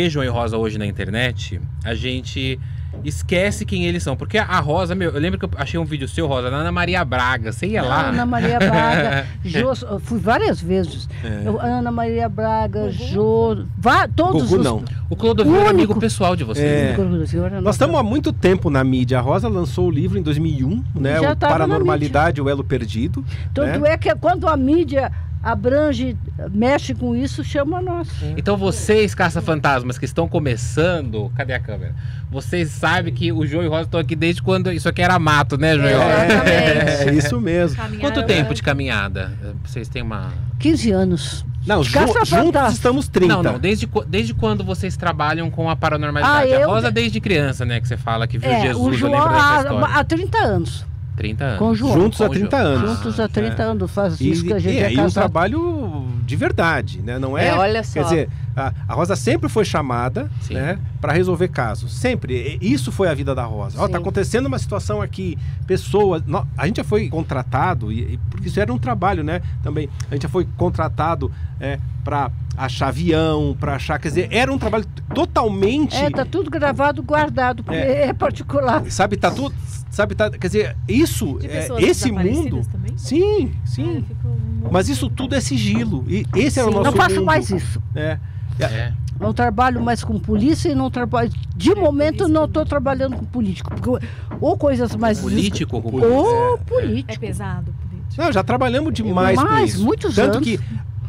João 0.09 0.24
e 0.24 0.29
Rosa 0.29 0.57
hoje 0.57 0.79
na 0.79 0.87
internet, 0.87 1.61
a 1.85 1.94
gente 1.94 2.61
esquece 3.05 3.64
quem 3.64 3.87
eles 3.87 4.03
são. 4.03 4.16
Porque 4.16 4.38
a 4.38 4.59
Rosa, 4.61 4.94
meu, 4.94 5.11
eu 5.11 5.20
lembro 5.20 5.38
que 5.38 5.44
eu 5.44 5.51
achei 5.57 5.79
um 5.79 5.85
vídeo 5.85 6.09
seu, 6.09 6.27
Rosa, 6.27 6.51
da 6.51 6.57
Ana 6.57 6.72
Maria 6.72 7.05
Braga. 7.05 7.53
Você 7.53 7.66
ia 7.66 7.83
lá? 7.83 8.09
Ana 8.09 8.27
Maria 8.27 8.59
Braga, 8.59 9.27
Jô, 9.44 9.74
fui 10.01 10.18
várias 10.18 10.61
vezes. 10.61 11.09
É. 11.24 11.42
Eu- 11.46 11.61
Ana 11.61 11.90
Maria 11.90 12.29
Braga, 12.29 12.90
Jô, 12.90 13.64
vá, 13.77 14.09
todos 14.09 14.42
Gugu 14.44 14.57
os. 14.57 14.64
não. 14.64 14.85
O 15.11 15.16
Clodovil 15.16 15.57
era 15.57 15.70
amigo 15.70 15.92
Único. 15.92 16.01
pessoal 16.01 16.37
de 16.37 16.44
vocês. 16.44 16.66
É. 16.66 16.96
né? 17.51 17.61
Nós 17.62 17.77
estamos 17.77 17.98
há 17.98 18.03
muito 18.03 18.33
tempo 18.33 18.68
na 18.68 18.85
mídia. 18.85 19.18
A 19.18 19.20
Rosa 19.22 19.48
lançou 19.48 19.87
o 19.87 19.90
livro 19.90 20.18
em 20.18 20.22
2001, 20.22 20.85
né? 20.94 21.20
Já 21.20 21.33
o 21.33 21.37
Paranormalidade, 21.37 22.42
o 22.42 22.48
Elo 22.48 22.62
Perdido. 22.62 23.24
Tanto 23.55 23.81
né? 23.81 23.92
é 23.92 23.96
que 23.96 24.14
quando 24.16 24.46
a 24.46 24.57
mídia 24.57 25.11
abrange, 25.42 26.16
mexe 26.51 26.94
com 26.94 27.14
isso, 27.14 27.42
chama 27.44 27.81
nós. 27.81 28.09
Então 28.37 28.57
vocês, 28.57 29.14
caça-fantasmas, 29.14 29.98
que 29.98 30.05
estão 30.05 30.29
começando... 30.29 31.31
Cadê 31.37 31.53
a 31.55 31.61
câmera? 31.61 31.94
Vocês 32.31 32.70
sabem 32.70 33.12
que 33.14 33.33
o 33.33 33.46
João 33.46 33.64
e 33.64 33.66
o 33.66 33.70
Rosa 33.70 33.85
estão 33.85 34.01
aqui 34.01 34.14
desde 34.16 34.42
quando 34.42 34.70
isso 34.72 34.88
aqui 34.88 35.01
era 35.03 35.18
mato, 35.18 35.57
né, 35.57 35.74
João 35.77 35.88
e 35.88 35.92
Rosa? 35.94 36.24
Exatamente. 36.24 36.88
É, 37.09 37.14
isso 37.14 37.40
mesmo. 37.40 37.77
Caminhar 37.77 38.01
Quanto 38.01 38.27
tempo 38.27 38.53
de 38.55 38.62
caminhada? 38.62 39.33
Vocês 39.64 39.88
têm 39.88 40.03
uma... 40.03 40.33
15 40.59 40.90
anos. 40.90 41.44
Não, 41.66 41.83
ju 41.85 41.90
juntos 42.24 42.72
estamos 42.72 43.09
30. 43.09 43.35
Não, 43.35 43.42
não. 43.42 43.59
Desde, 43.59 43.88
desde 44.07 44.33
quando 44.35 44.64
vocês 44.64 44.96
trabalham 44.96 45.51
com 45.51 45.68
a 45.68 45.77
paranormalidade? 45.77 46.53
Ah, 46.53 46.57
a 46.57 46.61
eu- 46.61 46.68
Rosa 46.68 46.90
desde 46.90 47.20
criança, 47.20 47.64
né? 47.64 47.81
Que 47.81 47.87
você 47.87 47.96
fala 47.96 48.27
que 48.27 48.38
viu 48.38 48.51
É, 48.51 48.61
Jesus, 48.62 48.87
o 48.87 48.88
eu 48.90 48.94
João 48.94 49.12
lembro 49.12 49.29
dessa 49.29 49.46
há, 49.46 49.59
história. 49.62 49.94
há 49.94 50.05
30 50.05 50.38
anos. 50.38 50.87
30 51.18 51.44
anos. 51.44 51.59
Com 51.59 51.74
João. 51.74 51.94
Juntos 51.94 52.20
há 52.20 52.26
Com 52.26 52.31
o 52.33 52.35
30 52.35 52.57
João. 52.57 52.72
anos. 52.72 52.90
Juntos 52.90 53.20
há 53.20 53.28
30 53.28 53.62
anos, 53.62 53.90
faz 53.90 54.20
E, 54.20 54.31
isso 54.31 54.44
que 54.44 54.52
a 54.52 54.59
gente 54.59 54.74
e 54.74 54.78
é 54.78 54.87
aí 54.87 54.98
um 55.00 55.11
trabalho 55.11 56.07
de 56.24 56.37
verdade, 56.37 57.00
né? 57.02 57.18
Não 57.18 57.37
é. 57.37 57.48
É, 57.48 57.54
olha 57.54 57.83
só. 57.85 57.92
Quer 57.94 58.02
dizer, 58.04 58.28
a, 58.57 58.72
a 58.88 58.94
Rosa 58.94 59.16
sempre 59.16 59.48
foi 59.48 59.64
chamada, 59.64 60.31
Sim. 60.40 60.54
né, 60.54 60.78
para 61.00 61.12
resolver 61.12 61.48
casos. 61.48 61.92
Sempre. 61.94 62.59
Isso 62.62 62.90
foi 62.92 63.09
a 63.09 63.14
vida 63.14 63.35
da 63.35 63.44
Rosa. 63.44 63.78
Ó, 63.81 63.87
Sim. 63.87 63.92
tá 63.92 63.98
acontecendo 63.98 64.46
uma 64.46 64.59
situação 64.59 65.02
aqui, 65.02 65.37
pessoas. 65.66 66.22
nó- 66.26 66.44
a 66.57 66.66
gente 66.66 66.76
já 66.78 66.85
foi 66.85 67.09
contratado 67.09 67.90
e, 67.92 68.14
e- 68.14 68.20
porque 68.31 68.48
isso 68.48 68.59
era 68.61 68.72
um 68.72 68.78
trabalho, 68.78 69.22
né? 69.24 69.42
Também 69.62 69.88
a 70.11 70.14
gente 70.14 70.22
já 70.22 70.28
foi 70.28 70.46
contratado 70.57 71.31
é, 71.61 71.78
para 72.09 72.31
achar 72.57 72.88
avião, 72.88 73.55
para 73.61 73.75
achar, 73.75 73.99
quer 73.99 74.09
dizer, 74.09 74.29
era 74.31 74.51
um 74.51 74.57
trabalho 74.57 74.87
totalmente. 75.14 75.94
É, 75.94 76.09
tá 76.09 76.25
tudo 76.25 76.51
gravado, 76.51 77.03
guardado, 77.03 77.62
porque 77.62 77.79
é, 77.79 78.14
particular. 78.14 78.83
Sabe, 78.90 79.18
tá 79.18 79.31
tudo. 79.31 79.55
Sabe, 79.90 80.14
tá. 80.14 80.31
Quer 80.31 80.47
dizer, 80.47 80.77
isso, 80.88 81.38
De 81.38 81.49
é, 81.49 81.68
esse 81.83 82.11
mundo. 82.11 82.62
também? 82.73 82.97
Sim, 82.97 83.53
sim. 83.62 83.85
muito 83.85 84.16
Mas 84.73 84.88
isso 84.88 85.11
tudo 85.11 85.35
é 85.35 85.40
sigilo. 85.42 86.03
E 86.09 86.25
esse 86.35 86.59
era 86.59 86.68
o 86.68 86.73
Sim. 86.73 86.79
nosso 86.79 86.90
Não 86.90 86.97
faço 86.97 87.16
mundo. 87.16 87.27
mais 87.27 87.51
isso. 87.51 87.83
É. 87.94 88.18
É. 88.59 88.92
Não 89.21 89.35
trabalho 89.35 89.83
mais 89.83 90.03
com 90.03 90.18
polícia 90.18 90.71
e 90.71 90.75
não 90.75 90.90
trabalho. 90.90 91.31
De 91.55 91.75
momento, 91.75 92.18
polícia 92.21 92.29
não 92.29 92.44
estou 92.47 92.64
trabalhando 92.64 93.16
com 93.16 93.25
político. 93.27 93.71
Porque, 93.75 94.07
ou 94.40 94.57
coisas 94.57 94.97
mais. 94.97 95.21
Político? 95.21 95.77
Ou 95.85 96.55
É, 96.55 96.57
político. 96.59 97.12
É 97.12 97.18
pesado, 97.18 97.73
político. 97.73 97.88
Não, 98.23 98.33
já 98.33 98.42
trabalhamos 98.42 98.92
demais 98.94 99.38
com 99.38 99.44
Mais, 99.47 99.75
isso. 99.75 99.85
muitos 99.85 100.14
Tanto 100.14 100.38
anos. 100.38 100.49
que 100.49 100.59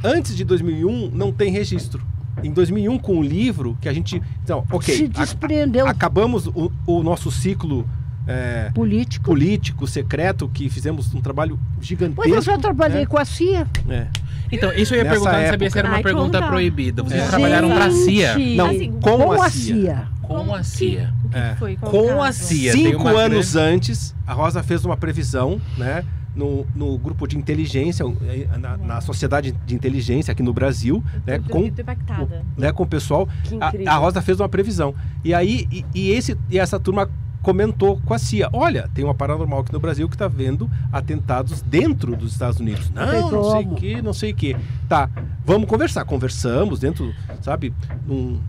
antes 0.04 0.36
de 0.36 0.44
2001 0.44 1.12
não 1.14 1.32
tem 1.32 1.52
registro. 1.52 2.02
Em 2.44 2.52
2001 2.52 2.98
com 3.00 3.18
o 3.20 3.24
livro 3.24 3.78
que 3.82 3.90
a 3.90 3.94
gente, 3.94 4.22
então, 4.44 4.64
OK. 4.72 4.96
Se 4.96 5.04
a- 5.06 5.08
desprendeu 5.08 5.86
acabamos 5.88 6.48
o, 6.48 6.72
o 6.88 7.04
nosso 7.04 7.30
ciclo 7.32 7.88
é, 8.26 8.70
político. 8.74 9.26
político 9.26 9.88
secreto 9.88 10.48
que 10.54 10.70
fizemos 10.70 11.14
um 11.14 11.20
trabalho 11.20 11.60
gigantesco. 11.82 12.22
Pois 12.22 12.34
eu 12.34 12.42
já 12.42 12.58
trabalhei 12.58 13.02
né? 13.02 13.06
com 13.06 13.18
a 13.18 13.26
CIA. 13.26 13.68
É. 13.90 14.08
Então, 14.52 14.72
isso 14.74 14.94
eu 14.94 15.00
ia 15.00 15.04
Nessa 15.04 15.16
perguntar, 15.16 15.32
não 15.42 15.50
sabia 15.50 15.68
época. 15.68 15.70
se 15.72 15.80
era 15.80 15.88
uma 15.90 15.98
Ai, 15.98 16.04
pergunta 16.04 16.38
conta. 16.40 16.48
proibida. 16.50 17.04
Vocês 17.04 17.24
É. 17.24 17.28
trabalharam 17.28 17.70
pra 17.70 17.92
CIA. 17.92 18.34
Gente. 18.38 18.56
Não, 18.56 18.66
Assim, 18.68 18.92
com, 18.94 19.00
com 19.18 19.32
a 19.42 19.46
a 19.46 19.50
CIA. 19.50 19.76
CIA. 19.76 20.08
Com 20.22 20.54
a 20.56 20.64
CIA. 20.64 21.14
O 21.26 21.30
que 21.30 21.38
É. 21.38 21.56
foi? 21.58 21.76
Com 21.76 22.24
a 22.24 22.32
CIA. 22.32 22.72
Cinco 22.72 23.08
anos 23.08 23.56
antes, 23.56 24.16
a 24.26 24.34
Rosa 24.34 24.64
fez 24.64 24.86
uma 24.86 24.96
previsão, 24.98 25.60
né? 25.78 26.04
No, 26.40 26.66
no 26.74 26.98
grupo 26.98 27.28
de 27.28 27.38
inteligência, 27.38 28.06
eh, 28.24 28.48
na, 28.58 28.78
na 28.78 29.02
sociedade 29.02 29.52
de 29.52 29.76
inteligência 29.76 30.32
aqui 30.32 30.42
no 30.42 30.54
Brasil, 30.54 31.04
né? 31.26 31.38
Com, 31.38 31.66
impactada. 31.66 32.46
né, 32.58 32.72
com 32.72 32.84
o 32.84 32.88
pessoal. 32.88 33.28
A, 33.60 33.94
a 33.94 33.98
Rosa 33.98 34.22
fez 34.22 34.40
uma 34.40 34.48
previsão. 34.48 34.96
E 35.24 35.34
aí, 35.34 35.68
e, 35.70 35.86
e 35.94 36.12
esse, 36.12 36.38
e 36.50 36.58
essa 36.58 36.80
turma 36.80 37.10
comentou 37.42 38.00
com 38.06 38.14
a 38.14 38.20
CIA: 38.20 38.50
olha, 38.54 38.90
tem 38.94 39.04
uma 39.04 39.14
paranormal 39.14 39.60
aqui 39.60 39.74
no 39.74 39.80
Brasil 39.80 40.08
que 40.08 40.16
está 40.16 40.28
vendo 40.28 40.70
atentados 40.92 41.62
dentro 41.62 42.16
dos 42.16 42.32
Estados 42.32 42.60
Unidos. 42.60 42.90
Não, 42.92 43.32
não 43.32 43.52
sei 43.52 43.66
o 43.66 43.76
que, 43.76 44.02
não 44.02 44.14
sei 44.14 44.32
o 44.32 44.36
que. 44.36 44.56
Tá, 44.88 45.10
vamos 45.46 45.68
conversar. 45.68 46.06
Conversamos 46.06 46.80
dentro, 46.80 47.14
sabe, 47.42 47.74
num. 48.06 48.40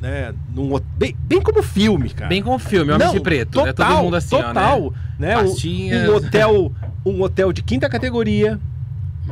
Né, 0.00 0.32
num, 0.54 0.80
bem, 0.96 1.14
bem 1.24 1.42
como 1.42 1.62
filme, 1.62 2.08
cara. 2.10 2.28
Bem 2.28 2.42
com 2.42 2.54
o 2.54 2.58
filme, 2.58 2.90
Homem 2.92 3.06
Não, 3.06 3.12
de 3.14 3.20
Preto. 3.20 3.50
Total, 3.52 3.66
né? 3.66 3.72
Todo 3.74 4.02
mundo 4.04 4.16
assim, 4.16 4.34
ó, 4.36 4.42
total, 4.42 4.94
né? 5.18 5.34
né? 5.34 5.38
Um-. 5.42 6.10
Um, 6.10 6.16
hotel, 6.16 6.72
um 7.04 7.22
hotel 7.22 7.52
de 7.52 7.62
quinta 7.62 7.88
categoria. 7.88 8.58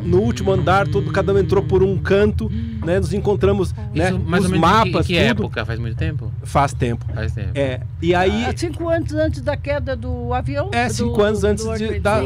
No 0.04 0.18
último 0.20 0.52
andar, 0.52 0.86
todo, 0.86 1.10
cada 1.10 1.32
um 1.32 1.38
entrou 1.38 1.60
por 1.62 1.82
um 1.82 1.96
canto, 1.98 2.48
né? 2.84 3.00
Nos 3.00 3.12
encontramos, 3.12 3.72
né? 3.94 4.10
Isso, 4.10 4.18
mais 4.20 4.44
Os 4.44 4.50
ou 4.52 4.52
menos 4.52 4.52
em 4.52 4.52
que- 4.52 4.58
mapas, 4.58 5.06
em 5.10 5.14
que, 5.14 5.18
tudo. 5.18 5.42
época? 5.42 5.64
Faz 5.64 5.78
muito 5.80 5.96
tempo? 5.96 6.30
Faz 6.44 6.72
tempo. 6.74 7.04
Faz 7.12 7.32
tempo. 7.32 7.50
É, 7.54 7.80
e 8.00 8.14
aí, 8.14 8.44
Há 8.44 8.56
cinco 8.56 8.88
anos 8.88 9.12
antes 9.14 9.40
da 9.40 9.56
queda 9.56 9.96
do 9.96 10.32
avião. 10.34 10.68
é 10.72 10.86
do- 10.86 10.92
cinco 10.94 11.20
anos 11.22 11.40
do 11.40 11.46
antes 11.48 11.64
World 11.64 11.88
de- 11.88 11.98
da, 12.00 12.20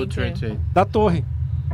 da 0.75 0.85
torre. 0.85 1.25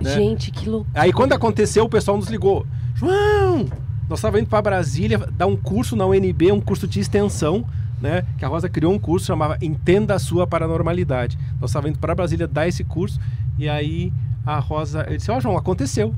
né? 0.01 0.15
Gente, 0.15 0.53
que 0.53 0.69
loucura. 0.69 1.01
Aí 1.01 1.13
quando 1.13 1.33
aconteceu, 1.33 1.85
o 1.85 1.89
pessoal 1.89 2.17
nos 2.19 2.29
ligou. 2.29 2.65
João, 2.95 3.67
nós 4.09 4.19
estávamos 4.19 4.43
indo 4.43 4.49
para 4.49 4.63
Brasília 4.63 5.19
dar 5.37 5.47
um 5.47 5.57
curso 5.57 5.95
na 5.97 6.07
UNB, 6.07 6.51
um 6.53 6.61
curso 6.61 6.87
de 6.89 7.01
extensão, 7.01 7.65
né? 8.01 8.25
Que 8.39 8.45
a 8.45 8.49
Rosa 8.49 8.69
criou 8.69 8.93
um 8.93 8.99
curso 8.99 9.27
chamava 9.27 9.59
Entenda 9.61 10.15
a 10.15 10.19
Sua 10.19 10.47
Paranormalidade. 10.47 11.39
Nós 11.61 11.71
estávamos 11.71 11.91
indo 11.97 11.99
para 12.01 12.15
Brasília 12.15 12.47
dar 12.47 12.67
esse 12.69 12.85
curso 12.85 13.21
e 13.59 13.69
aí 13.69 14.13
a 14.47 14.59
Rosa 14.59 15.05
ele 15.07 15.17
disse: 15.19 15.31
Ó, 15.31 15.39
João, 15.41 15.57
aconteceu, 15.57 16.15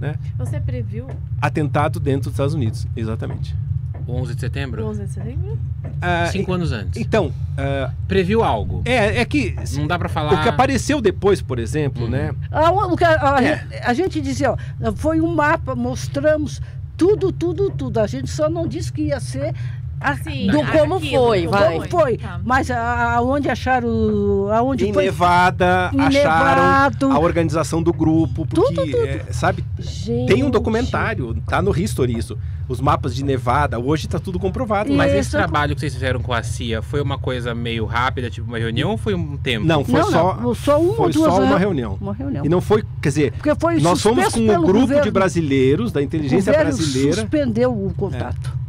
né? 0.00 0.14
Você 0.38 0.60
previu 0.60 1.06
Atentado 1.40 1.98
dentro 1.98 2.22
dos 2.30 2.32
Estados 2.34 2.54
Unidos, 2.54 2.86
exatamente. 2.96 3.56
11 4.06 4.34
de 4.34 4.40
setembro? 4.40 4.84
11 4.84 5.04
de 5.04 5.12
setembro? 5.12 5.58
Ah, 6.00 6.26
Cinco 6.26 6.52
anos 6.52 6.72
antes. 6.72 7.00
Então, 7.00 7.32
ah, 7.56 7.92
Previu 8.08 8.42
algo. 8.42 8.82
é, 8.84 9.20
é 9.20 9.24
que 9.24 9.54
Não 9.76 9.86
dá 9.86 9.96
pra 9.96 10.08
falar. 10.08 10.34
o 10.34 10.42
que 10.42 10.48
apareceu 10.48 11.00
depois, 11.00 11.40
por 11.40 11.58
exemplo, 11.60 12.04
Uhum. 12.04 12.10
né? 12.10 12.32
A, 12.50 12.70
o 12.72 12.96
que 12.96 13.04
a- 13.04 13.36
a- 13.36 13.44
É. 13.44 13.64
a 13.84 13.94
gente 13.94 14.20
dizia, 14.20 14.52
ó, 14.52 14.56
foi 14.96 15.20
um 15.20 15.32
mapa, 15.32 15.76
mostramos 15.76 16.60
Tudo, 16.96 17.32
tudo, 17.32 17.70
tudo. 17.70 17.98
A 17.98 18.06
gente 18.06 18.30
só 18.30 18.48
não 18.48 18.66
disse 18.66 18.92
que 18.92 19.02
ia 19.02 19.20
ser 19.20 19.54
Assim, 20.02 20.46
Do 20.48 20.58
como 20.66 21.00
foi, 21.00 21.46
vai. 21.46 21.74
como 21.74 21.88
foi. 21.88 22.16
Tá. 22.18 22.40
Mas 22.44 22.70
a- 22.70 23.14
aonde 23.14 23.48
acharam. 23.48 23.88
Aonde 24.52 24.86
Em 24.88 24.92
foi. 24.92 25.04
Nevada, 25.04 25.90
Em 25.92 26.00
acharam 26.00 26.62
Nevado. 26.62 27.12
a 27.12 27.18
organização 27.18 27.82
do 27.82 27.92
grupo, 27.92 28.46
porque, 28.46 28.74
Tudo, 28.74 28.84
tudo. 28.90 28.96
é, 28.96 29.24
sabe, 29.32 29.64
Gente. 29.78 30.32
tem 30.32 30.42
um 30.44 30.50
documentário, 30.50 31.34
tá 31.46 31.60
no 31.62 31.76
History 31.76 32.16
isso. 32.16 32.36
Os 32.68 32.80
mapas 32.80 33.14
de 33.14 33.22
Nevada, 33.24 33.78
hoje 33.78 34.08
tá 34.08 34.18
tudo 34.18 34.38
comprovado. 34.38 34.88
Lá. 34.90 34.96
Mas 34.98 35.10
esse 35.12 35.20
Isso. 35.28 35.30
trabalho 35.32 35.74
que 35.74 35.80
vocês 35.80 35.92
fizeram 35.92 36.20
com 36.22 36.32
a 36.32 36.42
CIA 36.42 36.80
foi 36.80 37.02
uma 37.02 37.18
coisa 37.18 37.54
meio 37.54 37.84
rápida, 37.84 38.30
tipo 38.30 38.46
uma 38.48 38.56
reunião, 38.58 38.92
ou 38.92 38.96
foi 38.96 39.14
um 39.14 39.36
tempo? 39.36 39.66
Não, 39.66 39.84
foi 39.84 40.00
Não, 40.00 40.10
só, 40.10 40.36
não, 40.40 40.54
só 40.54 40.80
uma 40.80 40.94
foi 40.94 41.12
duas 41.12 41.26
só 41.26 41.30
uma 41.32 41.58
reuniões. 41.58 41.60
reunião. 41.60 41.98
Uma 42.00 42.14
reunião. 42.14 42.44
E 42.46 42.48
não 42.48 42.60
foi, 42.62 42.82
quer 43.02 43.08
dizer, 43.08 43.32
Porque 43.32 43.54
foi 43.60 43.78
nós 43.80 44.00
fomos 44.00 44.28
com 44.28 44.40
um 44.40 44.46
grupo 44.62 44.80
governo. 44.80 45.02
de 45.02 45.10
brasileiros, 45.10 45.92
da 45.92 46.00
inteligência 46.02 46.52
brasileira. 46.52 47.14
suspendeu 47.14 47.72
o 47.72 47.92
contato. 47.94 48.61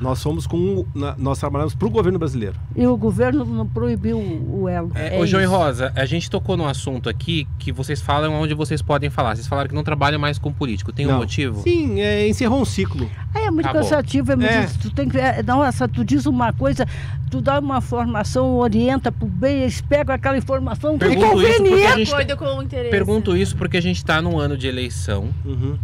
Nós 0.00 0.22
fomos 0.22 0.46
com 0.46 0.56
um- 0.56 0.84
na- 0.94 1.14
nós 1.18 1.38
trabalhamos 1.38 1.74
para 1.74 1.86
o 1.86 1.90
governo 1.90 2.18
brasileiro. 2.18 2.54
E 2.74 2.86
o 2.86 2.96
governo 2.96 3.44
não 3.44 3.66
proibiu 3.66 4.18
o 4.18 4.60
o 4.62 4.68
elo. 4.68 4.90
É, 4.94 5.16
É 5.16 5.20
ô, 5.20 5.26
João 5.26 5.42
e. 5.42 5.46
Rosa, 5.46 5.92
a 5.94 6.04
gente 6.06 6.28
tocou 6.30 6.56
num 6.56 6.66
assunto 6.66 7.08
aqui 7.08 7.46
que 7.58 7.70
vocês 7.72 8.00
falam 8.00 8.32
onde 8.34 8.54
vocês 8.54 8.80
podem 8.82 9.10
falar. 9.10 9.36
Vocês 9.36 9.46
falaram 9.46 9.68
que 9.68 9.74
não 9.74 9.82
trabalham 9.84 10.18
mais 10.18 10.38
com 10.38 10.52
político. 10.52 10.92
Tem 10.92 11.06
um 11.06 11.10
Não. 11.10 11.18
motivo? 11.18 11.62
Sim, 11.62 12.00
é, 12.00 12.26
encerrou 12.28 12.60
um 12.60 12.64
ciclo. 12.64 13.10
Aí 13.34 13.44
é 13.44 13.50
muito 13.50 13.66
Acabou. 13.66 13.82
cansativo, 13.82 14.32
é 14.32 14.36
muito, 14.36 14.50
É. 14.50 14.66
tu 14.80 14.90
tem 14.90 15.08
que 15.08 15.18
é, 15.18 15.42
nossa, 15.42 15.86
tu 15.88 16.04
diz 16.04 16.26
uma 16.26 16.52
coisa, 16.52 16.86
tu 17.30 17.40
dá 17.40 17.58
uma 17.58 17.80
formação, 17.80 18.56
orienta 18.56 19.12
pro 19.12 19.26
bem, 19.28 19.62
eles 19.62 19.80
pegam 19.80 20.14
aquela 20.14 20.36
informação 20.38 20.98
que 20.98 21.04
é 21.04 21.08
Pergunto 21.08 21.42
isso 21.42 21.62
porque 21.62 21.84
a 21.84 21.96
gente 21.96 22.10
o. 22.14 22.90
Pergunto 22.90 23.36
isso 23.36 23.56
porque 23.56 23.76
a 23.76 23.82
gente 23.82 24.04
tá 24.04 24.20
num 24.22 24.38
ano 24.38 24.56
de 24.56 24.66
eleição. 24.66 25.28
Uhum. 25.44 25.76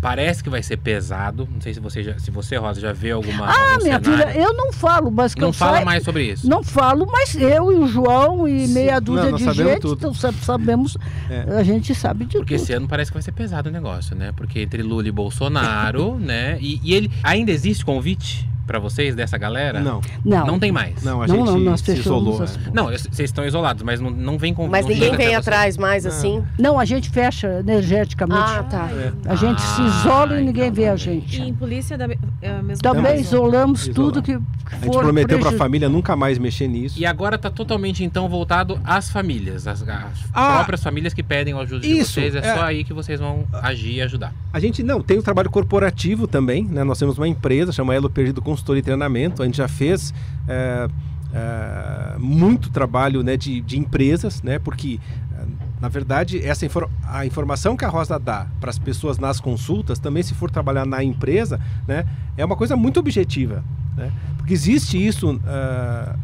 Parece 0.00 0.42
que 0.42 0.48
vai 0.48 0.62
ser 0.62 0.78
pesado. 0.78 1.46
Não 1.52 1.60
sei 1.60 1.74
se 1.74 1.80
você, 1.80 2.02
já, 2.02 2.18
se 2.18 2.30
você 2.30 2.56
Rosa, 2.56 2.80
já 2.80 2.92
vê 2.92 3.10
alguma. 3.10 3.44
Ah, 3.46 3.72
algum 3.72 3.84
minha 3.84 4.00
cenário. 4.02 4.04
filha, 4.32 4.38
eu 4.42 4.54
não 4.54 4.72
falo, 4.72 5.10
mas 5.10 5.34
que 5.34 5.40
Não 5.42 5.48
eu 5.48 5.52
fala 5.52 5.72
saiba- 5.72 5.84
mais 5.84 6.02
sobre 6.04 6.24
isso. 6.24 6.48
Não 6.48 6.62
falo, 6.62 7.06
mas 7.10 7.34
eu 7.34 7.70
e 7.70 7.76
o 7.76 7.86
João 7.86 8.48
e 8.48 8.66
Sim. 8.66 8.72
meia 8.74 8.98
dúzia 8.98 9.30
Não, 9.30 9.36
de 9.36 9.52
gente, 9.52 9.80
tudo. 9.80 9.94
então 9.98 10.14
sa- 10.14 10.32
sabemos, 10.32 10.96
É. 11.28 11.44
a 11.58 11.62
gente 11.62 11.94
sabe 11.94 12.24
de 12.24 12.38
Porque 12.38 12.54
tudo. 12.54 12.62
esse 12.64 12.72
ano 12.72 12.88
parece 12.88 13.10
que 13.10 13.14
vai 13.16 13.22
ser 13.22 13.32
pesado 13.32 13.68
o 13.68 13.72
negócio, 13.72 14.16
né? 14.16 14.32
Porque 14.34 14.60
entre 14.60 14.82
Lula 14.82 15.06
e 15.06 15.12
Bolsonaro, 15.12 16.16
né? 16.20 16.56
E, 16.60 16.80
e 16.82 16.94
ele. 16.94 17.10
Ainda 17.22 17.50
existe 17.52 17.84
convite 17.84 18.48
pra 18.70 18.78
vocês 18.78 19.16
dessa 19.16 19.36
galera? 19.36 19.80
Não, 19.80 20.00
Não, 20.24 20.46
Não 20.46 20.58
tem 20.60 20.70
mais. 20.70 21.02
não, 21.02 21.20
a 21.20 21.26
não, 21.26 21.34
gente 21.34 21.46
não, 21.46 21.58
nós 21.58 21.80
se 21.80 21.90
isolou. 21.92 22.40
as 22.40 22.54
é. 22.56 22.60
Não, 22.72 22.84
vocês 22.86 23.18
estão 23.18 23.44
isolados, 23.44 23.82
mas 23.82 23.98
não, 24.00 24.10
não 24.10 24.38
vem 24.38 24.54
com 24.54 24.68
Mas 24.68 24.86
não 24.86 24.92
ninguém 24.92 25.16
vem 25.16 25.34
atrás 25.34 25.76
mais 25.76 26.04
Não. 26.04 26.12
assim? 26.12 26.44
Não, 26.56 26.78
a 26.78 26.84
gente 26.84 27.10
fecha 27.10 27.48
energeticamente. 27.58 28.38
Ah, 28.40 28.62
tá. 28.62 28.88
É. 28.92 29.12
A 29.28 29.34
gente 29.34 29.60
se 29.60 29.82
Ah, 29.82 29.86
isola 29.86 30.40
e 30.40 30.44
ninguém 30.44 30.64
então 30.68 30.74
vê 30.76 30.88
a 30.88 30.94
gente. 30.94 31.42
E 31.42 31.48
em 31.48 31.52
polícia 31.52 31.98
da, 31.98 32.06
é 32.40 32.48
a 32.50 32.62
mesma 32.62 32.80
Também 32.80 33.02
coisa. 33.14 33.20
isolamos 33.20 33.88
Isolar. 33.88 33.94
tudo 34.12 34.22
que, 34.22 34.38
que 34.38 34.44
A 34.70 34.78
gente 34.78 34.94
for 34.94 35.02
prometeu 35.02 35.40
para 35.40 35.48
a 35.50 35.52
família 35.58 35.88
nunca 35.88 36.14
mais 36.14 36.38
mexer 36.38 36.68
nisso. 36.68 36.96
E 36.96 37.04
agora 37.04 37.36
tá 37.36 37.50
totalmente, 37.50 38.04
então, 38.04 38.28
voltado 38.28 38.78
às 38.84 39.10
famílias. 39.10 39.66
As, 39.66 39.82
as 39.82 40.14
Ah, 40.32 40.54
próprias 40.58 40.80
famílias 40.82 41.12
que 41.12 41.24
pedem 41.24 41.54
a 41.54 41.58
ajuda 41.58 41.80
de 41.80 41.88
isso, 41.90 42.12
vocês. 42.12 42.36
É, 42.36 42.38
é. 42.38 42.54
só 42.54 42.62
aí 42.62 42.84
que 42.84 42.92
vocês 42.92 43.18
vão 43.18 43.44
agir 43.52 43.94
e 43.94 44.02
ajudar. 44.02 44.32
A 44.52 44.60
gente 44.60 44.80
não, 44.84 45.00
tem 45.02 45.18
o 45.18 45.22
trabalho 45.22 45.50
corporativo 45.50 46.28
também, 46.28 46.64
né? 46.64 46.84
Nós 46.84 46.98
temos 47.00 47.18
uma 47.18 47.26
empresa, 47.26 47.72
chama 47.72 47.94
Elo 47.94 48.08
Perdido 48.08 48.40
Consultoria 48.60 48.80
e 48.80 48.82
Treinamento. 48.82 49.42
A 49.42 49.46
gente 49.46 49.56
já 49.56 49.68
fez 49.68 50.12
é, 50.46 50.88
é, 51.32 52.18
muito 52.18 52.70
trabalho 52.70 53.22
né, 53.22 53.36
de, 53.36 53.60
de 53.60 53.78
empresas, 53.78 54.42
né? 54.42 54.58
Porque, 54.58 55.00
é, 55.38 55.44
na 55.80 55.88
verdade, 55.88 56.44
essa 56.44 56.66
infor 56.66 56.88
a 57.04 57.24
informação 57.24 57.76
que 57.76 57.84
a 57.84 57.88
Rosa 57.88 58.18
dá 58.18 58.46
para 58.60 58.70
as 58.70 58.78
pessoas 58.78 59.18
nas 59.18 59.40
consultas, 59.40 59.98
também 59.98 60.22
se 60.22 60.34
for 60.34 60.50
trabalhar 60.50 60.86
na 60.86 61.02
empresa, 61.02 61.58
né? 61.88 62.04
É 62.36 62.44
uma 62.44 62.56
coisa 62.56 62.76
muito 62.76 63.00
objetiva, 63.00 63.64
né? 63.96 64.12
Porque 64.36 64.52
existe 64.52 65.04
isso, 65.04 65.40
ah, 65.46 66.16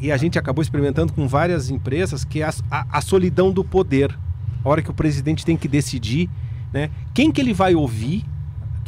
e 0.00 0.10
a 0.10 0.16
gente 0.16 0.38
acabou 0.38 0.62
experimentando 0.62 1.12
com 1.12 1.26
várias 1.28 1.70
empresas, 1.70 2.24
que 2.24 2.40
é 2.40 2.44
a, 2.46 2.52
a- 2.70 2.86
a 2.92 3.00
solidão 3.00 3.52
do 3.52 3.62
poder. 3.64 4.16
A 4.64 4.68
hora 4.68 4.82
que 4.82 4.90
o 4.90 4.94
presidente 4.94 5.44
tem 5.44 5.56
que 5.56 5.66
decidir 5.68 6.28
né? 6.72 6.88
Quem 7.12 7.32
que 7.32 7.40
ele 7.40 7.52
vai 7.52 7.74
ouvir? 7.74 8.24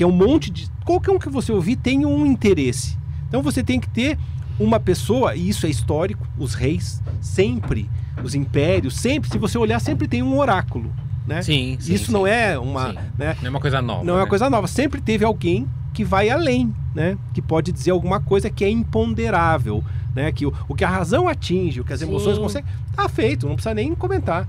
Que 0.02 0.04
é 0.04 0.08
um 0.08 0.10
monte 0.10 0.50
de. 0.50 0.68
Qualquer 0.84 1.12
um 1.12 1.18
que 1.18 1.28
você 1.28 1.52
ouvir 1.52 1.76
tem 1.76 2.04
um 2.04 2.26
interesse. 2.26 2.98
Então 3.28 3.40
você 3.40 3.62
tem 3.62 3.78
que 3.78 3.88
ter 3.88 4.18
uma 4.58 4.80
pessoa, 4.80 5.36
e 5.36 5.48
isso 5.48 5.64
é 5.64 5.70
histórico, 5.70 6.26
os 6.36 6.54
reis, 6.54 7.00
sempre, 7.20 7.88
os 8.20 8.34
impérios, 8.34 8.96
sempre, 8.96 9.30
se 9.30 9.38
você 9.38 9.56
olhar, 9.56 9.78
sempre 9.78 10.08
tem 10.08 10.20
um 10.20 10.36
oráculo. 10.36 10.92
Né? 11.24 11.40
Sim, 11.40 11.76
sim. 11.78 11.94
isso 11.94 12.06
sim. 12.06 12.12
não 12.12 12.26
é 12.26 12.58
uma. 12.58 12.92
Né? 13.16 13.36
Não 13.40 13.46
é 13.46 13.50
uma 13.50 13.60
coisa 13.60 13.80
nova. 13.80 14.02
Não 14.02 14.14
é 14.14 14.16
uma 14.16 14.24
né? 14.24 14.28
coisa 14.28 14.50
nova. 14.50 14.66
Sempre 14.66 15.00
teve 15.00 15.24
alguém 15.24 15.68
que 15.94 16.04
vai 16.04 16.28
além, 16.30 16.74
né? 16.92 17.16
Que 17.32 17.40
pode 17.40 17.70
dizer 17.70 17.92
alguma 17.92 18.18
coisa 18.18 18.50
que 18.50 18.64
é 18.64 18.68
imponderável, 18.68 19.84
né? 20.16 20.32
Que 20.32 20.46
o, 20.46 20.52
o 20.66 20.74
que 20.74 20.84
a 20.84 20.90
razão 20.90 21.28
atinge, 21.28 21.80
o 21.80 21.84
que 21.84 21.92
as 21.92 22.00
Sim. 22.00 22.08
emoções 22.08 22.38
conseguem, 22.38 22.68
tá 22.96 23.08
feito, 23.08 23.46
não 23.46 23.54
precisa 23.54 23.72
nem 23.72 23.94
comentar. 23.94 24.48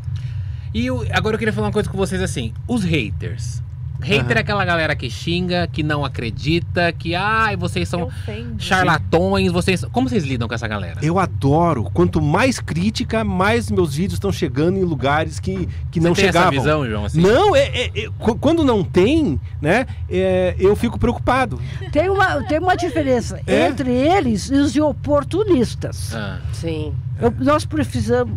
E 0.74 0.88
eu- 0.88 1.06
agora 1.12 1.36
eu 1.36 1.40
queria 1.40 1.54
falar 1.54 1.68
uma 1.68 1.74
coisa 1.74 1.88
com 1.88 1.98
vocês 1.98 2.20
assim: 2.24 2.52
os 2.68 2.84
haters. 2.84 3.62
Hater 4.04 4.26
Aham. 4.26 4.34
é 4.36 4.40
aquela 4.40 4.66
galera 4.66 4.96
que 4.96 5.10
xinga, 5.10 5.68
que 5.72 5.82
não 5.82 6.04
acredita, 6.06 6.92
que 6.92 7.16
ai, 7.16 7.56
vocês 7.56 7.88
são 7.90 8.10
charlatões, 8.58 9.52
vocês. 9.52 9.84
Como 9.92 10.08
vocês 10.10 10.24
lidam 10.24 10.48
com 10.48 10.54
essa 10.54 10.68
galera? 10.68 11.00
Eu 11.02 11.20
adoro. 11.20 11.86
Quanto 11.94 12.22
mais 12.22 12.60
crítica, 12.60 13.24
mais 13.24 13.70
meus 13.72 13.96
vídeos 13.96 14.14
estão 14.16 14.32
chegando 14.32 14.78
em 14.78 14.84
lugares 14.84 15.40
que, 15.40 15.68
que 15.92 16.00
não 16.00 16.14
Você 16.14 16.22
tem 16.24 16.32
chegavam. 16.32 16.50
essa 16.54 16.60
visão, 16.62 16.88
João? 16.88 17.06
Assim? 17.06 17.22
Não, 17.22 17.56
é, 17.56 17.62
é- 17.68 17.92
é- 17.96 18.10
qu- 18.20 18.36
quando 18.36 18.64
não 18.64 18.84
tem, 18.84 19.40
né, 19.62 19.86
é, 20.10 20.56
eu 20.60 20.76
fico 20.76 20.98
preocupado. 21.00 21.60
Tem 21.92 22.10
uma, 22.10 22.44
tem 22.44 22.60
uma 22.60 22.76
diferença 22.76 23.40
É? 23.48 23.68
entre 23.68 23.90
eles 23.92 24.50
e 24.50 24.56
os 24.56 24.74
de 24.74 24.82
oportunistas. 24.82 26.14
Ah, 26.16 26.40
Sim. 26.52 26.94
Eu- 27.20 27.32
nós 27.40 27.66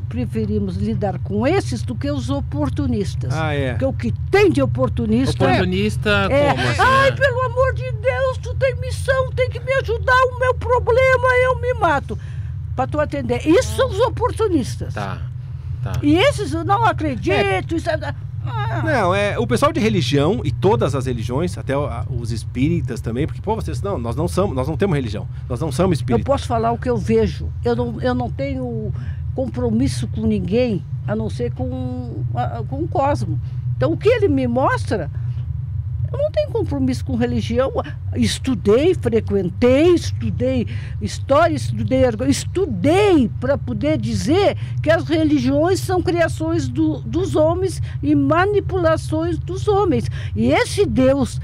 preferimos 0.09 0.77
lidar 0.77 1.19
com 1.21 1.47
esses 1.47 1.83
do 1.83 1.95
que 1.95 2.11
os 2.11 2.29
oportunistas. 2.31 3.33
Ah, 3.35 3.55
é. 3.55 3.71
Porque 3.73 3.85
o 3.85 3.93
que 3.93 4.13
tem 4.31 4.51
de 4.51 4.61
oportunista 4.63 5.45
é- 5.45 5.47
oportunista, 5.55 6.11
é, 6.31 6.51
como 6.51 6.69
assim? 6.69 6.81
ai, 6.81 7.13
pelo 7.13 7.41
amor 7.43 7.75
de 7.75 7.91
Deus, 7.93 8.39
tu 8.39 8.55
tem 8.55 8.75
missão, 8.77 9.33
tem 9.33 9.49
que 9.49 9.59
me 9.61 9.73
ajudar, 9.75 10.15
o 10.35 10.39
meu 10.39 10.55
problema, 10.55 11.29
eu 11.45 11.61
me 11.61 11.75
mato. 11.75 12.19
Para 12.77 12.87
tu 12.87 13.01
atender. 13.01 13.47
Isso 13.47 13.75
são 13.77 13.89
os 13.89 13.99
oportunistas. 14.01 14.93
Tá, 14.93 15.19
tá. 15.83 15.93
E 16.03 16.15
esses 16.17 16.53
eu 16.53 16.63
não 16.65 16.85
acredito. 16.85 17.75
Isso 17.75 17.89
é... 17.89 18.15
Ah, 18.47 18.83
Não, 18.85 19.15
é 19.15 19.39
o 19.39 19.47
pessoal 19.47 19.73
de 19.73 19.81
religião 19.81 20.41
e 20.45 20.51
todas 20.51 20.95
as 20.95 21.07
religiões, 21.07 21.57
até 21.59 21.75
os 22.11 22.31
espíritas 22.31 23.01
também, 23.01 23.27
porque 23.27 23.41
pô, 23.41 23.55
vocês 23.55 23.81
não, 23.83 23.99
nós 23.99 24.15
não 24.17 24.29
somos, 24.29 24.55
nós 24.55 24.69
não 24.69 24.77
temos 24.77 24.95
religião, 24.97 25.27
nós 25.49 25.61
não 25.61 25.73
somos 25.73 25.99
eu 25.99 26.03
espíritas. 26.03 26.25
posso 26.25 26.47
falar 26.47 26.73
o 26.73 26.79
que 26.79 26.89
eu 26.89 26.97
vejo. 26.97 27.49
Eu 27.65 27.75
não, 27.77 28.01
eu 28.01 28.15
não 28.15 28.31
tenho 28.31 28.93
compromisso 29.35 30.09
com 30.09 30.27
ninguém, 30.27 30.83
a 31.07 31.15
não 31.15 31.29
ser 31.29 31.53
com, 31.53 32.25
com 32.69 32.83
o 32.83 32.89
cosmo. 32.89 33.39
Então, 33.77 33.93
o 33.93 33.97
que 33.97 34.09
ele 34.09 34.29
me 34.29 34.47
mostra, 34.47 35.11
eu 36.17 36.23
não 36.23 36.31
tenho 36.31 36.51
compromisso 36.51 37.05
com 37.05 37.15
religião. 37.17 37.71
Estudei, 38.15 38.95
frequentei, 38.95 39.95
estudei 39.95 40.67
história, 41.01 41.55
estudei, 41.55 42.01
estudei 42.29 43.31
para 43.41 43.59
poder 43.59 43.99
dizer 43.99 44.57
que 44.83 44.91
as 44.91 45.05
religiões 45.09 45.81
são 45.81 46.01
criações 46.03 46.69
do- 46.69 47.01
dos 47.03 47.37
homens 47.37 47.83
e 48.03 48.15
manipulações 48.15 49.39
dos 49.39 49.69
homens. 49.69 50.07
E 50.35 50.53
esse 50.53 50.87
Deus 50.87 51.41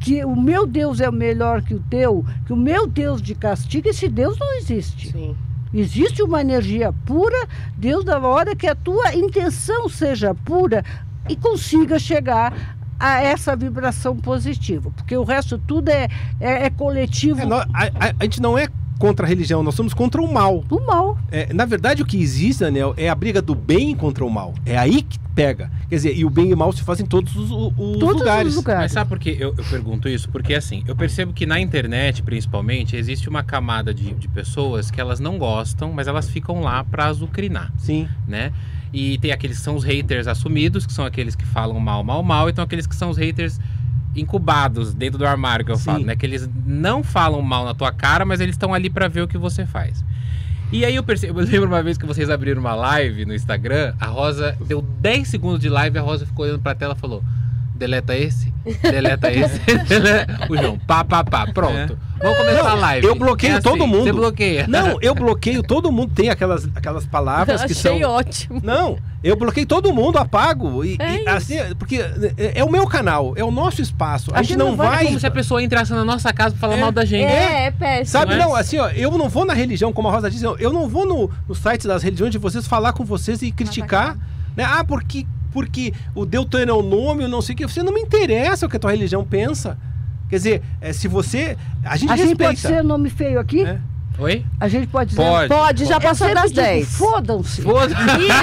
que 0.00 0.24
o 0.24 0.36
meu 0.36 0.66
Deus 0.66 1.00
é 1.00 1.10
melhor 1.10 1.62
que 1.62 1.74
o 1.74 1.80
teu, 1.80 2.24
que 2.46 2.52
o 2.52 2.56
meu 2.56 2.86
Deus 2.86 3.22
de 3.22 3.34
castigo, 3.34 3.88
esse 3.88 4.06
Deus 4.08 4.38
não 4.38 4.56
existe. 4.58 5.10
Sim. 5.10 5.34
Existe 5.72 6.22
uma 6.22 6.40
energia 6.42 6.92
pura, 7.04 7.48
Deus 7.76 8.04
da 8.04 8.18
hora 8.20 8.54
que 8.54 8.66
a 8.66 8.74
tua 8.74 9.14
intenção 9.14 9.88
seja 9.88 10.34
pura 10.34 10.84
e 11.28 11.34
consiga 11.34 11.98
chegar 11.98 12.76
a 12.98 13.20
essa 13.22 13.54
vibração 13.56 14.16
positiva, 14.16 14.90
porque 14.96 15.16
o 15.16 15.24
resto 15.24 15.58
tudo 15.58 15.88
é, 15.88 16.08
é, 16.40 16.66
é 16.66 16.70
coletivo. 16.70 17.40
É, 17.40 17.44
a, 17.72 17.84
a- 18.08 18.14
a 18.20 18.24
gente 18.24 18.40
não 18.40 18.56
é 18.56 18.68
contra 18.98 19.26
a 19.26 19.28
religião, 19.28 19.62
nós 19.62 19.74
somos 19.74 19.92
contra 19.92 20.20
o 20.20 20.32
mal. 20.32 20.60
do 20.62 20.80
mal. 20.80 21.18
É, 21.30 21.52
na 21.52 21.64
verdade, 21.64 22.02
o 22.02 22.06
que 22.06 22.16
existe, 22.20 22.60
Daniel, 22.60 22.94
é 22.96 23.08
a 23.08 23.14
briga 23.14 23.42
do 23.42 23.54
bem 23.54 23.94
contra 23.94 24.24
o 24.24 24.30
mal. 24.30 24.54
É 24.64 24.76
aí 24.76 25.02
que 25.02 25.18
pega. 25.34 25.70
Quer 25.88 25.96
dizer, 25.96 26.16
e 26.16 26.24
o 26.24 26.30
bem 26.30 26.50
e 26.50 26.54
o 26.54 26.56
mal 26.56 26.72
se 26.72 26.82
fazem 26.82 27.04
em 27.04 27.08
todos 27.08 27.34
os, 27.34 27.50
os 27.50 27.98
Todos 27.98 28.20
lugares. 28.20 28.50
os 28.50 28.56
lugares. 28.56 28.82
Mas 28.82 28.92
sabe 28.92 29.08
por 29.08 29.18
que 29.18 29.30
eu, 29.30 29.54
eu 29.56 29.64
pergunto 29.64 30.08
isso? 30.08 30.28
Porque 30.28 30.54
assim, 30.54 30.82
eu 30.86 30.94
percebo 30.94 31.32
que 31.32 31.44
na 31.44 31.58
internet, 31.58 32.22
principalmente, 32.22 32.96
existe 32.96 33.28
uma 33.28 33.42
camada 33.42 33.92
de, 33.92 34.12
de 34.14 34.28
pessoas 34.28 34.90
que 34.90 35.00
elas 35.00 35.18
não 35.18 35.38
gostam, 35.38 35.92
mas 35.92 36.06
elas 36.06 36.28
ficam 36.28 36.60
lá 36.60 36.84
pra 36.84 37.06
azucrinar, 37.06 37.72
Sim. 37.76 38.08
né? 38.28 38.52
E 38.92 39.18
tem 39.18 39.32
aqueles 39.32 39.58
que 39.58 39.64
são 39.64 39.74
os 39.74 39.82
haters 39.82 40.28
assumidos, 40.28 40.86
que 40.86 40.92
são 40.92 41.04
aqueles 41.04 41.34
que 41.34 41.44
falam 41.44 41.80
mal, 41.80 42.04
mal, 42.04 42.22
mal, 42.22 42.48
e 42.48 42.52
tem 42.52 42.62
aqueles 42.62 42.86
que 42.86 42.94
são 42.94 43.10
os 43.10 43.16
haters 43.16 43.58
incubados 44.16 44.94
dentro 44.94 45.18
do 45.18 45.26
armário 45.26 45.64
que 45.64 45.72
eu 45.72 45.76
Sim. 45.76 45.84
falo, 45.84 46.04
né? 46.04 46.16
Que 46.16 46.26
eles 46.26 46.48
não 46.66 47.02
falam 47.02 47.40
mal 47.42 47.64
na 47.64 47.74
tua 47.74 47.92
cara, 47.92 48.24
mas 48.24 48.40
eles 48.40 48.54
estão 48.54 48.72
ali 48.72 48.88
pra 48.90 49.08
ver 49.08 49.22
o 49.22 49.28
que 49.28 49.38
você 49.38 49.66
faz. 49.66 50.04
E 50.72 50.84
aí 50.84 50.96
eu 50.96 51.02
percebo, 51.02 51.40
eu 51.40 51.46
lembro 51.50 51.68
uma 51.68 51.82
vez 51.82 51.98
que 51.98 52.06
vocês 52.06 52.30
abriram 52.30 52.60
uma 52.60 52.74
live 52.74 53.24
no 53.24 53.34
Instagram, 53.34 53.94
a 54.00 54.06
Rosa 54.06 54.56
deu 54.66 54.82
10 54.82 55.28
segundos 55.28 55.60
de 55.60 55.68
live, 55.68 55.98
a 55.98 56.02
Rosa 56.02 56.26
ficou 56.26 56.44
olhando 56.44 56.60
pra 56.60 56.74
tela 56.74 56.94
e 56.96 57.00
falou: 57.00 57.22
deleta 57.74 58.16
esse, 58.16 58.52
deleta 58.82 59.30
esse, 59.32 59.58
deleta... 59.86 60.46
o 60.48 60.56
João, 60.56 60.78
pá, 60.78 61.04
pá, 61.04 61.22
pá, 61.22 61.46
pronto. 61.52 61.98
Vamos 62.20 62.38
começar 62.38 62.62
Não, 62.62 62.70
a 62.70 62.74
live. 62.74 63.06
eu 63.06 63.14
bloqueio 63.14 63.52
É 63.52 63.54
assim, 63.56 63.62
todo 63.62 63.86
mundo. 63.86 64.04
Você 64.04 64.12
bloqueia. 64.12 64.66
Não, 64.66 64.98
eu 65.02 65.12
bloqueio 65.14 65.62
todo 65.62 65.92
mundo. 65.92 66.12
Tem 66.14 66.30
aquelas, 66.30 66.66
aquelas 66.74 67.04
palavras 67.06 67.62
que 67.64 67.72
Achei 67.72 68.00
são. 68.00 68.10
ótimo. 68.10 68.60
Não, 68.64 68.98
eu 69.24 69.34
bloqueio 69.36 69.66
todo 69.66 69.92
mundo, 69.92 70.18
apago. 70.18 70.84
E, 70.84 70.96
É 71.00 71.22
e 71.24 71.28
assim, 71.28 71.56
porque 71.78 71.96
é, 71.96 72.60
é 72.60 72.64
o 72.64 72.70
meu 72.70 72.86
canal, 72.86 73.32
é 73.36 73.42
o 73.42 73.50
nosso 73.50 73.80
espaço. 73.82 74.30
A, 74.32 74.34
A 74.34 74.42
gente 74.42 74.50
gente 74.50 74.58
não 74.58 74.68
não 74.68 74.76
vai 74.76 74.88
vai. 74.88 75.04
Como 75.06 75.18
se 75.18 75.26
a 75.26 75.30
pessoa 75.30 75.62
entrasse 75.62 75.92
na 75.92 76.04
nossa 76.04 76.32
casa 76.32 76.50
pra 76.50 76.60
falar 76.60 76.76
É, 76.76 76.80
mal 76.80 76.92
da 76.92 77.04
gente. 77.04 77.24
É, 77.24 77.66
é 77.66 77.70
péssimo. 77.70 78.06
Sabe, 78.06 78.36
não, 78.36 78.54
assim, 78.54 78.78
ó, 78.78 78.88
eu 78.90 79.10
não 79.18 79.28
vou 79.28 79.44
na 79.44 79.54
religião, 79.54 79.92
como 79.92 80.06
a 80.08 80.12
Rosa 80.12 80.30
disse, 80.30 80.44
eu 80.44 80.72
não 80.72 80.88
vou 80.88 81.06
no, 81.06 81.30
no 81.48 81.54
site 81.54 81.86
das 81.88 82.02
religiões 82.02 82.30
de 82.30 82.38
vocês 82.38 82.66
falar 82.68 82.92
com 82.92 83.04
vocês 83.04 83.40
e 83.42 83.50
criticar, 83.50 84.16
né? 84.54 84.62
Ah, 84.64 84.84
porque, 84.84 85.26
porque 85.52 85.92
o 86.14 86.26
Deuteronômio, 86.26 87.26
não 87.26 87.40
sei 87.40 87.54
o 87.54 87.58
que, 87.58 87.66
você 87.66 87.82
não 87.82 87.92
me 87.94 88.00
interessa 88.00 88.66
o 88.66 88.68
que 88.68 88.76
a 88.76 88.80
tua 88.80 88.90
religião 88.90 89.24
pensa. 89.24 89.78
Quer 90.28 90.36
dizer, 90.36 90.62
é, 90.80 90.92
se 90.92 91.06
você. 91.08 91.56
A 91.84 91.96
gente 91.96 92.10
A 92.12 92.16
gente 92.16 92.28
respeita. 92.28 92.44
pode 92.52 92.60
ser 92.60 92.82
nome 92.82 93.08
feio 93.10 93.38
aqui? 93.38 93.64
É. 93.64 93.78
Oi? 94.16 94.44
A 94.60 94.68
gente 94.68 94.86
pode 94.86 95.10
dizer. 95.10 95.22
Pode. 95.22 95.48
Pode, 95.48 95.84
já 95.86 95.98
passou 96.00 96.28
sempre 96.28 96.42
das 96.42 96.50
digo, 96.52 96.62
10. 96.62 96.88
Fodam-se. 96.96 97.62
Foda- 97.62 97.94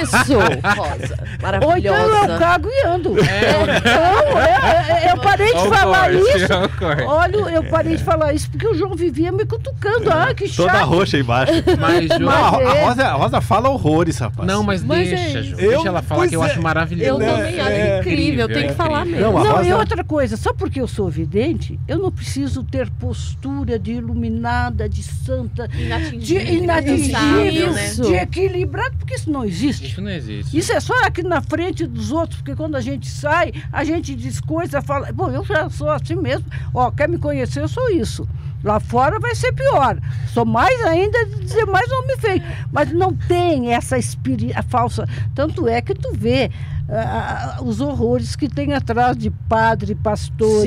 Isso, 0.02 0.38
Rosa. 0.76 1.66
Ou 1.66 1.76
então 1.78 1.94
eu 1.94 2.08
Maravilhosa. 2.10 2.38
cago 2.38 2.68
e 2.70 2.86
ando. 2.86 3.14
É, 3.18 3.52
Não, 3.80 4.38
é, 4.38 5.06
é, 5.06 5.12
eu 5.12 5.16
parei 5.18 5.46
de 5.54 5.68
falar 5.68 6.10
corte, 6.10 6.36
isso. 6.36 7.06
Olha, 7.06 7.36
eu 7.36 7.64
parei 7.64 7.96
de 7.96 8.04
falar 8.04 8.34
isso 8.34 8.50
porque 8.50 8.66
o 8.68 8.74
João 8.74 8.94
vivia 8.94 9.32
me 9.32 9.46
cutucando. 9.46 10.10
Ah, 10.12 10.34
que 10.34 10.46
chato. 10.46 10.66
Toda 10.66 10.82
roxa 10.84 11.18
embaixo. 11.18 11.52
Mas, 11.80 12.08
Não, 12.08 12.18
João. 12.18 12.30
a, 12.44 12.50
Mas 12.52 12.68
a 12.68 12.76
é. 12.76 12.84
Rosa, 12.84 13.04
a 13.06 13.12
Rosa 13.14 13.40
fala 13.40 13.68
horrores, 13.70 14.18
rapaz. 14.18 14.46
Não, 14.46 14.62
mas, 14.62 14.84
Mas 14.84 15.08
deixa, 15.08 15.38
é 15.38 15.40
isso. 15.40 15.54
Eu- 15.60 15.70
Deixa 15.72 15.88
ela 15.88 16.02
falar 16.02 16.28
que 16.28 16.36
eu 16.36 16.44
é. 16.44 16.46
acho 16.50 16.60
maravilhoso. 16.62 17.08
Eu 17.22 17.22
É, 17.22 17.34
também 17.34 17.60
acho 17.60 17.70
é 17.70 17.98
incrível, 18.00 18.46
tem 18.48 18.66
que 18.68 18.74
falar 18.74 19.00
incrível. 19.06 19.32
mesmo. 19.32 19.38
Não, 19.38 19.44
Não, 19.44 19.56
Rosa- 19.56 19.68
e 19.68 19.72
outra 19.72 20.04
coisa, 20.04 20.36
só 20.36 20.52
porque 20.52 20.80
eu 20.82 20.86
sou 20.86 21.08
vidente, 21.08 21.80
eu 21.88 21.98
não 21.98 22.12
preciso 22.12 22.62
ter 22.62 22.90
postura 22.90 23.78
de 23.78 23.92
iluminada, 23.92 24.86
de 24.88 25.02
santa, 25.02 25.61
de 25.68 25.82
Inatingível. 25.84 26.54
inatingível, 26.54 27.72
né? 27.72 27.86
Isso. 27.86 28.02
de 28.02 28.14
equilibrado, 28.14 28.96
porque 28.98 29.14
isso 29.14 29.30
não 29.30 29.44
existe. 29.44 29.86
Isso 29.86 30.00
não 30.00 30.10
existe. 30.10 30.56
Isso 30.56 30.72
é 30.72 30.80
só 30.80 30.94
aqui 31.04 31.22
na 31.22 31.40
frente 31.40 31.86
dos 31.86 32.10
outros, 32.12 32.38
porque 32.40 32.54
quando 32.56 32.76
a 32.76 32.80
gente 32.80 33.08
sai, 33.08 33.52
a 33.72 33.84
gente 33.84 34.14
diz 34.14 34.40
coisa, 34.40 34.80
fala. 34.82 35.12
Bom, 35.12 35.30
eu 35.30 35.44
já 35.44 35.68
sou 35.70 35.90
assim 35.90 36.14
mesmo. 36.14 36.46
Ó, 36.74 36.90
quer 36.90 37.08
me 37.08 37.18
conhecer, 37.18 37.60
eu 37.60 37.68
sou 37.68 37.90
isso. 37.90 38.28
Lá 38.64 38.78
fora 38.78 39.18
vai 39.18 39.34
ser 39.34 39.52
pior. 39.52 39.98
Sou 40.32 40.44
mais 40.44 40.80
ainda 40.82 41.26
de 41.26 41.40
dizer 41.40 41.66
mais 41.66 41.90
homem 41.90 42.16
feio. 42.16 42.42
Mas 42.70 42.92
não 42.92 43.12
tem 43.12 43.72
essa 43.74 43.98
espiri 43.98 44.52
a 44.54 44.62
falsa. 44.62 45.04
Tanto 45.34 45.66
é 45.66 45.82
que 45.82 45.94
tu 45.94 46.12
vê 46.14 46.48
ah, 46.94 47.56
ah, 47.58 47.62
os 47.62 47.80
horrores 47.80 48.36
que 48.36 48.48
tem 48.48 48.74
atrás 48.74 49.16
de 49.16 49.30
padre, 49.30 49.94
pastor, 49.94 50.64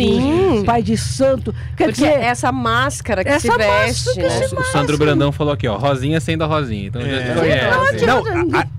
pai 0.66 0.82
de 0.82 0.98
santo. 0.98 1.54
Quer 1.78 1.86
Porque 1.90 2.02
dizer, 2.02 2.20
essa 2.20 2.52
máscara 2.52 3.24
que 3.24 3.30
essa 3.30 3.52
se 3.52 3.58
veste, 3.58 4.14
que 4.14 4.24
né? 4.24 4.30
se 4.30 4.56
O 4.56 4.64
Sandro 4.64 4.98
Brandão 4.98 5.32
falou 5.32 5.54
aqui, 5.54 5.68
ó. 5.68 5.78
Rosinha 5.78 6.20
sendo 6.20 6.44
a 6.44 6.48
Rosinha. 6.48 6.88
Então 6.88 7.02
já 7.02 7.08
É. 7.08 7.28
se 7.28 7.40
conhece. 7.40 8.06
Não 8.06 8.24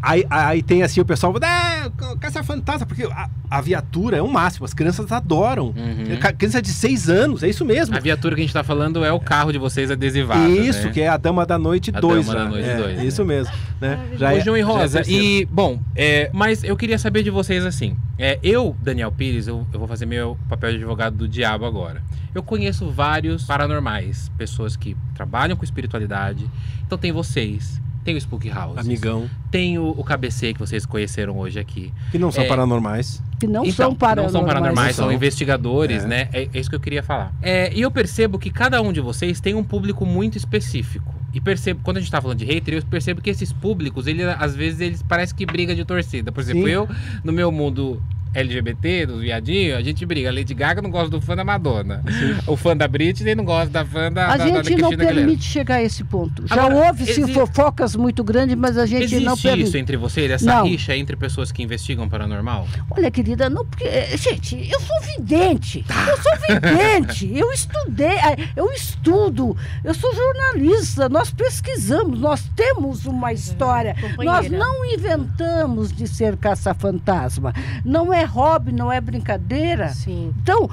aí, 0.02 0.26
aí 0.28 0.62
tem 0.62 0.82
assim 0.82 1.00
o 1.00 1.04
pessoal, 1.04 1.34
é, 1.36 1.90
caça 2.18 2.42
fantasma, 2.42 2.84
porque 2.84 3.04
a, 3.04 3.28
a 3.50 3.60
viatura 3.60 4.16
é 4.16 4.22
um 4.22 4.28
máximo, 4.28 4.64
as 4.64 4.74
crianças 4.74 5.10
adoram. 5.12 5.66
Uhum. 5.66 6.18
Criança 6.36 6.60
de 6.60 6.70
seis 6.70 7.08
anos, 7.08 7.42
é 7.42 7.48
isso 7.48 7.64
mesmo. 7.64 7.96
A 7.96 8.00
viatura 8.00 8.34
que 8.34 8.40
a 8.40 8.44
gente 8.44 8.52
tá 8.52 8.64
falando 8.64 9.04
é 9.04 9.12
o 9.12 9.20
carro 9.20 9.52
de 9.52 9.58
vocês 9.58 9.90
adesivado. 9.90 10.48
Isso, 10.50 10.86
né? 10.86 10.92
que 10.92 11.00
é 11.00 11.08
a 11.08 11.16
Dama 11.16 11.46
da 11.46 11.58
Noite 11.58 11.92
A 11.94 12.00
2. 12.00 12.26
Dama 12.26 12.38
da 12.38 12.44
né? 12.44 12.50
Noite 12.50 12.68
é, 12.68 12.76
dois, 12.76 13.02
Isso 13.02 13.24
mesmo. 13.24 13.52
Né? 13.80 14.08
Já 14.16 14.32
é- 14.32 14.40
João 14.40 14.56
e 14.56 14.60
é 14.60 14.62
Rosa, 14.62 14.98
terceiro. 14.98 15.22
e, 15.24 15.44
bom, 15.46 15.78
é, 15.94 16.30
mas 16.32 16.64
eu 16.64 16.76
queria 16.76 16.98
saber 16.98 17.22
de 17.22 17.30
vocês 17.30 17.64
assim. 17.64 17.96
É, 18.18 18.38
eu, 18.42 18.74
Daniel 18.80 19.12
Pires, 19.12 19.46
eu, 19.46 19.66
eu 19.72 19.78
vou 19.78 19.86
fazer 19.86 20.06
meu 20.06 20.38
papel 20.48 20.70
de 20.70 20.76
advogado 20.76 21.16
do 21.16 21.28
diabo 21.28 21.66
agora. 21.66 22.02
Eu 22.34 22.42
conheço 22.42 22.88
vários 22.90 23.44
paranormais, 23.44 24.30
pessoas 24.38 24.76
que 24.76 24.96
trabalham 25.14 25.56
com 25.56 25.64
espiritualidade. 25.64 26.48
Então 26.86 26.96
tem 26.96 27.12
vocês, 27.12 27.80
tem 28.06 28.14
o 28.14 28.18
Spook 28.18 28.48
House, 28.48 28.78
Amigão, 28.78 29.28
tem 29.50 29.78
o, 29.78 29.88
o 29.90 30.04
KBC 30.04 30.54
que 30.54 30.60
vocês 30.60 30.86
conheceram 30.86 31.36
hoje 31.36 31.58
aqui. 31.58 31.92
que 32.10 32.18
não 32.18 32.30
são 32.30 32.44
É. 32.44 32.48
paranormais. 32.48 33.20
que 33.38 33.46
não 33.46 33.62
Então, 33.64 33.72
são 33.74 33.88
Não 33.90 33.96
paranormais. 33.96 34.32
são 34.32 34.44
paranormais, 34.46 34.86
Não 34.88 34.94
são 34.94 35.04
são. 35.06 35.12
investigadores, 35.12 36.04
É. 36.04 36.06
né? 36.06 36.28
É, 36.32 36.48
é 36.54 36.58
isso 36.58 36.70
que 36.70 36.76
eu 36.76 36.80
queria 36.80 37.02
falar. 37.02 37.32
É, 37.42 37.70
e 37.74 37.82
eu 37.82 37.90
percebo 37.90 38.38
que 38.38 38.50
cada 38.50 38.80
um 38.80 38.92
de 38.92 39.00
vocês 39.00 39.40
tem 39.40 39.54
um 39.54 39.62
público 39.64 40.06
muito 40.06 40.38
específico. 40.38 41.14
E 41.34 41.40
percebo, 41.40 41.80
quando 41.82 41.98
a 41.98 42.00
gente 42.00 42.10
tá 42.10 42.20
falando 42.22 42.38
de 42.38 42.44
hater, 42.46 42.74
eu 42.74 42.82
percebo 42.84 43.20
que 43.20 43.28
esses 43.28 43.52
públicos, 43.52 44.06
ele, 44.06 44.22
às 44.22 44.56
vezes, 44.56 44.80
eles 44.80 45.02
parece 45.02 45.34
que 45.34 45.44
briga 45.44 45.74
de 45.74 45.84
torcida. 45.84 46.32
Por 46.32 46.40
exemplo, 46.40 46.62
Sim. 46.64 46.70
eu, 46.70 46.88
no 47.22 47.30
meu 47.32 47.52
mundo 47.52 48.00
LGBT, 48.36 49.06
dos 49.06 49.20
viadinhos, 49.22 49.78
a 49.78 49.82
gente 49.82 50.04
briga. 50.04 50.28
A 50.28 50.32
Lady 50.32 50.52
Gaga 50.54 50.82
não 50.82 50.90
gosta 50.90 51.08
do 51.10 51.20
fã 51.20 51.34
da 51.34 51.44
Madonna. 51.44 52.02
O 52.46 52.56
fã 52.56 52.76
da 52.76 52.86
Britney 52.86 53.34
não 53.34 53.44
gosta 53.44 53.70
da 53.70 53.84
fã 53.84 54.12
da, 54.12 54.26
A 54.26 54.36
da, 54.36 54.36
da 54.36 54.44
gente 54.44 54.54
não 54.54 54.62
Christina 54.62 54.86
Aguilera. 54.88 55.14
permite 55.14 55.44
chegar 55.44 55.74
a 55.76 55.82
esse 55.82 56.04
ponto. 56.04 56.46
Já 56.46 56.54
Agora, 56.66 56.88
houve-se 56.88 57.20
exi- 57.22 57.32
fofocas 57.32 57.96
muito 57.96 58.22
grandes, 58.22 58.54
mas 58.56 58.76
a 58.76 58.84
gente 58.86 59.04
Existe 59.04 59.24
não 59.24 59.36
permite. 59.36 59.68
isso 59.68 59.78
entre 59.78 59.96
vocês? 59.96 60.30
Essa 60.30 60.46
Não. 60.56 60.64
rixa 60.66 60.96
entre 60.96 61.16
pessoas 61.16 61.50
que 61.50 61.62
investigam 61.62 62.08
paranormal? 62.08 62.66
Olha, 62.90 63.10
querida, 63.10 63.48
não 63.48 63.64
porque. 63.64 63.84
eh, 63.84 64.16
Gente, 64.16 64.68
eu 64.70 64.80
sou 64.80 64.96
vidente. 65.16 65.84
Eu 65.88 66.16
sou 66.22 66.32
vidente. 66.48 67.30
eu 67.36 67.52
estudei, 67.52 68.06
eh, 68.18 68.36
eu 68.54 68.70
estudo, 68.72 69.56
eu 69.84 69.94
sou 69.94 70.12
jornalista, 70.14 71.08
nós 71.08 71.30
pesquisamos, 71.30 72.18
nós 72.20 72.48
temos 72.54 73.06
uma 73.06 73.32
história. 73.32 73.94
Nós 74.18 74.46
companheira. 74.46 74.58
não 74.58 74.84
inventamos 74.84 75.92
de 75.92 76.06
ser 76.06 76.36
caça-fantasma. 76.36 77.52
Não 77.84 78.12
é 78.12 78.24
hobby, 78.26 78.72
não 78.72 78.92
é 78.92 79.00
brincadeira. 79.00 79.88
Sim. 79.88 80.34
Então, 80.42 80.68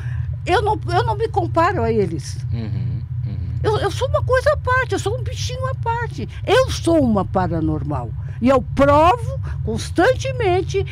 eu 0.45 0.61
não, 0.61 0.79
eu 0.89 1.03
não 1.05 1.15
me 1.15 1.27
comparo 1.29 1.83
a 1.83 1.91
eles. 1.91 2.45
Uhum, 2.51 3.01
uhum. 3.25 3.37
Eu, 3.63 3.77
eu 3.77 3.91
sou 3.91 4.07
uma 4.09 4.21
coisa 4.23 4.51
à 4.53 4.57
parte, 4.57 4.91
eu 4.93 4.99
sou 4.99 5.17
um 5.17 5.23
bichinho 5.23 5.65
à 5.67 5.75
parte. 5.75 6.27
Eu 6.45 6.69
sou 6.69 6.99
uma 7.01 7.23
paranormal. 7.23 8.09
E 8.41 8.49
eu 8.49 8.61
provo 8.75 9.39
constantemente. 9.63 10.85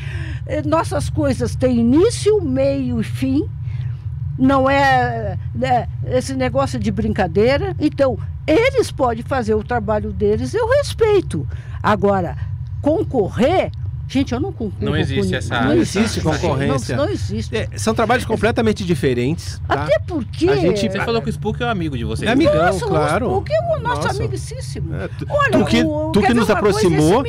eh, 0.46 0.62
Nossas 0.62 1.10
coisas 1.10 1.54
têm 1.56 1.80
início, 1.80 2.42
meio 2.42 3.02
e 3.02 3.04
fim. 3.04 3.50
Não 4.40 4.70
é 4.70 5.38
né, 5.54 5.88
esse 6.06 6.34
negócio 6.34 6.80
de 6.80 6.90
brincadeira. 6.92 7.76
Então, 7.80 8.18
eles 8.48 8.90
podem 8.92 9.24
fazer 9.24 9.54
o 9.54 9.64
trabalho 9.64 10.12
deles, 10.14 10.54
eu 10.54 10.68
respeito. 10.70 11.46
Agora, 11.84 12.38
concorrer. 12.82 13.72
Gente, 14.12 14.34
eu 14.34 14.40
não 14.42 14.52
concorro. 14.52 14.74
Não 14.82 14.96
existe 14.96 15.30
com- 15.30 15.36
essa- 15.38 15.62
Não 15.62 15.74
existe 15.74 16.20
essa- 16.20 16.22
concorrência. 16.22 16.98
Não, 16.98 17.06
não 17.06 17.12
existe. 17.12 17.56
É, 17.56 17.70
são 17.78 17.94
trabalhos 17.96 18.26
completamente 18.26 18.84
diferentes. 18.84 19.62
Tá? 19.68 19.74
Até 19.84 19.98
porque. 20.00 20.50
A 20.50 20.56
gente- 20.58 20.82
Você 20.92 21.00
falou 21.00 21.22
que 21.22 21.30
o 21.30 21.32
Spook 21.32 21.62
é 21.64 21.66
um 21.66 21.70
amigo 21.70 21.98
de 21.98 22.04
vocês. 22.04 22.28
É 22.30 22.34
amigão, 22.34 22.54
Nossa, 22.66 22.86
claro. 22.86 23.32
O 23.38 23.42
que 23.42 23.54
é 23.54 23.60
o 23.60 23.80
nosso 23.80 24.08
Nossa. 24.08 24.24
amigíssimo. 24.24 24.94
É, 24.96 25.08
tu, 25.08 25.26
Olha, 25.30 25.52
tu 25.52 25.66
que, 25.66 25.84
o- 25.84 26.12
tu 26.12 26.22
que 26.22 26.34
nos 26.34 26.46
coisa? 26.48 26.54
aproximou. 26.54 27.24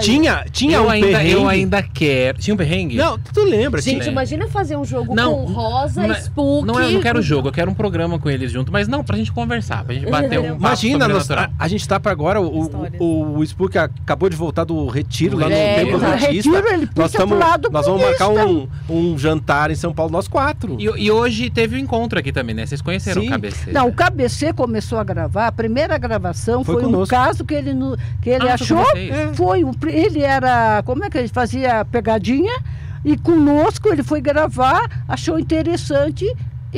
Tinha, 0.00 0.44
tinha 0.50 0.76
eu, 0.76 0.84
um 0.84 0.90
ainda, 0.90 1.06
perrengue. 1.06 1.32
eu 1.32 1.48
ainda 1.48 1.82
quero. 1.82 2.38
Tinha 2.38 2.52
um 2.54 2.56
perrengue? 2.56 2.96
Não, 2.96 3.18
tu 3.18 3.42
lembra? 3.42 3.80
Gente, 3.80 4.00
tinha... 4.00 4.12
imagina 4.12 4.46
fazer 4.48 4.76
um 4.76 4.84
jogo 4.84 5.14
Não, 5.14 5.32
com 5.46 5.52
Rosa, 5.52 6.06
não 6.06 6.14
é- 6.14 6.18
Spook. 6.20 6.66
Não, 6.66 6.78
é- 6.78 6.84
eu 6.86 6.90
não 6.92 7.00
quero 7.00 7.22
jogo, 7.22 7.48
eu 7.48 7.52
quero 7.52 7.70
um 7.70 7.74
programa 7.74 8.18
com 8.18 8.28
eles 8.28 8.52
junto, 8.52 8.70
mas 8.70 8.86
não, 8.88 9.02
pra 9.02 9.16
gente 9.16 9.32
conversar, 9.32 9.84
pra 9.84 9.94
gente 9.94 10.10
bater 10.10 10.38
um 10.38 10.56
Imagina, 10.66 11.08
nós- 11.08 11.30
a, 11.30 11.50
a 11.58 11.68
gente 11.68 11.86
tá 11.88 11.98
para 11.98 12.12
agora, 12.12 12.40
o, 12.40 12.62
Histórias. 12.62 13.00
o, 13.00 13.38
o 13.38 13.42
Spook 13.44 13.78
acabou 13.78 14.28
de 14.28 14.36
voltar 14.36 14.64
do 14.64 14.86
retiro 14.86 15.38
lá 15.38 15.48
no 15.48 15.54
É, 15.54 15.76
Templo 15.76 15.98
o 16.26 16.32
Batista. 16.34 16.50
retiro, 16.50 16.68
ele 16.74 16.88
nós, 16.96 17.06
puxa 17.12 17.18
tamo, 17.18 17.36
pro 17.36 17.38
lado 17.46 17.68
nós 17.70 17.86
vamos 17.86 18.02
marcar 18.02 18.28
um, 18.28 18.68
um 18.88 19.18
jantar 19.18 19.70
em 19.70 19.74
São 19.74 19.92
Paulo, 19.92 20.12
nós 20.12 20.28
quatro. 20.28 20.76
E, 20.78 20.84
e 20.84 21.10
hoje 21.10 21.50
teve 21.50 21.76
um 21.76 21.78
encontro 21.78 22.18
aqui 22.18 22.32
também, 22.32 22.54
né? 22.54 22.66
Vocês 22.66 22.80
conheceram 22.82 23.22
Sim. 23.22 23.28
o 23.28 23.32
KBC? 23.32 23.72
Não, 23.72 23.88
o 23.88 23.92
KBC 23.92 24.52
começou 24.52 24.98
a 24.98 25.04
gravar, 25.04 25.46
a 25.48 25.52
primeira 25.52 25.96
gravação 25.98 26.62
Foi 26.64 26.80
foi, 26.82 26.86
um 26.86 27.06
caso 27.06 27.44
que 27.44 27.54
ele, 27.54 27.72
no- 27.72 27.96
que 28.20 28.30
ele 28.30 28.48
Ah, 28.48 28.54
achou. 28.54 28.78
vocês. 28.84 29.14
Foi, 29.34 29.62
ele 29.88 30.22
era, 30.22 30.82
como 30.84 31.04
é 31.04 31.10
que 31.10 31.18
ele 31.18 31.28
fazia 31.28 31.84
pegadinha? 31.84 32.52
E 33.04 33.16
conosco 33.16 33.88
ele 33.88 34.02
foi 34.02 34.20
gravar, 34.20 35.04
achou 35.08 35.38
interessante 35.38 36.26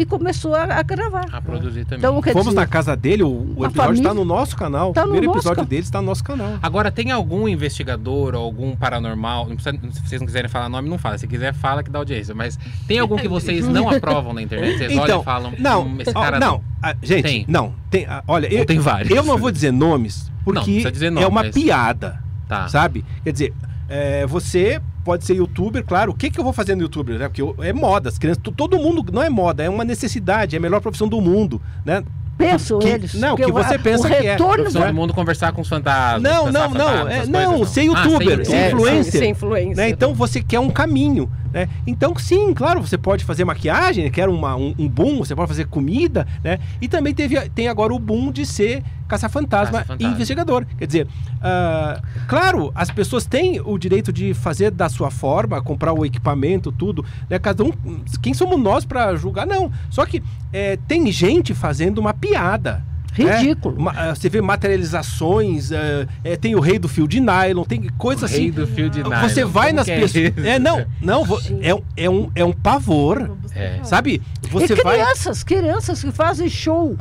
e 0.00 0.06
começou 0.06 0.54
a, 0.54 0.62
a 0.62 0.82
gravar. 0.82 1.26
A 1.32 1.40
produzir 1.42 1.84
também. 1.84 1.98
Então, 1.98 2.22
Fomos 2.22 2.46
dizer, 2.46 2.54
na 2.56 2.66
casa 2.66 2.96
dele, 2.96 3.22
o, 3.24 3.54
o 3.56 3.64
a 3.64 3.66
episódio 3.66 3.94
está 3.94 4.14
no 4.14 4.24
nosso 4.24 4.56
canal. 4.56 4.92
Tá 4.92 5.00
o 5.00 5.04
primeiro 5.04 5.26
nosso 5.26 5.38
episódio 5.40 5.62
ca- 5.64 5.68
dele 5.68 5.82
está 5.82 6.00
no 6.00 6.06
nosso 6.06 6.22
canal. 6.24 6.54
Agora, 6.62 6.90
tem 6.90 7.10
algum 7.10 7.48
investigador 7.48 8.34
ou 8.34 8.42
algum 8.42 8.76
paranormal? 8.76 9.48
Não 9.48 9.56
precisa, 9.56 9.76
se 9.92 10.08
vocês 10.08 10.20
não 10.20 10.26
quiserem 10.26 10.48
falar 10.48 10.68
nome, 10.68 10.88
não 10.88 10.98
fala. 10.98 11.18
Se 11.18 11.26
quiser, 11.26 11.52
fala 11.52 11.82
que 11.82 11.90
dá 11.90 11.98
audiência. 11.98 12.34
Mas 12.34 12.58
tem 12.86 12.98
algum 12.98 13.16
que 13.16 13.28
vocês 13.28 13.66
não 13.66 13.88
aprovam 13.90 14.32
na 14.32 14.40
internet? 14.42 14.78
Vocês 14.78 14.92
olham 14.92 15.04
Então, 15.04 15.20
e 15.20 15.24
falam. 15.24 15.52
não, 15.58 15.82
"Hum, 15.86 15.96
esse 16.00 16.10
ó, 16.14 16.20
cara 16.22 16.38
não, 16.38 16.62
ah, 16.82 16.94
gente, 17.02 17.22
Tem. 17.24 17.44
não, 17.48 17.74
tem, 17.90 18.06
ah, 18.06 18.22
olha, 18.28 18.46
eu, 18.52 18.64
tem 18.64 18.78
vários. 18.78 19.10
eu 19.10 19.24
não 19.24 19.36
vou 19.36 19.50
dizer 19.50 19.72
nomes, 19.72 20.28
Não, 20.28 20.44
porque 20.44 20.60
precisa 20.70 20.92
dizer 20.92 21.10
nome, 21.10 21.24
é 21.24 21.28
uma 21.28 21.42
mas- 21.42 21.54
piada, 21.54 22.22
Tá. 22.48 22.68
sabe? 22.68 23.04
Quer 23.24 23.32
dizer, 23.32 23.54
é, 23.88 24.26
você 24.26 24.80
pode 25.08 25.24
ser 25.24 25.34
youtuber, 25.36 25.82
claro. 25.82 26.12
O 26.12 26.14
que, 26.14 26.28
que 26.30 26.38
eu 26.38 26.44
vou 26.44 26.52
fazer 26.52 26.74
no 26.74 26.82
youtuber? 26.82 27.18
Né? 27.18 27.28
Porque 27.28 27.40
eu- 27.40 27.56
é 27.60 27.72
moda, 27.72 28.10
as 28.10 28.18
crianças, 28.18 28.42
to- 28.42 28.52
todo 28.52 28.76
mundo 28.78 29.02
não 29.10 29.22
é 29.22 29.30
moda, 29.30 29.62
é 29.64 29.68
uma 29.70 29.82
necessidade, 29.82 30.54
é 30.54 30.58
a 30.58 30.60
melhor 30.60 30.82
profissão 30.82 31.08
do 31.08 31.18
mundo, 31.18 31.62
né? 31.82 32.04
pensam 32.36 32.78
que- 32.78 32.86
eles. 32.86 33.14
não, 33.14 33.34
que 33.34 33.44
o- 33.46 33.52
você 33.52 33.76
pensa 33.78 34.06
o 34.06 34.10
que 34.10 34.14
é. 34.14 34.20
retorno 34.32 34.54
Profissão 34.64 34.82
do- 34.82 34.88
do 34.88 34.94
mundo 34.94 35.12
conversar 35.14 35.50
com 35.52 35.60
os 35.62 35.68
fantasmas. 35.68 36.22
Não, 36.22 36.44
não, 36.44 36.52
não, 36.52 36.70
fantasmas, 36.70 37.12
é- 37.14 37.26
não, 37.26 37.48
coisas, 37.56 37.68
ser 37.70 37.80
Ah, 37.80 37.84
youtuber, 37.84 38.10
youtuber. 38.12 38.46
ser 38.46 38.54
É, 38.56 38.66
influencer. 38.68 39.12
Ser 39.20 39.26
influencer. 39.28 39.76
Né? 39.76 39.88
Então 39.88 40.14
você 40.14 40.40
quer 40.42 40.60
um 40.60 40.70
caminho. 40.70 41.28
Né? 41.52 41.68
Então, 41.86 42.14
sim, 42.16 42.52
claro, 42.54 42.80
você 42.80 42.98
pode 42.98 43.24
fazer 43.24 43.44
maquiagem, 43.44 44.10
que 44.10 44.20
era 44.20 44.30
uma, 44.30 44.56
um, 44.56 44.74
um 44.78 44.88
boom, 44.88 45.18
você 45.18 45.34
pode 45.34 45.48
fazer 45.48 45.66
comida, 45.66 46.26
né? 46.42 46.58
E 46.80 46.88
também 46.88 47.14
teve, 47.14 47.48
tem 47.50 47.68
agora 47.68 47.92
o 47.92 47.98
boom 47.98 48.30
de 48.30 48.44
ser 48.44 48.82
caça-fantasma 49.06 49.78
Caça-fantasma. 49.78 50.10
e 50.10 50.14
investigador. 50.14 50.66
Quer 50.78 50.86
dizer, 50.86 51.08
ah, 51.40 52.00
claro, 52.26 52.70
as 52.74 52.90
pessoas 52.90 53.24
têm 53.24 53.60
o 53.60 53.78
direito 53.78 54.12
de 54.12 54.34
fazer 54.34 54.70
da 54.70 54.88
sua 54.88 55.10
forma, 55.10 55.60
comprar 55.62 55.92
o 55.92 56.04
equipamento, 56.04 56.70
tudo, 56.70 57.04
né? 57.28 57.38
Cada 57.38 57.64
um, 57.64 57.72
quem 58.20 58.34
somos 58.34 58.60
nós 58.60 58.84
para 58.84 59.16
julgar? 59.16 59.46
Não. 59.46 59.72
Só 59.90 60.04
que 60.04 60.22
é, 60.52 60.76
tem 60.88 61.10
gente 61.10 61.54
fazendo 61.54 61.98
uma 61.98 62.12
piada. 62.12 62.84
Ridículo. 63.24 63.80
Ma- 63.80 63.92
ah, 63.96 64.14
você 64.14 64.28
vê 64.28 64.40
materializações, 64.40 65.72
ah, 65.72 66.06
é, 66.24 66.36
tem 66.36 66.54
o 66.54 66.60
rei 66.60 66.78
do 66.78 66.88
fio 66.88 67.06
de 67.08 67.20
nylon, 67.20 67.64
tem 67.64 67.80
O 67.86 67.92
coisas 67.94 68.30
rei 68.30 68.42
assim. 68.48 68.50
do 68.50 68.66
fio 68.66 68.88
de 68.90 69.02
nylon. 69.02 69.20
Você 69.28 69.44
vai 69.44 69.66
Como 69.68 69.76
nas 69.76 69.88
é 69.88 70.00
pessoas. 70.00 70.46
É, 70.46 70.58
não, 70.58 70.84
não, 71.00 71.24
é, 71.62 71.74
um- 71.74 71.82
é, 71.96 72.10
um, 72.10 72.30
é 72.34 72.44
um 72.44 72.52
pavor. 72.52 73.36
É. 73.54 73.80
Sabe? 73.82 74.22
Você 74.50 74.74
e 74.74 74.82
vai. 74.82 74.98
crianças, 74.98 75.42
crianças 75.42 76.02
que 76.02 76.12
fazem 76.12 76.48
show. 76.48 76.96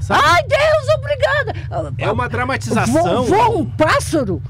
Sabe? 0.00 0.22
Ai, 0.24 0.42
Deus, 0.44 0.88
obrigada! 0.98 1.92
É 1.98 2.06
uma 2.06 2.14
Voa, 2.22 2.28
dramatização. 2.28 3.24
voa 3.24 3.48
um 3.50 3.66
pássaro, 3.66 4.42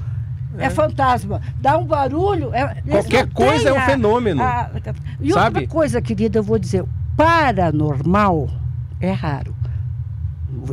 é. 0.57 0.69
fantasma. 0.69 1.41
Dá 1.59 1.77
um 1.77 1.85
barulho. 1.85 2.53
É, 2.53 2.81
Qualquer 2.89 3.27
coisa 3.31 3.67
é 3.69 3.73
um 3.73 3.77
a- 3.77 3.81
fenômeno. 3.85 4.41
a- 4.41 4.71
e 5.19 5.31
sabe? 5.33 5.59
outra 5.59 5.67
coisa, 5.71 6.01
querida, 6.01 6.39
eu 6.39 6.43
vou 6.43 6.57
dizer: 6.57 6.85
paranormal 7.17 8.49
é 8.99 9.11
raro. 9.11 9.53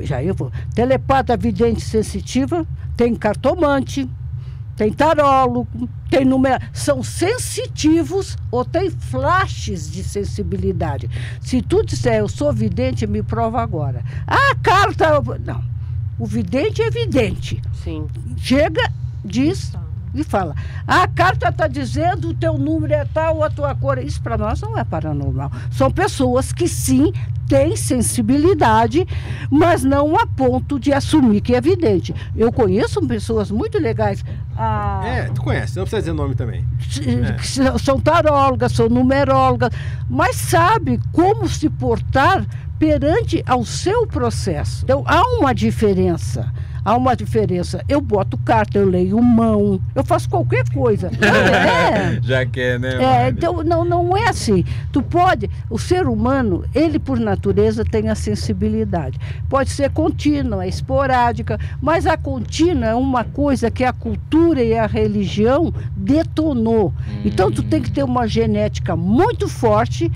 Já 0.03 0.22
eu 0.22 0.35
vou. 0.35 0.53
Telepata 0.74 1.37
vidente 1.37 1.81
sensitiva, 1.81 2.66
tem 2.97 3.14
cartomante, 3.14 4.09
tem 4.76 4.93
tarólogo, 4.93 5.89
tem 6.09 6.24
número. 6.24 6.62
São 6.72 7.03
sensitivos 7.03 8.37
ou 8.51 8.64
tem 8.64 8.91
flashes 8.91 9.91
de 9.91 10.05
sensibilidade. 10.05 11.11
Se 11.41 11.61
tu 11.61 11.85
disser 11.85 12.20
eu 12.20 12.29
sou 12.29 12.53
vidente, 12.53 13.07
me 13.07 13.22
prova 13.22 13.61
agora. 13.61 14.05
Ah, 14.26 14.55
carta. 14.62 15.20
Não. 15.45 15.62
O 16.18 16.26
vidente 16.26 16.83
é 16.83 16.91
vidente. 16.91 17.61
Sim. 17.83 18.07
Chega, 18.37 18.93
diz 19.24 19.72
e 20.14 20.22
fala. 20.24 20.54
"Ah, 20.86 21.02
A 21.04 21.09
carta 21.09 21.48
está 21.48 21.66
dizendo 21.66 22.28
o 22.30 22.34
teu 22.34 22.59
número 22.59 22.92
é 22.92 23.04
tal, 23.04 23.42
a 23.42 23.50
tua 23.50 23.74
cor. 23.74 23.98
é-" 23.98 24.02
Isso 24.02 24.20
para 24.22 24.36
nós 24.38 24.61
não 24.61 24.76
é 24.78 24.84
paranormal. 24.84 25.50
São 25.70 25.90
pessoas 25.90 26.52
que 26.52 26.66
sim 26.68 27.12
têm 27.48 27.76
sensibilidade, 27.76 29.06
mas 29.50 29.82
não 29.82 30.16
a 30.18 30.26
ponto 30.26 30.78
de 30.78 30.92
assumir 30.92 31.40
que 31.40 31.54
é 31.54 31.61
vidente. 31.61 32.14
Eu 32.36 32.52
conheço 32.52 33.00
pessoas 33.06 33.50
muito 33.50 33.78
legais. 33.78 34.22
ah, 34.56 35.00
É, 35.04 35.22
tu 35.30 35.40
conhece, 35.42 35.76
não 35.76 35.84
precisa 35.84 36.00
dizer 36.02 36.12
nome 36.12 36.34
também. 36.34 36.64
É. 37.06 37.78
são 37.78 37.98
tarólogas, 38.00 38.72
são 38.72 38.88
numerólogas, 38.88 39.70
mas 40.11 40.36
sabe 40.36 41.00
como 41.12 41.48
se 41.48 41.70
portar 41.70 42.44
perante 42.78 43.42
ao 43.46 43.64
seu 43.64 44.06
processo. 44.06 44.84
Então 44.84 45.02
há 45.06 45.22
uma 45.38 45.54
diferença. 45.54 46.52
Há 46.89 46.97
uma 46.97 47.14
diferença. 47.14 47.84
Eu 47.86 48.01
boto 48.01 48.39
carta, 48.39 48.78
eu 48.78 48.89
leio 48.89 49.20
mão, 49.20 49.78
eu 49.95 50.03
faço 50.03 50.26
qualquer 50.26 50.64
coisa. 50.70 51.11
É. 51.28 52.20
Já 52.22 52.47
que 52.47 52.61
é, 52.61 52.78
né? 52.78 53.03
É, 53.03 53.28
então 53.28 53.62
não, 53.62 53.84
não 53.84 54.16
é 54.16 54.28
assim. 54.28 54.64
Tu 54.93 55.03
pode, 55.03 55.51
o 55.68 55.78
ser 55.78 56.07
humano, 56.07 56.64
ele 56.74 56.99
por 56.99 57.18
natureza 57.18 57.84
tem 57.84 58.09
a 58.09 58.14
sensibilidade. 58.14 59.18
Pode 59.49 59.70
ser 59.70 59.91
contínua, 59.91 60.66
esporádica, 60.66 61.59
mas 61.80 62.07
a 62.07 62.16
contínua 62.16 62.86
é 62.86 62.95
uma 62.95 63.24
coisa 63.24 63.70
que 63.70 63.84
a 63.84 63.93
cultura 63.93 64.62
e 64.62 64.76
a 64.76 64.86
religião 64.86 65.72
detonou. 65.97 66.93
Então 67.24 67.51
tu 67.51 67.62
tem 67.62 67.82
que 67.82 67.91
ter 67.91 68.05
uma 68.05 68.26
genética 68.26 68.97
muito 68.97 69.49
forte, 69.49 70.11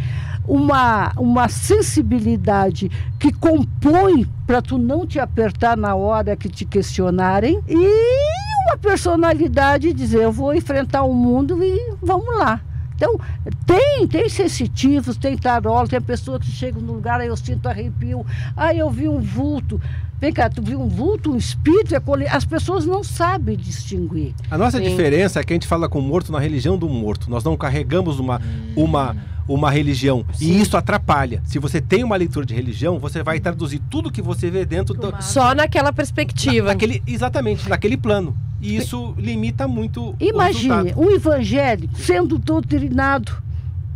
uma, 0.47 1.12
uma 1.16 1.49
sensibilidade 1.49 2.90
que 3.18 3.32
compõe 3.32 4.26
para 4.47 4.61
tu 4.61 4.78
não 4.78 5.07
te 5.07 5.18
apertar 5.18 5.76
na 5.76 5.95
hora 5.95 6.36
que 6.36 6.49
te 6.49 6.64
questionarem 6.64 7.61
e 7.68 8.53
uma 8.66 8.76
personalidade 8.76 9.88
de 9.88 9.95
dizer 9.95 10.22
eu 10.22 10.32
vou 10.32 10.55
enfrentar 10.55 11.03
o 11.03 11.14
mundo 11.14 11.62
e 11.62 11.97
vamos 12.01 12.36
lá. 12.36 12.61
Então, 12.95 13.18
tem, 13.66 14.07
tem 14.07 14.28
sensitivos, 14.28 15.16
tem 15.16 15.36
tarola, 15.36 15.88
tem 15.88 16.01
pessoas 16.01 16.40
que 16.40 16.53
chegam 16.53 16.80
no 16.80 16.93
lugar, 16.93 17.20
aí 17.20 17.26
eu 17.26 17.36
sinto 17.36 17.68
arrepio, 17.68 18.24
aí 18.57 18.78
eu 18.78 18.88
vi 18.90 19.09
um 19.09 19.18
vulto. 19.18 19.80
Vem 20.20 20.32
cá, 20.32 20.49
tu 20.49 20.62
viu 20.62 20.80
um 20.80 20.86
vulto, 20.86 21.32
um 21.32 21.36
espírito, 21.36 21.97
é 21.97 22.01
as 22.30 22.45
pessoas 22.45 22.86
não 22.86 23.03
sabem 23.03 23.57
distinguir. 23.57 24.32
A 24.49 24.57
nossa 24.57 24.78
Sim. 24.78 24.84
diferença 24.84 25.40
é 25.40 25.43
que 25.43 25.53
a 25.53 25.57
gente 25.57 25.66
fala 25.66 25.88
com 25.88 25.99
o 25.99 26.03
morto 26.03 26.30
na 26.30 26.38
religião 26.38 26.78
do 26.78 26.88
morto. 26.88 27.28
Nós 27.28 27.43
não 27.43 27.57
carregamos 27.57 28.20
uma, 28.20 28.40
uma, 28.76 29.16
uma 29.55 29.71
religião. 29.71 30.25
E 30.41 30.61
isso 30.61 30.77
atrapalha. 30.77 31.43
Se 31.45 31.59
você 31.59 31.81
tem 31.81 32.03
uma 32.05 32.17
leitura 32.17 32.45
de 32.47 32.55
religião, 32.55 32.99
você 32.99 33.23
vai 33.23 33.39
traduzir 33.41 33.81
tudo 33.91 34.11
que 34.11 34.23
você 34.23 34.51
vê 34.51 34.65
dentro 34.65 34.95
do, 34.95 35.15
Só 35.23 35.55
naquela 35.55 35.93
perspectiva. 35.93 36.69
naquele, 36.69 37.03
exatamente, 37.07 37.69
naquele 37.69 37.97
plano. 37.97 38.37
E 38.61 38.77
isso 38.77 39.15
limita 39.19 39.67
muito 39.67 40.11
o 40.11 40.17
Imagine 40.21 40.95
um 40.97 41.11
evangélico 41.11 41.97
sendo 41.99 42.39
doutrinado 42.39 43.33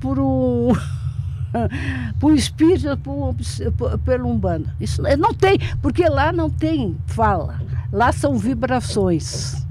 por 0.01 0.19
um, 0.19 0.73
por 2.19 2.33
um 2.33 2.35
espírito, 2.35 2.97
por, 2.99 3.13
um- 3.31 3.35
por, 3.77 3.99
pelo 3.99 4.29
umbanda. 4.29 4.75
Isso 4.81 5.03
não 5.19 5.33
tem, 5.33 5.59
porque 5.81 6.09
lá 6.09 6.33
não 6.33 6.51
tem 6.51 6.97
fala. 7.07 7.61
Lá 7.93 8.11
são 8.13 8.37
vibrações. 8.37 9.65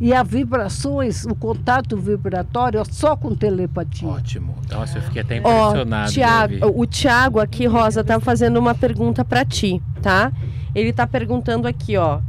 E 0.00 0.14
as 0.14 0.26
vibrações, 0.26 1.26
o 1.26 1.34
contato 1.34 1.96
vibratório 1.96 2.82
só 2.90 3.14
com 3.14 3.34
telepatia. 3.34 4.08
Ótimo. 4.08 4.54
Nossa, 4.70 4.96
eu 4.98 5.02
fiquei 5.02 5.20
até 5.20 5.36
impressionado. 5.36 6.10
De 6.10 6.64
ouvir. 6.64 6.80
o 6.80 6.86
Tiago 6.86 7.38
aqui, 7.38 7.66
Rosa, 7.66 8.02
tá 8.02 8.18
fazendo 8.18 8.58
uma 8.58 8.74
pergunta 8.74 9.22
para 9.24 9.44
ti, 9.44 9.82
tá? 10.00 10.32
Ele 10.74 10.92
tá 10.92 11.06
perguntando 11.06 11.68
aqui, 11.68 11.98
ó. 11.98 12.20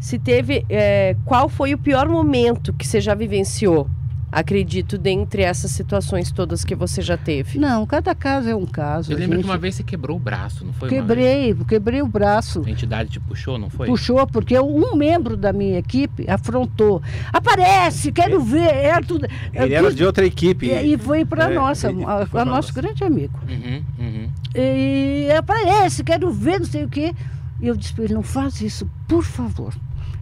Se 0.00 0.18
teve. 0.18 0.64
é, 0.70 1.16
qual 1.24 1.48
foi 1.48 1.74
o 1.74 1.78
pior 1.78 2.08
momento 2.08 2.72
que 2.72 2.86
você 2.86 3.00
já 3.00 3.14
vivenciou? 3.14 3.90
Acredito, 4.30 4.98
dentre 4.98 5.42
essas 5.42 5.70
situações 5.70 6.30
todas 6.32 6.64
que 6.64 6.74
você 6.74 7.00
já 7.00 7.16
teve. 7.16 7.58
Não, 7.58 7.86
cada 7.86 8.14
caso 8.14 8.48
é 8.48 8.54
um 8.56 8.66
caso. 8.66 9.12
Eu 9.12 9.16
lembro 9.18 9.36
que 9.36 9.42
gente- 9.42 9.50
uma 9.50 9.56
vez 9.56 9.76
você 9.76 9.82
quebrou 9.84 10.16
o 10.16 10.20
braço, 10.20 10.64
não 10.64 10.72
foi? 10.72 10.88
Quebrei, 10.88 11.54
quebrei 11.66 12.02
o 12.02 12.06
braço. 12.08 12.62
A 12.66 12.70
entidade 12.70 13.08
te 13.10 13.20
puxou, 13.20 13.56
não 13.56 13.70
foi? 13.70 13.86
Puxou, 13.86 14.26
porque 14.26 14.58
um 14.58 14.96
membro 14.96 15.36
da 15.36 15.52
minha 15.52 15.78
equipe 15.78 16.28
afrontou. 16.28 17.00
Aparece, 17.32 18.10
quero 18.12 18.40
ver. 18.40 18.68
É 18.68 19.00
tudo. 19.00 19.26
Ele 19.54 19.74
é 19.74 19.76
era 19.78 19.86
tudo- 19.88 19.96
de 19.96 20.04
outra 20.04 20.26
equipe. 20.26 20.66
E, 20.66 20.94
e 20.94 20.98
foi 20.98 21.24
para 21.24 21.50
É, 21.50 21.54
nossa, 21.54 21.88
ele- 21.88 22.04
a, 22.04 22.26
nosso 22.26 22.44
nossa. 22.44 22.72
grande 22.72 23.04
amigo. 23.04 23.38
Uhum, 23.48 23.82
uhum. 23.98 24.30
E 24.54 25.28
aparece, 25.38 26.02
quero 26.02 26.30
ver, 26.32 26.58
não 26.58 26.66
sei 26.66 26.84
o 26.84 26.88
quê. 26.88 27.14
E 27.60 27.66
eu 27.68 27.76
disse 27.76 27.94
para 27.94 28.04
ele, 28.04 28.14
não 28.14 28.22
faz 28.22 28.60
isso, 28.60 28.90
por 29.08 29.22
favor. 29.22 29.72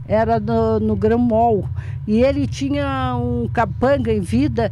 Era 0.07 0.39
no, 0.39 0.79
no 0.81 0.97
Gramol. 0.97 1.69
E 2.07 2.23
ele 2.23 2.47
tinha 2.47 3.17
um 3.17 3.49
capanga 3.49 4.13
em 4.13 4.21
vida 4.21 4.71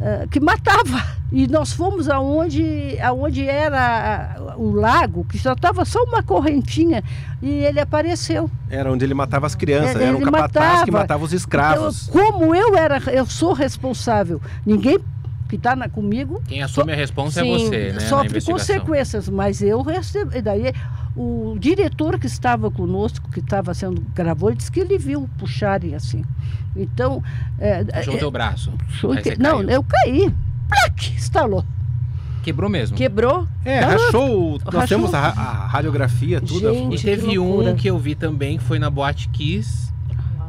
eh, 0.00 0.26
que 0.30 0.40
matava. 0.40 1.02
E 1.30 1.46
nós 1.46 1.72
fomos 1.72 2.08
aonde, 2.08 2.98
aonde 3.00 3.48
era 3.48 4.36
ah, 4.36 4.54
o 4.56 4.70
lago, 4.72 5.24
que 5.24 5.38
só 5.38 5.52
estava 5.52 5.84
só 5.84 6.02
uma 6.04 6.22
correntinha. 6.22 7.02
E 7.42 7.48
ele 7.48 7.80
apareceu. 7.80 8.50
Era 8.68 8.92
onde 8.92 9.04
ele 9.04 9.14
matava 9.14 9.46
as 9.46 9.54
crianças. 9.54 9.96
Ele 9.96 10.04
Era 10.04 10.16
um 10.16 10.20
capataz 10.20 10.84
que 10.84 10.90
matava. 10.90 10.98
matava 10.98 11.24
os 11.24 11.32
escravos. 11.32 12.08
Então, 12.08 12.32
como 12.32 12.54
eu 12.54 12.76
era, 12.76 12.98
eu 13.12 13.26
sou 13.26 13.52
responsável. 13.52 14.40
Ninguém 14.66 14.98
que 15.48 15.56
está 15.56 15.76
comigo 15.88 16.42
Quem 16.46 16.62
assume 16.62 16.92
a 16.92 16.96
responsa 16.96 17.40
é 17.40 17.44
Sim, 17.44 17.52
você, 17.52 17.92
né? 17.92 18.00
sofre 18.00 18.42
consequências, 18.42 19.28
mas 19.28 19.62
eu 19.62 19.82
recebi. 19.82 20.38
E 20.38 20.42
daí 20.42 20.72
o 21.16 21.56
diretor 21.60 22.18
que 22.18 22.26
estava 22.26 22.70
conosco, 22.70 23.30
que 23.30 23.40
estava 23.40 23.72
sendo 23.74 24.00
gravou, 24.14 24.50
ele 24.50 24.56
disse 24.58 24.70
que 24.72 24.80
ele 24.80 24.98
viu 24.98 25.28
puxarem 25.38 25.94
assim. 25.94 26.24
Então. 26.76 27.22
É, 27.58 27.84
Puxou 27.84 28.14
o 28.14 28.16
é, 28.16 28.18
teu 28.20 28.30
braço. 28.30 28.72
puxou 28.72 29.16
que- 29.16 29.36
não, 29.38 29.58
caiu. 29.58 29.70
eu 29.70 29.84
caí. 29.84 30.34
Plac, 30.68 31.14
estalou. 31.16 31.64
Quebrou 32.42 32.68
mesmo. 32.68 32.96
Quebrou? 32.96 33.46
É, 33.64 33.78
Ah, 33.78 33.90
rachou. 33.90 34.56
o- 34.56 34.58
Nós 34.64 34.74
rachou. 34.74 34.88
temos 34.98 35.14
a, 35.14 35.20
a 35.28 35.66
radiografia, 35.66 36.40
tudo. 36.40 36.72
Gente, 36.74 37.00
E 37.00 37.02
teve 37.02 37.28
que 37.28 37.38
um 37.38 37.74
que 37.74 37.88
eu 37.88 37.98
vi 37.98 38.14
também, 38.14 38.58
que 38.58 38.64
foi 38.64 38.78
na 38.78 38.90
Boate 38.90 39.28
Kiss. 39.28 39.90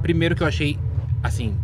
Primeiro 0.02 0.36
que 0.36 0.44
eu 0.44 0.48
achei, 0.48 0.78
assim, 1.24 1.56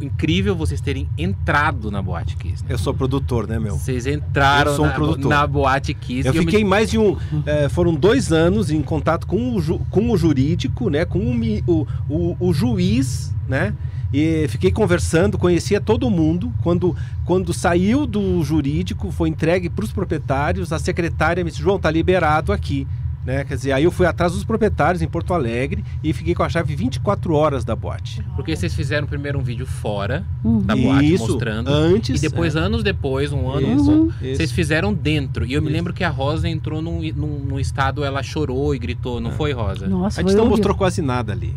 incrível 0.00 0.54
vocês 0.56 0.80
terem 0.80 1.08
entrado 1.18 1.90
na 1.90 2.00
Boate 2.02 2.36
Kiss. 2.36 2.62
Né? 2.64 2.72
Eu 2.72 2.78
sou 2.78 2.94
produtor, 2.94 3.46
né, 3.46 3.58
meu? 3.58 3.76
Vocês 3.76 4.06
entraram 4.06 4.72
Eu 4.74 4.82
um 4.82 5.16
na, 5.18 5.28
na 5.28 5.46
Boate 5.46 5.92
Kiss. 5.94 6.26
Eu 6.26 6.34
e 6.34 6.38
me- 6.38 6.44
fiquei 6.44 6.64
mais 6.64 6.90
de 6.90 6.98
um. 6.98 7.16
eh, 7.46 7.68
foram 7.68 7.94
dois 7.94 8.32
anos 8.32 8.70
em 8.70 8.82
contato 8.82 9.26
com 9.26 9.54
o, 9.54 9.60
ju- 9.60 9.80
com 9.90 10.10
o 10.10 10.16
jurídico, 10.16 10.88
né? 10.90 11.04
Com 11.04 11.18
o, 11.66 11.86
o, 12.08 12.36
o 12.40 12.52
juiz, 12.52 13.34
né? 13.48 13.74
E 14.12 14.46
fiquei 14.48 14.72
conversando, 14.72 15.38
conhecia 15.38 15.80
todo 15.80 16.10
mundo. 16.10 16.52
Quando, 16.62 16.96
quando 17.24 17.52
saiu 17.54 18.06
do 18.06 18.42
jurídico, 18.42 19.12
foi 19.12 19.28
entregue 19.28 19.68
para 19.70 19.84
os 19.84 19.92
proprietários. 19.92 20.72
A 20.72 20.78
secretária 20.80 21.44
me 21.44 21.50
disse: 21.50 21.62
João, 21.62 21.78
tá 21.78 21.90
liberado 21.90 22.52
aqui. 22.52 22.88
Né? 23.30 23.44
Quer 23.44 23.54
dizer, 23.54 23.70
aí 23.72 23.84
eu 23.84 23.92
fui 23.92 24.06
atrás 24.06 24.32
dos 24.32 24.42
proprietários 24.42 25.00
em 25.02 25.06
Porto 25.06 25.32
Alegre 25.32 25.84
e 26.02 26.12
fiquei 26.12 26.34
com 26.34 26.42
a 26.42 26.48
chave 26.48 26.74
24 26.74 27.32
horas 27.32 27.64
da 27.64 27.76
boate. 27.76 28.20
Porque 28.34 28.56
vocês 28.56 28.74
fizeram 28.74 29.06
primeiro 29.06 29.38
um 29.38 29.42
vídeo 29.42 29.64
fora 29.66 30.24
Uhum. 30.42 30.58
da 30.62 30.74
boate, 30.74 31.14
Isso, 31.14 31.28
mostrando. 31.28 31.68
antes. 31.68 32.20
E 32.20 32.28
depois, 32.28 32.56
é. 32.56 32.58
anos 32.58 32.82
depois, 32.82 33.32
um 33.32 33.48
ano, 33.48 33.76
Isso, 33.76 33.88
um- 33.92 34.06
isso. 34.20 34.36
vocês 34.36 34.50
fizeram 34.50 34.92
dentro. 34.92 35.46
E 35.46 35.52
eu 35.52 35.62
me 35.62 35.68
Isso. 35.68 35.76
lembro 35.76 35.92
que 35.94 36.02
a 36.02 36.08
Rosa 36.10 36.48
entrou 36.48 36.82
num, 36.82 37.00
num, 37.14 37.38
num 37.38 37.60
estado, 37.60 38.02
ela 38.02 38.20
chorou 38.20 38.74
e 38.74 38.80
gritou, 38.80 39.20
não 39.20 39.30
foi, 39.30 39.52
Rosa? 39.52 39.86
Nossa, 39.86 40.20
A 40.20 40.22
gente 40.22 40.32
foi 40.32 40.34
não 40.36 40.40
horrível. 40.46 40.50
mostrou 40.56 40.74
quase 40.76 41.00
nada 41.00 41.32
ali. 41.32 41.54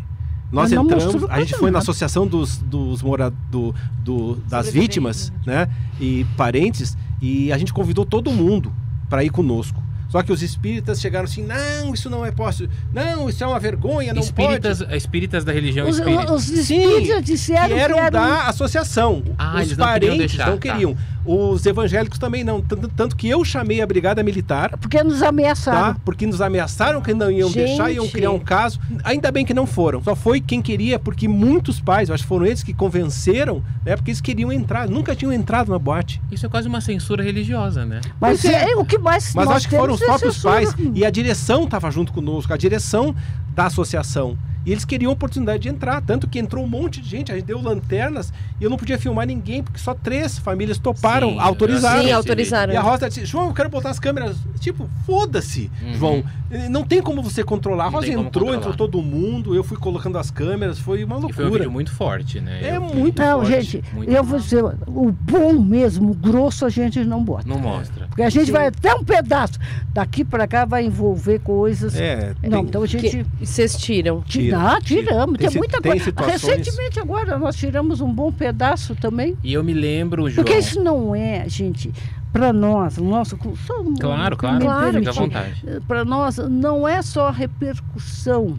Nós 0.52 0.70
entramos, 0.70 1.24
a 1.28 1.40
gente 1.40 1.56
foi 1.56 1.72
na 1.72 1.80
associação 1.80 2.24
dos, 2.24 2.58
dos 2.58 3.02
mora, 3.02 3.32
do, 3.50 3.74
do- 4.04 4.36
das 4.48 4.70
vítimas, 4.70 5.32
né? 5.44 5.68
E 6.00 6.24
parentes, 6.36 6.96
e 7.20 7.50
a 7.52 7.58
gente 7.58 7.72
convidou 7.72 8.06
todo 8.06 8.30
mundo 8.30 8.72
para 9.10 9.24
ir 9.24 9.30
conosco. 9.30 9.82
Só 10.14 10.22
que 10.22 10.30
os 10.30 10.44
espíritas 10.44 11.00
chegaram 11.00 11.24
assim: 11.24 11.42
não, 11.42 11.92
isso 11.92 12.08
não 12.08 12.24
é 12.24 12.30
possível. 12.30 12.72
Não, 12.92 13.28
isso 13.28 13.42
é 13.42 13.46
uma 13.48 13.58
vergonha, 13.58 14.14
não 14.14 14.22
espíritas, 14.22 14.78
pode. 14.78 14.96
espíritas 14.96 15.44
da 15.44 15.52
religião 15.52 15.88
Os, 15.88 15.98
espírita. 15.98 16.32
os 16.32 16.48
espíritas 16.50 17.24
disseram 17.24 17.74
Que 17.74 17.82
eram 17.82 17.96
que 17.96 18.00
eram 18.00 18.10
da 18.12 18.46
associação. 18.46 19.24
Ah, 19.36 19.54
os 19.56 19.62
eles 19.62 19.76
não 19.76 19.92
queriam 19.92 20.12
parentes 20.12 20.36
deixar, 20.36 20.50
não 20.52 20.58
tá. 20.58 20.76
Os 21.24 21.64
evangélicos 21.64 22.18
também 22.18 22.44
não. 22.44 22.60
Tanto, 22.60 22.88
tanto 22.88 23.16
que 23.16 23.28
eu 23.28 23.44
chamei 23.44 23.80
a 23.80 23.86
brigada 23.86 24.22
militar 24.22 24.76
porque 24.78 25.02
nos 25.02 25.22
ameaçaram. 25.22 25.94
tá? 25.94 26.00
Porque 26.04 26.26
nos 26.26 26.40
ameaçaram 26.40 27.00
que 27.00 27.14
não 27.14 27.30
iam 27.30 27.48
Gente. 27.48 27.66
deixar, 27.66 27.90
iam 27.90 28.06
criar 28.08 28.30
um 28.30 28.38
caso. 28.38 28.78
Ainda 29.02 29.30
bem 29.32 29.44
que 29.44 29.54
não 29.54 29.66
foram. 29.66 30.02
Só 30.02 30.14
foi 30.14 30.40
quem 30.40 30.60
queria, 30.60 30.98
porque 30.98 31.26
muitos 31.26 31.80
pais, 31.80 32.10
acho 32.10 32.22
que 32.24 32.28
foram 32.28 32.46
eles 32.46 32.62
que 32.62 32.74
convenceram, 32.74 33.62
né? 33.84 33.96
Porque 33.96 34.10
eles 34.10 34.20
queriam 34.20 34.52
entrar, 34.52 34.88
nunca 34.88 35.14
tinham 35.16 35.32
entrado 35.32 35.70
na 35.70 35.78
boate. 35.78 36.20
Isso 36.30 36.44
é 36.46 36.48
quase 36.48 36.68
uma 36.68 36.80
censura 36.80 37.22
religiosa, 37.22 37.84
né? 37.84 38.00
Mas 38.20 38.44
é. 38.44 38.72
é, 38.72 38.76
o 38.76 38.84
que 38.84 38.98
mais 38.98 39.34
Mas 39.34 39.48
acho 39.48 39.68
que 39.68 39.76
foram 39.76 39.94
os 39.94 40.02
é 40.02 40.06
próprios 40.06 40.34
censura. 40.34 40.54
pais 40.54 40.74
e 40.94 41.04
a 41.04 41.10
direção 41.10 41.64
estava 41.64 41.90
junto 41.90 42.12
conosco, 42.12 42.52
a 42.52 42.56
direção 42.56 43.14
da 43.54 43.66
associação. 43.66 44.36
E 44.66 44.72
eles 44.72 44.84
queriam 44.84 45.12
oportunidade 45.12 45.62
de 45.62 45.68
entrar, 45.68 46.00
tanto 46.00 46.26
que 46.26 46.38
entrou 46.38 46.64
um 46.64 46.68
monte 46.68 47.00
de 47.00 47.08
gente, 47.08 47.30
a 47.30 47.34
gente 47.34 47.44
deu 47.44 47.60
lanternas 47.60 48.32
e 48.60 48.64
eu 48.64 48.70
não 48.70 48.76
podia 48.76 48.98
filmar 48.98 49.26
ninguém, 49.26 49.62
porque 49.62 49.78
só 49.78 49.92
três 49.94 50.38
famílias 50.38 50.78
toparam, 50.78 51.32
Sim, 51.32 51.38
autorizaram. 51.38 52.02
Sim, 52.04 52.12
autorizaram. 52.12 52.72
E 52.72 52.76
a 52.76 52.80
Rosa 52.80 53.08
disse, 53.08 53.26
João, 53.26 53.48
eu 53.48 53.52
quero 53.54 53.68
botar 53.68 53.90
as 53.90 53.98
câmeras. 53.98 54.36
Tipo, 54.60 54.88
foda-se, 55.06 55.70
Uhum. 55.82 55.94
João. 55.94 56.24
Não 56.70 56.84
tem 56.84 57.02
como 57.02 57.22
você 57.22 57.42
controlar. 57.42 57.84
A 57.84 57.90
Não 57.90 57.94
Rosa 57.94 58.06
entrou, 58.08 58.24
controlar. 58.24 58.56
entrou 58.56 58.74
todo 58.74 59.02
mundo, 59.02 59.54
eu 59.54 59.64
fui 59.64 59.76
colocando 59.76 60.16
as 60.18 60.30
câmeras, 60.30 60.78
foi 60.78 61.02
uma 61.04 61.16
E 61.16 61.20
foi 61.20 61.28
um 61.28 61.48
loucura. 61.48 61.50
vídeo 61.50 61.70
muito 61.70 61.92
forte, 61.92 62.40
né? 62.40 62.60
É 62.62 62.76
Eu 62.76 62.80
muito 62.82 63.20
Não, 63.20 63.40
forte. 63.40 63.62
gente, 63.62 63.84
muito 63.92 64.10
eu 64.10 64.22
vou 64.24 64.38
dizer, 64.38 64.64
o 64.64 65.12
bom 65.12 65.52
mesmo, 65.54 66.12
o 66.12 66.14
grosso, 66.14 66.64
a 66.64 66.68
gente 66.70 67.04
não 67.04 67.22
bota. 67.22 67.46
Não 67.48 67.58
mostra. 67.58 68.06
Porque 68.06 68.22
a 68.22 68.30
gente 68.30 68.46
Sim. 68.46 68.52
vai 68.52 68.68
até 68.68 68.94
um 68.94 69.04
pedaço. 69.04 69.58
Daqui 69.92 70.24
para 70.24 70.46
cá 70.46 70.64
vai 70.64 70.84
envolver 70.86 71.40
coisas. 71.40 71.94
É, 71.96 72.34
não, 72.42 72.50
tem- 72.60 72.68
então 72.68 72.82
a 72.82 72.86
gente. 72.86 73.10
Que- 73.10 73.26
e 73.40 73.46
vocês 73.46 73.76
tiram. 73.76 74.22
Tira, 74.22 74.53
Tirar, 74.58 74.82
tira. 74.82 75.02
tiramos. 75.02 75.38
Tem 75.38 75.48
Tem, 75.48 75.58
muita 75.58 75.80
tem 75.80 75.92
coisa. 75.92 76.04
situações- 76.04 76.42
Recentemente 76.42 77.00
agora 77.00 77.38
nós 77.38 77.56
tiramos 77.56 78.00
um 78.00 78.12
bom 78.12 78.30
pedaço 78.32 78.94
também. 78.94 79.36
E 79.42 79.52
eu 79.52 79.62
me 79.64 79.72
lembro, 79.72 80.28
João. 80.30 80.44
Porque 80.44 80.58
isso 80.58 80.82
não 80.82 81.14
é, 81.14 81.48
gente, 81.48 81.92
para 82.32 82.52
nós, 82.52 82.98
o 82.98 83.04
nosso. 83.04 83.38
Só, 83.66 83.80
um- 83.80 83.94
Claro, 83.96 84.36
claro. 84.36 84.56
me 84.58 84.64
Claro, 84.64 84.98
Fica 84.98 85.10
à 85.10 85.12
vontade. 85.12 85.64
Para 85.86 86.04
nós 86.04 86.38
não 86.38 86.86
é 86.86 87.00
só 87.02 87.28
a 87.28 87.32
repercussão. 87.32 88.56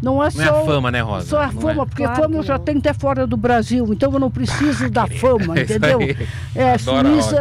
Não 0.00 0.14
é 0.14 0.28
Não 0.34 0.42
é 0.42 0.46
só. 0.48 0.62
a 0.62 0.64
fama, 0.64 0.90
né, 0.90 1.00
Rosa? 1.00 1.26
Só 1.28 1.40
a 1.40 1.52
Não 1.52 1.60
fama, 1.60 1.82
é. 1.84 1.86
porque 1.86 2.02
Claro 2.02 2.22
fama 2.22 2.34
eu 2.36 2.42
já 2.42 2.58
não. 2.58 2.64
tenho 2.64 2.78
até 2.78 2.92
fora 2.92 3.24
do 3.24 3.36
Brasil, 3.36 3.86
então 3.92 4.12
eu 4.12 4.18
não 4.18 4.32
preciso 4.32 4.90
da 4.90 5.06
fama, 5.06 5.54
É 5.58 5.62
entendeu? 5.62 6.00
É, 6.56 6.76
Suíça, 6.76 7.36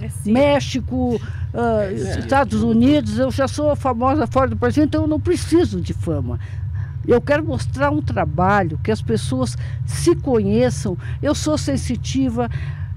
É. 0.00 0.30
México, 0.30 1.20
ah, 1.52 1.90
Estados 2.20 2.62
Unidos, 2.62 3.18
eu 3.18 3.28
já 3.32 3.48
sou 3.48 3.74
famosa 3.74 4.24
fora 4.28 4.48
do 4.50 4.54
Brasil, 4.54 4.84
então 4.84 5.02
eu 5.02 5.08
não 5.08 5.18
preciso 5.18 5.80
de 5.80 5.92
fama. 5.92 6.38
Eu 7.06 7.20
quero 7.20 7.44
mostrar 7.44 7.90
um 7.90 8.02
trabalho, 8.02 8.78
que 8.82 8.90
as 8.90 9.00
pessoas 9.00 9.56
se 9.84 10.14
conheçam. 10.16 10.96
Eu 11.22 11.34
sou 11.34 11.56
sensitiva, 11.56 12.50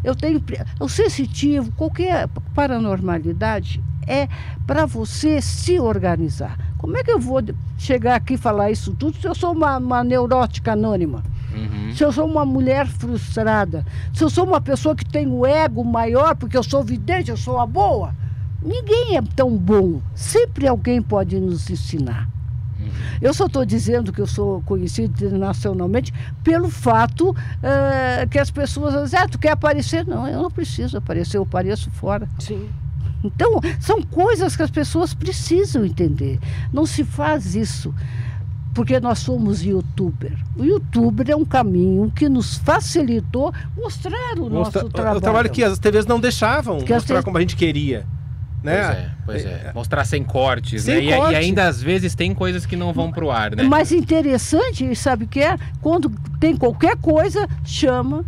eu 0.04 0.16
tenho. 0.16 0.42
O 0.80 0.90
sensitivo, 0.90 1.72
qualquer 1.74 2.28
paranormalidade, 2.56 3.82
é 4.08 4.28
para 4.66 4.86
você 4.86 5.42
se 5.42 5.80
organizar. 5.80 6.58
Como 6.78 6.98
é 6.98 7.04
que 7.04 7.12
eu 7.12 7.20
vou 7.20 7.42
chegar 7.78 8.16
aqui 8.16 8.34
e 8.34 8.38
falar 8.38 8.72
isso 8.72 8.96
tudo 8.96 9.18
se 9.18 9.28
eu 9.28 9.36
sou 9.36 9.52
uma, 9.52 9.78
uma 9.78 10.04
neurótica 10.04 10.74
anônima? 10.74 11.24
Uhum. 11.54 11.94
Se 11.94 12.04
eu 12.04 12.12
sou 12.12 12.26
uma 12.26 12.46
mulher 12.46 12.88
frustrada, 12.88 13.86
se 14.14 14.24
eu 14.24 14.30
sou 14.30 14.46
uma 14.46 14.62
pessoa 14.62 14.96
que 14.96 15.06
tem 15.06 15.28
o 15.28 15.46
ego 15.46 15.84
maior 15.84 16.36
porque 16.36 16.58
eu 16.58 16.64
sou 16.64 16.84
vidente, 16.84 17.30
eu 17.30 17.38
sou 17.38 17.60
a 17.60 17.66
boa, 17.66 18.16
ninguém 18.64 19.18
é 19.18 19.22
tão 19.36 19.56
bom. 19.56 20.02
Sempre 20.16 20.68
alguém 20.68 21.02
pode 21.02 21.40
nos 21.40 21.70
ensinar. 21.70 22.28
Eu 23.22 23.34
só 23.34 23.46
estou 23.48 23.66
dizendo 23.66 24.12
que 24.14 24.22
eu 24.22 24.28
sou 24.28 24.62
conhecida 24.62 25.26
internacionalmente 25.26 26.14
pelo 26.44 26.70
fato 26.70 27.36
eh, 27.62 28.28
que 28.30 28.40
as 28.40 28.50
pessoas 28.52 28.94
dizem, 29.04 29.20
ah, 29.20 29.28
tu 29.28 29.38
quer 29.38 29.52
aparecer? 29.52 30.06
Não, 30.08 30.28
eu 30.28 30.42
não 30.42 30.52
preciso 30.52 30.98
aparecer, 30.98 31.38
eu 31.38 31.44
apareço 31.44 31.90
fora. 31.92 32.28
Sim. 32.40 32.70
Então, 33.24 33.60
são 33.80 34.02
coisas 34.02 34.56
que 34.56 34.64
as 34.64 34.72
pessoas 34.72 35.14
precisam 35.14 35.84
entender. 35.86 36.40
Não 36.72 36.86
se 36.86 37.04
faz 37.04 37.54
isso 37.56 37.94
porque 38.74 38.98
nós 39.00 39.20
somos 39.20 39.62
youtuber. 39.62 40.38
O 40.56 40.64
youtuber 40.64 41.30
é 41.30 41.36
um 41.36 41.44
caminho 41.44 42.10
que 42.16 42.30
nos 42.30 42.58
facilitou 42.60 43.54
mostrar 43.76 44.38
o 44.38 44.50
Mostra- 44.50 44.84
nosso 44.84 44.90
trabalho. 44.94 45.18
O 45.18 45.22
trabalho 45.22 45.50
que 45.50 45.64
as 45.64 45.78
TVs 45.80 46.06
não 46.06 46.20
deixavam 46.20 46.78
Que 46.80 46.94
mostrar 46.94 47.16
TVs 47.16 47.26
como 47.26 47.38
a 47.38 47.42
gente 47.42 47.56
queria. 47.58 48.06
Pois 48.62 48.76
Né? 48.76 48.82
é, 48.82 49.10
pois 49.26 49.46
é. 49.46 49.72
Mostrar 49.74 50.04
sem 50.06 50.24
cortes, 50.24 50.84
Sem 50.84 50.96
né? 50.96 51.04
E- 51.30 51.32
E, 51.32 51.36
ainda 51.36 51.68
às 51.68 51.82
vezes 51.82 52.14
tem 52.16 52.34
coisas 52.34 52.66
que 52.66 52.76
não 52.76 52.92
vão 52.92 53.12
pro 53.12 53.32
ar, 53.32 53.56
né? 53.56 53.64
Mas 53.64 53.92
interessante, 53.92 54.94
sabe 54.96 55.26
o 55.26 55.28
que 55.28 55.40
é? 55.42 55.58
Quando 55.82 56.12
tem 56.40 56.58
qualquer 56.58 56.98
coisa, 56.98 57.48
chama 57.64 58.26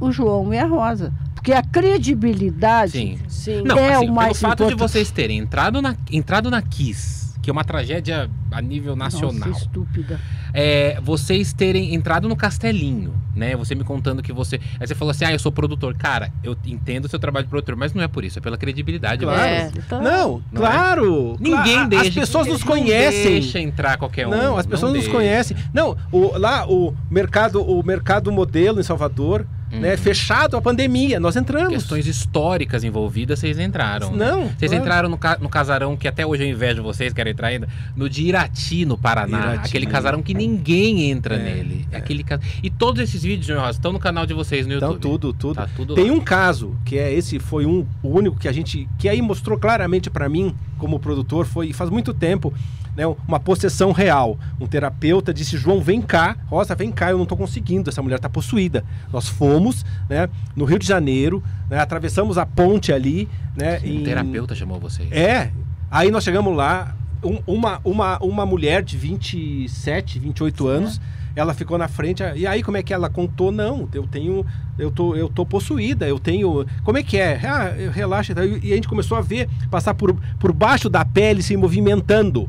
o 0.00 0.10
João 0.10 0.52
e 0.54 0.58
a 0.58 0.66
Rosa. 0.66 1.12
Porque 1.34 1.52
a 1.52 1.62
credibilidade. 1.62 2.92
Sim. 2.92 3.18
Sim. 3.28 3.62
Não, 3.62 3.76
É 3.78 3.94
assim, 3.96 4.08
o 4.08 4.12
mais 4.12 4.38
pelo 4.38 4.50
fato 4.50 4.58
de 4.66 4.72
importante. 4.72 4.90
vocês 4.92 5.10
terem 5.10 5.38
entrado 5.38 5.82
na, 5.82 5.94
entrado 6.10 6.50
na 6.50 6.62
Kiss, 6.62 7.23
que 7.44 7.50
é 7.50 7.52
uma 7.52 7.62
tragédia 7.64 8.30
a 8.50 8.60
nível 8.62 8.96
nacional, 8.96 9.50
Nossa, 9.50 9.64
estúpida. 9.64 10.18
é, 10.52 10.98
vocês 11.02 11.52
terem 11.52 11.94
entrado 11.94 12.28
no 12.28 12.34
Castelinho, 12.34 13.12
né? 13.36 13.54
Você 13.56 13.74
me 13.74 13.84
contando 13.84 14.22
que 14.22 14.32
você. 14.32 14.58
Aí 14.80 14.86
você 14.86 14.94
falou 14.94 15.10
assim: 15.10 15.24
ah, 15.26 15.32
eu 15.32 15.38
sou 15.38 15.52
produtor. 15.52 15.94
Cara, 15.94 16.32
eu 16.42 16.56
entendo 16.64 17.04
o 17.04 17.08
seu 17.08 17.18
trabalho 17.18 17.44
de 17.44 17.50
produtor, 17.50 17.76
mas 17.76 17.92
não 17.92 18.02
é 18.02 18.08
por 18.08 18.24
isso, 18.24 18.38
é 18.38 18.42
pela 18.42 18.56
credibilidade. 18.56 19.24
Claro. 19.24 19.40
É. 19.40 19.70
Então, 19.76 20.02
Não, 20.02 20.42
Não 20.50 20.60
claro. 20.60 21.36
Ninguém 21.38 21.74
Cla- 21.76 21.86
deixa. 21.88 22.08
As 22.08 22.14
pessoas 22.14 22.46
nos 22.46 22.60
não 22.60 22.66
conhecem. 22.66 23.32
Deixa 23.32 23.60
entrar 23.60 23.96
qualquer 23.98 24.26
um. 24.26 24.30
Não, 24.30 24.56
as 24.56 24.66
pessoas 24.66 24.92
nos 24.92 25.02
deixa. 25.02 25.14
conhecem. 25.16 25.56
Não, 25.72 25.96
o, 26.10 26.38
lá 26.38 26.66
o 26.66 26.94
mercado, 27.10 27.62
o 27.62 27.82
mercado 27.84 28.32
modelo 28.32 28.80
em 28.80 28.82
Salvador, 28.82 29.46
né, 29.80 29.96
fechado 29.96 30.56
a 30.56 30.62
pandemia, 30.62 31.18
nós 31.20 31.36
entramos. 31.36 31.68
Uhum. 31.68 31.74
Questões 31.74 32.06
históricas 32.06 32.84
envolvidas, 32.84 33.38
vocês 33.38 33.58
entraram. 33.58 34.10
né? 34.12 34.30
Não, 34.30 34.48
Vocês 34.48 34.70
claro. 34.70 34.76
entraram 34.84 35.08
no, 35.08 35.18
ca- 35.18 35.38
no 35.40 35.48
casarão 35.48 35.96
que 35.96 36.06
até 36.08 36.26
hoje 36.26 36.42
eu 36.44 36.48
invejo 36.48 36.82
vocês, 36.82 37.12
quero 37.12 37.28
entrar 37.28 37.48
ainda, 37.48 37.68
no 37.96 38.08
de 38.08 38.22
Irati, 38.26 38.84
no 38.84 38.96
Paraná. 38.98 39.38
Irati. 39.54 39.68
Aquele 39.68 39.86
casarão 39.86 40.22
que 40.22 40.34
ninguém 40.34 41.10
entra 41.10 41.36
É, 41.36 41.38
nele. 41.38 41.86
é. 41.92 41.96
Aquele 41.96 42.22
ca- 42.24 42.40
E 42.62 42.70
todos 42.70 43.02
esses 43.02 43.22
vídeos, 43.22 43.56
Rosa, 43.58 43.72
estão 43.78 43.92
no 43.92 43.98
canal 43.98 44.26
de 44.26 44.34
vocês 44.34 44.66
no 44.66 44.74
Então 44.74 44.92
YouTube. 44.92 45.10
tudo, 45.12 45.32
tudo. 45.32 45.54
Tá 45.56 45.68
tudo 45.76 45.94
Tem 45.94 46.08
lá. 46.10 46.16
um 46.16 46.20
caso 46.20 46.76
que 46.84 46.98
é 46.98 47.12
esse 47.12 47.38
foi 47.38 47.66
um 47.66 47.86
o 48.02 48.08
único 48.16 48.38
que 48.38 48.48
a 48.48 48.52
gente 48.52 48.88
que 48.98 49.08
aí 49.08 49.20
mostrou 49.22 49.58
claramente 49.58 50.08
pra 50.10 50.28
mim 50.28 50.54
como 50.78 50.98
produtor 50.98 51.46
foi 51.46 51.72
faz 51.72 51.88
muito 51.90 52.12
tempo, 52.12 52.52
né, 52.96 53.04
uma 53.26 53.40
possessão 53.40 53.92
real. 53.92 54.38
Um 54.60 54.66
terapeuta 54.66 55.32
disse: 55.34 55.56
"João, 55.56 55.80
vem 55.80 56.00
cá. 56.00 56.36
Rosa, 56.46 56.74
vem 56.74 56.90
cá, 56.92 57.10
eu 57.10 57.18
não 57.18 57.26
tô 57.26 57.36
conseguindo, 57.36 57.90
essa 57.90 58.02
mulher 58.02 58.18
tá 58.18 58.28
possuída". 58.28 58.84
Nós 59.12 59.28
fomos, 59.28 59.84
né, 60.08 60.28
no 60.54 60.64
Rio 60.64 60.78
de 60.78 60.86
Janeiro, 60.86 61.42
né, 61.68 61.78
atravessamos 61.78 62.38
a 62.38 62.46
ponte 62.46 62.92
ali, 62.92 63.28
né, 63.56 63.80
Um 63.82 63.86
em- 63.86 64.02
terapeuta 64.04 64.54
chamou 64.54 64.78
vocês. 64.78 65.10
É. 65.12 65.50
Aí 65.90 66.10
nós 66.10 66.24
chegamos 66.24 66.56
lá, 66.56 66.94
um- 67.22 67.40
uma, 67.46 67.80
uma, 67.84 68.18
uma 68.18 68.46
mulher 68.46 68.82
de 68.82 68.96
27, 68.96 70.18
28 70.18 70.66
anos, 70.66 71.00
ela 71.36 71.52
ficou 71.54 71.76
na 71.78 71.88
frente. 71.88 72.22
E 72.36 72.46
aí, 72.46 72.62
como 72.62 72.76
é 72.76 72.82
que 72.82 72.92
ela 72.94 73.08
contou? 73.08 73.50
Não, 73.50 73.88
eu 73.92 74.06
tenho. 74.06 74.44
Eu 74.78 74.90
tô, 74.90 75.14
eu 75.16 75.28
tô 75.28 75.44
possuída, 75.46 76.06
eu 76.06 76.18
tenho. 76.18 76.64
Como 76.84 76.98
é 76.98 77.02
que 77.02 77.16
é? 77.16 77.40
Ah, 77.44 77.72
relaxa. 77.92 78.32
E 78.62 78.72
a 78.72 78.74
gente 78.76 78.88
começou 78.88 79.16
a 79.16 79.20
ver, 79.20 79.48
passar 79.70 79.94
por, 79.94 80.14
por 80.38 80.52
baixo 80.52 80.88
da 80.88 81.04
pele 81.04 81.42
se 81.42 81.56
movimentando. 81.56 82.48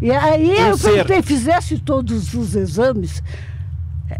E 0.00 0.10
aí 0.10 0.48
Um 0.50 0.66
eu 0.68 0.76
ser. 0.78 0.90
perguntei, 0.92 1.22
fizesse 1.22 1.78
todos 1.78 2.34
os 2.34 2.54
exames. 2.54 3.22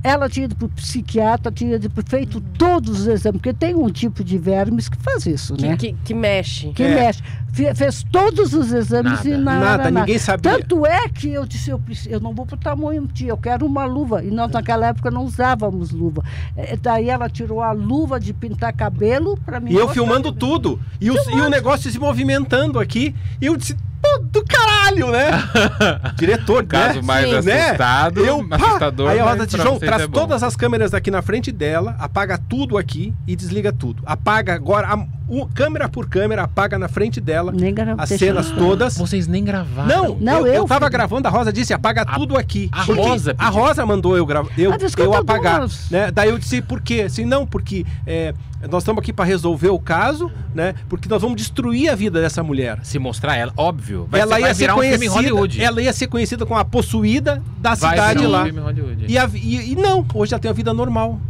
Ela 0.02 0.28
tinha 0.28 0.46
ido 0.46 0.56
para 0.56 0.66
o 0.66 0.68
psiquiatra, 0.68 1.52
tinha 1.52 1.76
ido- 1.76 1.88
feito 2.08 2.40
todos 2.40 3.02
os 3.02 3.06
exames, 3.06 3.40
porque 3.40 3.54
tem 3.54 3.72
um 3.76 3.88
tipo 3.88 4.24
de 4.24 4.36
vermes 4.36 4.88
que 4.88 4.96
faz 4.96 5.24
isso, 5.26 5.54
Que, 5.54 5.62
né? 5.68 5.76
que, 5.76 5.92
que 6.04 6.12
mexe. 6.12 6.72
Que 6.72 6.82
É. 6.82 6.94
mexe. 7.06 7.22
Fe- 7.52 7.72
Fez 7.72 8.02
todos 8.10 8.52
os 8.52 8.72
exames 8.72 9.12
Nada. 9.12 9.28
e 9.28 9.36
nada, 9.36 9.64
Nada, 9.78 9.90
ninguém 9.92 10.18
sabia. 10.18 10.58
Tanto 10.58 10.84
é 10.84 11.08
que 11.08 11.28
eu 11.30 11.46
disse, 11.46 11.70
eu, 11.70 11.78
preciso, 11.78 12.08
eu 12.10 12.18
não 12.20 12.34
vou 12.34 12.44
para 12.44 12.56
o 12.56 12.58
tamanho, 12.58 13.06
tia, 13.06 13.28
eu 13.28 13.36
quero 13.38 13.64
uma 13.64 13.84
luva. 13.84 14.24
E 14.24 14.30
nós 14.30 14.50
naquela 14.50 14.88
época 14.88 15.08
não 15.08 15.22
usávamos 15.24 15.92
luva. 15.92 16.24
É, 16.56 16.76
daí 16.76 17.08
ela 17.08 17.30
tirou 17.30 17.62
a 17.62 17.70
luva 17.70 18.18
de 18.18 18.32
pintar 18.34 18.72
cabelo 18.72 19.38
para 19.46 19.60
mim. 19.60 19.70
E 19.70 19.76
eu 19.76 19.88
filmando 19.88 20.32
tudo. 20.32 20.80
E, 21.00 21.12
os- 21.12 21.26
e 21.28 21.40
o 21.40 21.48
negócio 21.48 21.88
se 21.92 21.98
movimentando 21.98 22.80
aqui. 22.80 23.14
E 23.40 23.46
eu 23.46 23.56
disse, 23.56 23.76
do 24.20 24.44
caralho, 24.44 25.10
né? 25.10 25.30
Diretor, 26.16 26.62
O 26.62 26.66
caso 26.66 27.00
né? 27.00 27.02
mais 27.06 27.28
Sim. 27.44 27.50
assustado, 27.50 28.24
Eu, 28.24 28.48
pá, 28.48 28.56
assustador. 28.56 29.10
aí 29.10 29.18
a 29.20 29.24
Rosa 29.24 29.46
pra 29.46 29.62
João, 29.64 29.78
traz 29.78 30.02
é 30.02 30.08
todas 30.08 30.42
as 30.42 30.56
câmeras 30.56 30.94
aqui 30.94 31.10
na 31.10 31.22
frente 31.22 31.50
dela, 31.52 31.94
apaga 31.98 32.38
tudo 32.38 32.76
aqui 32.78 33.12
e 33.26 33.34
desliga 33.36 33.72
tudo. 33.72 34.02
Apaga 34.06 34.54
agora, 34.54 34.86
a- 34.88 35.06
o- 35.28 35.46
câmera 35.46 35.88
por 35.88 36.08
câmera, 36.08 36.42
apaga 36.44 36.78
na 36.78 36.88
frente 36.88 37.20
dela 37.20 37.52
as 37.98 38.08
cenas 38.10 38.50
todas. 38.50 38.96
Vocês 38.96 39.26
nem 39.26 39.44
gravaram. 39.44 39.88
Não, 39.88 40.18
Não, 40.20 40.38
eu, 40.40 40.46
eu 40.46 40.54
eu 40.54 40.64
tava 40.66 40.88
gravando, 40.88 41.26
a 41.28 41.30
Rosa 41.30 41.52
disse, 41.52 41.72
apaga 41.74 42.02
A- 42.02 42.14
tudo 42.14 42.36
aqui. 42.36 42.68
a 42.72 42.82
Rosa 42.82 43.34
A. 43.38 43.48
Rosa 43.48 43.84
mandou 43.84 44.16
eu, 44.16 44.24
grava, 44.24 44.48
eu, 44.56 44.72
Ah, 44.72 44.76
eu 44.98 45.14
apagar. 45.14 45.66
Né? 45.90 46.10
Daí 46.10 46.28
eu 46.30 46.38
disse, 46.38 46.60
por 46.62 46.80
quê? 46.80 47.02
Assim, 47.06 47.24
não, 47.24 47.46
porque 47.46 47.84
é, 48.06 48.34
nós 48.70 48.82
estamos 48.82 49.00
aqui 49.02 49.12
para 49.12 49.24
resolver 49.24 49.68
o 49.68 49.78
caso, 49.78 50.30
né? 50.54 50.74
Porque 50.88 51.08
nós 51.08 51.20
vamos 51.22 51.36
destruir 51.36 51.88
a 51.88 51.94
vida 51.94 52.20
dessa 52.20 52.42
mulher. 52.42 52.78
Se 52.82 52.98
mostrar 52.98 53.36
ela, 53.36 53.52
óbvio. 53.56 54.05
Vai, 54.08 54.20
ela 54.20 54.34
ser, 54.36 54.40
ia 54.40 54.46
vai 54.46 54.54
ser 54.54 54.58
virar 54.60 54.74
um 54.74 54.80
filme 54.80 54.94
em 54.94 54.98
conhecida, 54.98 55.14
Hollywood. 55.14 55.62
ela 55.62 55.82
ia 55.82 55.92
ser 55.92 56.06
conhecida 56.06 56.46
como 56.46 56.58
a 56.60 56.64
possuída 56.64 57.42
da 57.58 57.74
vai 57.74 57.90
cidade 57.90 58.18
virar 58.20 58.28
um 58.28 58.32
lá. 58.32 58.44
filme 58.44 58.60
em 58.60 58.62
Hollywood. 58.62 59.04
E, 59.08 59.18
a- 59.18 59.30
e- 59.34 59.72
e 59.72 59.76
não, 59.76 60.04
hoje 60.14 60.32
ela 60.32 60.40
tem 60.40 60.50
a 60.50 60.54
vida 60.54 60.72
normal. 60.72 61.20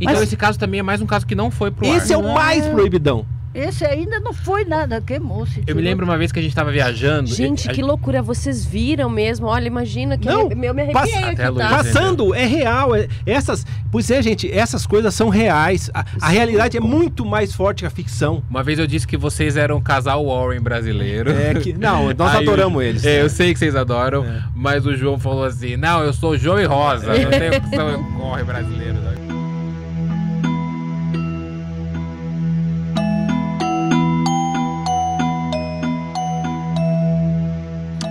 Então 0.00 0.14
Mas- 0.14 0.22
esse 0.22 0.36
caso 0.36 0.58
também 0.58 0.80
é 0.80 0.82
mais 0.82 1.00
um 1.00 1.06
caso 1.06 1.24
que 1.26 1.34
não 1.34 1.50
foi 1.50 1.70
pro 1.70 1.86
Esse 1.86 2.12
ar. 2.12 2.20
é 2.20 2.22
o 2.22 2.34
mais 2.34 2.66
proibidão. 2.66 3.24
Esse 3.54 3.84
ainda 3.84 4.20
não 4.20 4.32
foi 4.32 4.64
nada, 4.64 5.00
queimou-se. 5.00 5.62
Eu 5.66 5.74
me 5.74 5.82
lembro 5.82 6.04
uma 6.04 6.16
vez 6.18 6.30
que 6.30 6.38
a 6.38 6.42
gente 6.42 6.54
tava 6.54 6.70
viajando. 6.70 7.28
Gente, 7.34 7.66
e- 7.68 7.72
que 7.72 7.82
loucura. 7.82 8.22
Vocês 8.22 8.64
viram 8.64 9.08
mesmo? 9.08 9.46
Olha, 9.46 9.66
imagina 9.66 10.18
que 10.18 10.26
Não, 10.28 10.50
eu 10.50 10.56
me 10.56 10.68
arrepiei 10.68 11.14
até 11.14 11.30
aqui, 11.30 11.42
a 11.42 11.52
tá? 11.52 11.52
né? 11.52 11.68
Passando, 11.68 12.34
é 12.34 12.46
real. 12.46 12.94
é- 12.94 13.08
essas, 13.26 13.66
pois 13.90 14.10
é, 14.10 14.20
gente, 14.22 14.50
essas 14.52 14.86
coisas 14.86 15.14
são 15.14 15.28
reais. 15.28 15.90
A, 15.94 16.04
a 16.20 16.28
realidade 16.28 16.76
é 16.76 16.80
muito 16.80 17.24
mais 17.24 17.54
forte 17.54 17.80
que 17.80 17.86
a 17.86 17.90
ficção. 17.90 18.42
Uma 18.50 18.62
vez 18.62 18.78
eu 18.78 18.86
disse 18.86 19.06
que 19.06 19.16
vocês 19.16 19.56
eram 19.56 19.78
o 19.78 19.82
casal 19.82 20.26
Warren 20.26 20.60
brasileiro. 20.60 21.30
É 21.32 21.54
que, 21.54 21.72
não, 21.72 22.12
nós 22.12 22.34
Aí 22.36 22.42
adoramos 22.42 22.82
eles. 22.82 23.04
É, 23.04 23.22
eu 23.22 23.30
sei 23.30 23.52
que 23.52 23.58
vocês 23.58 23.74
adoram, 23.74 24.24
mas 24.54 24.84
o 24.86 24.94
João 24.94 25.18
falou 25.18 25.44
assim: 25.44 25.76
não, 25.76 26.02
eu 26.02 26.12
sou 26.12 26.36
João 26.36 26.60
e 26.60 26.64
Rosa, 26.64 27.06
não 27.06 27.30
tenho 27.30 27.60
que 27.60 27.76
o 27.76 28.28
Warren 28.28 28.44
brasileiro. 28.44 29.17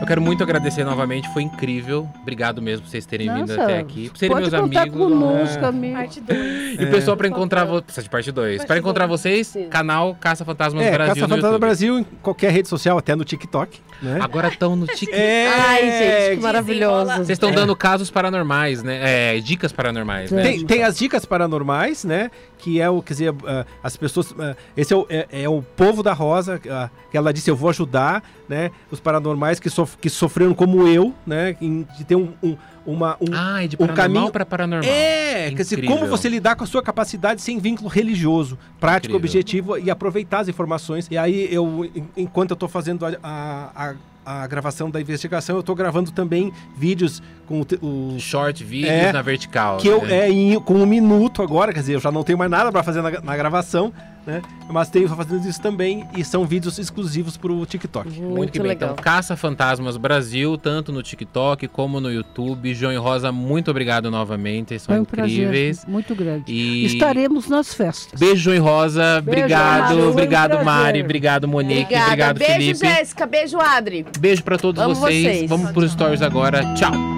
Eu 0.07 0.15
quero 0.15 0.21
muito 0.21 0.41
agradecer 0.41 0.85
novamente, 0.85 1.27
foi 1.33 1.43
incrível. 1.43 2.07
Obrigado 2.21 2.61
mesmo 2.61 2.85
por 2.85 2.89
vocês 2.91 3.05
terem 3.05 3.27
vindo 3.27 3.49
Nossa, 3.49 3.61
até 3.61 3.77
aqui. 3.79 4.07
Por 4.09 4.17
serem 4.17 4.33
Pode 4.37 4.49
meus 4.49 4.53
amigos. 4.53 4.97
conosco, 4.97 5.65
É. 5.65 5.67
amigo. 5.67 5.95
Parte 5.97 6.21
2. 6.21 6.79
E 6.79 6.85
pessoal, 6.85 7.17
pra 7.17 7.27
encontrar 7.27 7.65
vocês. 7.65 7.83
Precisa 7.83 8.03
de 8.03 8.09
parte 8.09 8.31
2. 8.31 8.63
Pra 8.63 8.77
encontrar 8.77 9.05
dois. 9.05 9.19
vocês, 9.19 9.47
Sim. 9.47 9.67
canal 9.67 10.15
Caça 10.15 10.45
Fantasmas 10.45 10.81
É, 10.85 10.91
Brasil. 10.91 11.07
Caça 11.13 11.19
no 11.19 11.27
Fantasma 11.27 11.47
YouTube. 11.49 11.59
Brasil 11.59 11.99
em 11.99 12.03
qualquer 12.21 12.51
rede 12.53 12.69
social, 12.69 12.97
até 12.97 13.17
no 13.17 13.25
TikTok. 13.25 13.81
Né? 14.01 14.17
Agora 14.21 14.47
estão 14.47 14.77
no 14.77 14.85
TikTok. 14.87 15.11
É, 15.13 15.47
Ai, 15.49 15.81
gente, 16.29 16.37
que 16.37 16.43
maravilhoso. 16.43 17.11
Vocês 17.11 17.29
estão 17.31 17.51
dando 17.51 17.75
casos 17.75 18.09
paranormais, 18.09 18.81
né? 18.83 19.35
É, 19.35 19.39
dicas 19.41 19.73
paranormais, 19.73 20.31
né? 20.31 20.41
Tem, 20.41 20.65
tem 20.65 20.83
as 20.85 20.97
dicas 20.97 21.25
paranormais, 21.25 22.05
né? 22.05 22.31
Que 22.59 22.81
é 22.81 22.89
o, 22.89 23.01
quer 23.01 23.13
dizer, 23.13 23.35
ah, 23.45 23.65
as 23.83 23.95
pessoas. 23.95 24.33
ah, 24.39 24.55
esse 24.75 24.91
é 24.93 24.95
o, 24.97 25.05
é, 25.09 25.27
é 25.43 25.49
o 25.49 25.61
povo 25.61 26.01
da 26.01 26.11
Rosa, 26.13 26.59
ah, 26.69 26.89
que 27.11 27.15
ela 27.17 27.31
disse: 27.31 27.49
Eu 27.51 27.55
vou 27.55 27.69
ajudar, 27.69 28.23
né? 28.49 28.71
Os 28.91 28.99
paranormais 28.99 29.59
que, 29.59 29.69
sof- 29.69 29.95
que 29.97 30.09
sofreram 30.09 30.53
como 30.53 30.87
eu, 30.87 31.13
né? 31.25 31.53
de 31.59 32.03
ter 32.05 32.15
um, 32.15 32.33
um, 32.41 32.57
uma, 32.85 33.15
um, 33.21 33.25
Ah, 33.33 33.63
e 33.63 33.67
de 33.67 33.77
um 33.79 33.87
caminho- 33.87 34.31
pra 34.31 34.45
paranormal. 34.45 34.89
É, 34.89 35.49
quer 35.51 35.61
dizer, 35.61 35.75
Incrível. 35.77 35.97
como 35.97 36.09
você 36.09 36.27
lidar 36.29 36.55
com 36.55 36.63
a 36.63 36.67
sua 36.67 36.81
capacidade 36.81 37.41
sem 37.41 37.59
vínculo 37.59 37.87
religioso, 37.89 38.57
prático, 38.79 39.15
Incrível. 39.15 39.17
objetivo 39.39 39.77
e 39.77 39.91
aproveitar 39.91 40.39
as 40.39 40.47
informações. 40.47 41.07
E 41.11 41.17
aí, 41.17 41.47
eu, 41.53 41.85
en- 41.95 42.05
enquanto 42.17 42.51
eu 42.51 42.55
estou 42.55 42.67
fazendo 42.69 43.05
a, 43.05 43.11
a, 43.21 43.89
a- 43.89 43.95
a 44.27 44.45
gravação 44.45 44.91
da 44.91 44.99
investigação, 44.99 45.55
eu 45.55 45.61
estou 45.61 45.73
gravando 45.73 46.11
também 46.11 46.51
vídeos 46.77 47.23
com 47.47 47.61
o, 47.81 48.15
o 48.15 48.19
Short 48.19 48.61
vídeos 48.61 48.91
É, 48.91 49.13
na 49.13 49.21
vertical. 49.21 49.77
que 49.77 49.87
eu 49.87 50.03
né? 50.03 50.25
é 50.27 50.29
em- 50.29 50.59
com 50.59 50.73
um 50.73 50.85
minuto 50.85 51.41
agora, 51.41 51.71
quer 51.71 51.79
dizer, 51.79 51.95
eu 51.95 51.99
já 52.01 52.11
não 52.11 52.23
tenho 52.23 52.37
mais 52.37 52.51
nada 52.51 52.69
para 52.69 52.83
fazer 52.83 53.01
na, 53.01 53.09
na 53.21 53.37
gravação, 53.37 53.93
né? 54.27 54.41
Mas 54.69 54.89
tenho 54.89 55.07
fazendo 55.07 55.47
isso 55.47 55.61
também 55.61 56.05
e 56.15 56.23
são 56.23 56.45
vídeos 56.45 56.77
exclusivos 56.77 57.37
pro 57.37 57.65
TikTok. 57.65 58.09
Muito, 58.09 58.35
Muito 58.35 58.53
bem. 58.59 58.67
legal. 58.67 58.91
Então, 58.91 59.03
Caça 59.03 59.35
Fantasmas 59.37 59.95
Brasil, 59.97 60.57
tanto 60.57 60.91
no 60.91 61.01
TikTok 61.01 61.67
como 61.69 61.99
no 62.01 62.11
YouTube. 62.11 62.73
João 62.75 62.91
e 62.91 62.97
Rosa, 62.97 63.31
muito 63.31 63.71
obrigado 63.71 64.11
novamente. 64.11 64.77
São 64.77 64.87
Foi 64.93 64.99
um 64.99 65.01
incríveis. 65.03 65.77
prazer 65.79 65.91
muito 65.91 66.13
grande. 66.13 66.51
E 66.51 66.85
Estaremos 66.85 67.47
nas 67.47 67.73
festas. 67.73 68.19
Beijo, 68.19 68.35
João 68.43 68.55
e 68.55 68.59
Rosa. 68.59 69.21
Beijo, 69.21 69.39
obrigado. 69.39 69.81
Mari, 69.95 70.01
um 70.01 70.09
obrigado, 70.09 70.49
prazer. 70.49 70.65
Mari. 70.65 71.01
Obrigado, 71.01 71.47
Monique. 71.47 71.81
Obrigada. 71.83 72.05
Obrigado, 72.07 72.37
Beijo, 72.37 72.53
Felipe. 72.53 72.79
Jéssica. 72.79 73.25
Beijo, 73.25 73.57
Adri. 73.59 74.05
Beijo 74.19 74.43
pra 74.43 74.57
todos 74.57 74.81
Amo 74.83 74.93
vocês. 74.95 75.23
vocês. 75.23 75.49
Vamos 75.49 75.71
pros 75.71 75.91
stories 75.93 76.21
agora. 76.21 76.61
Tchau. 76.75 77.16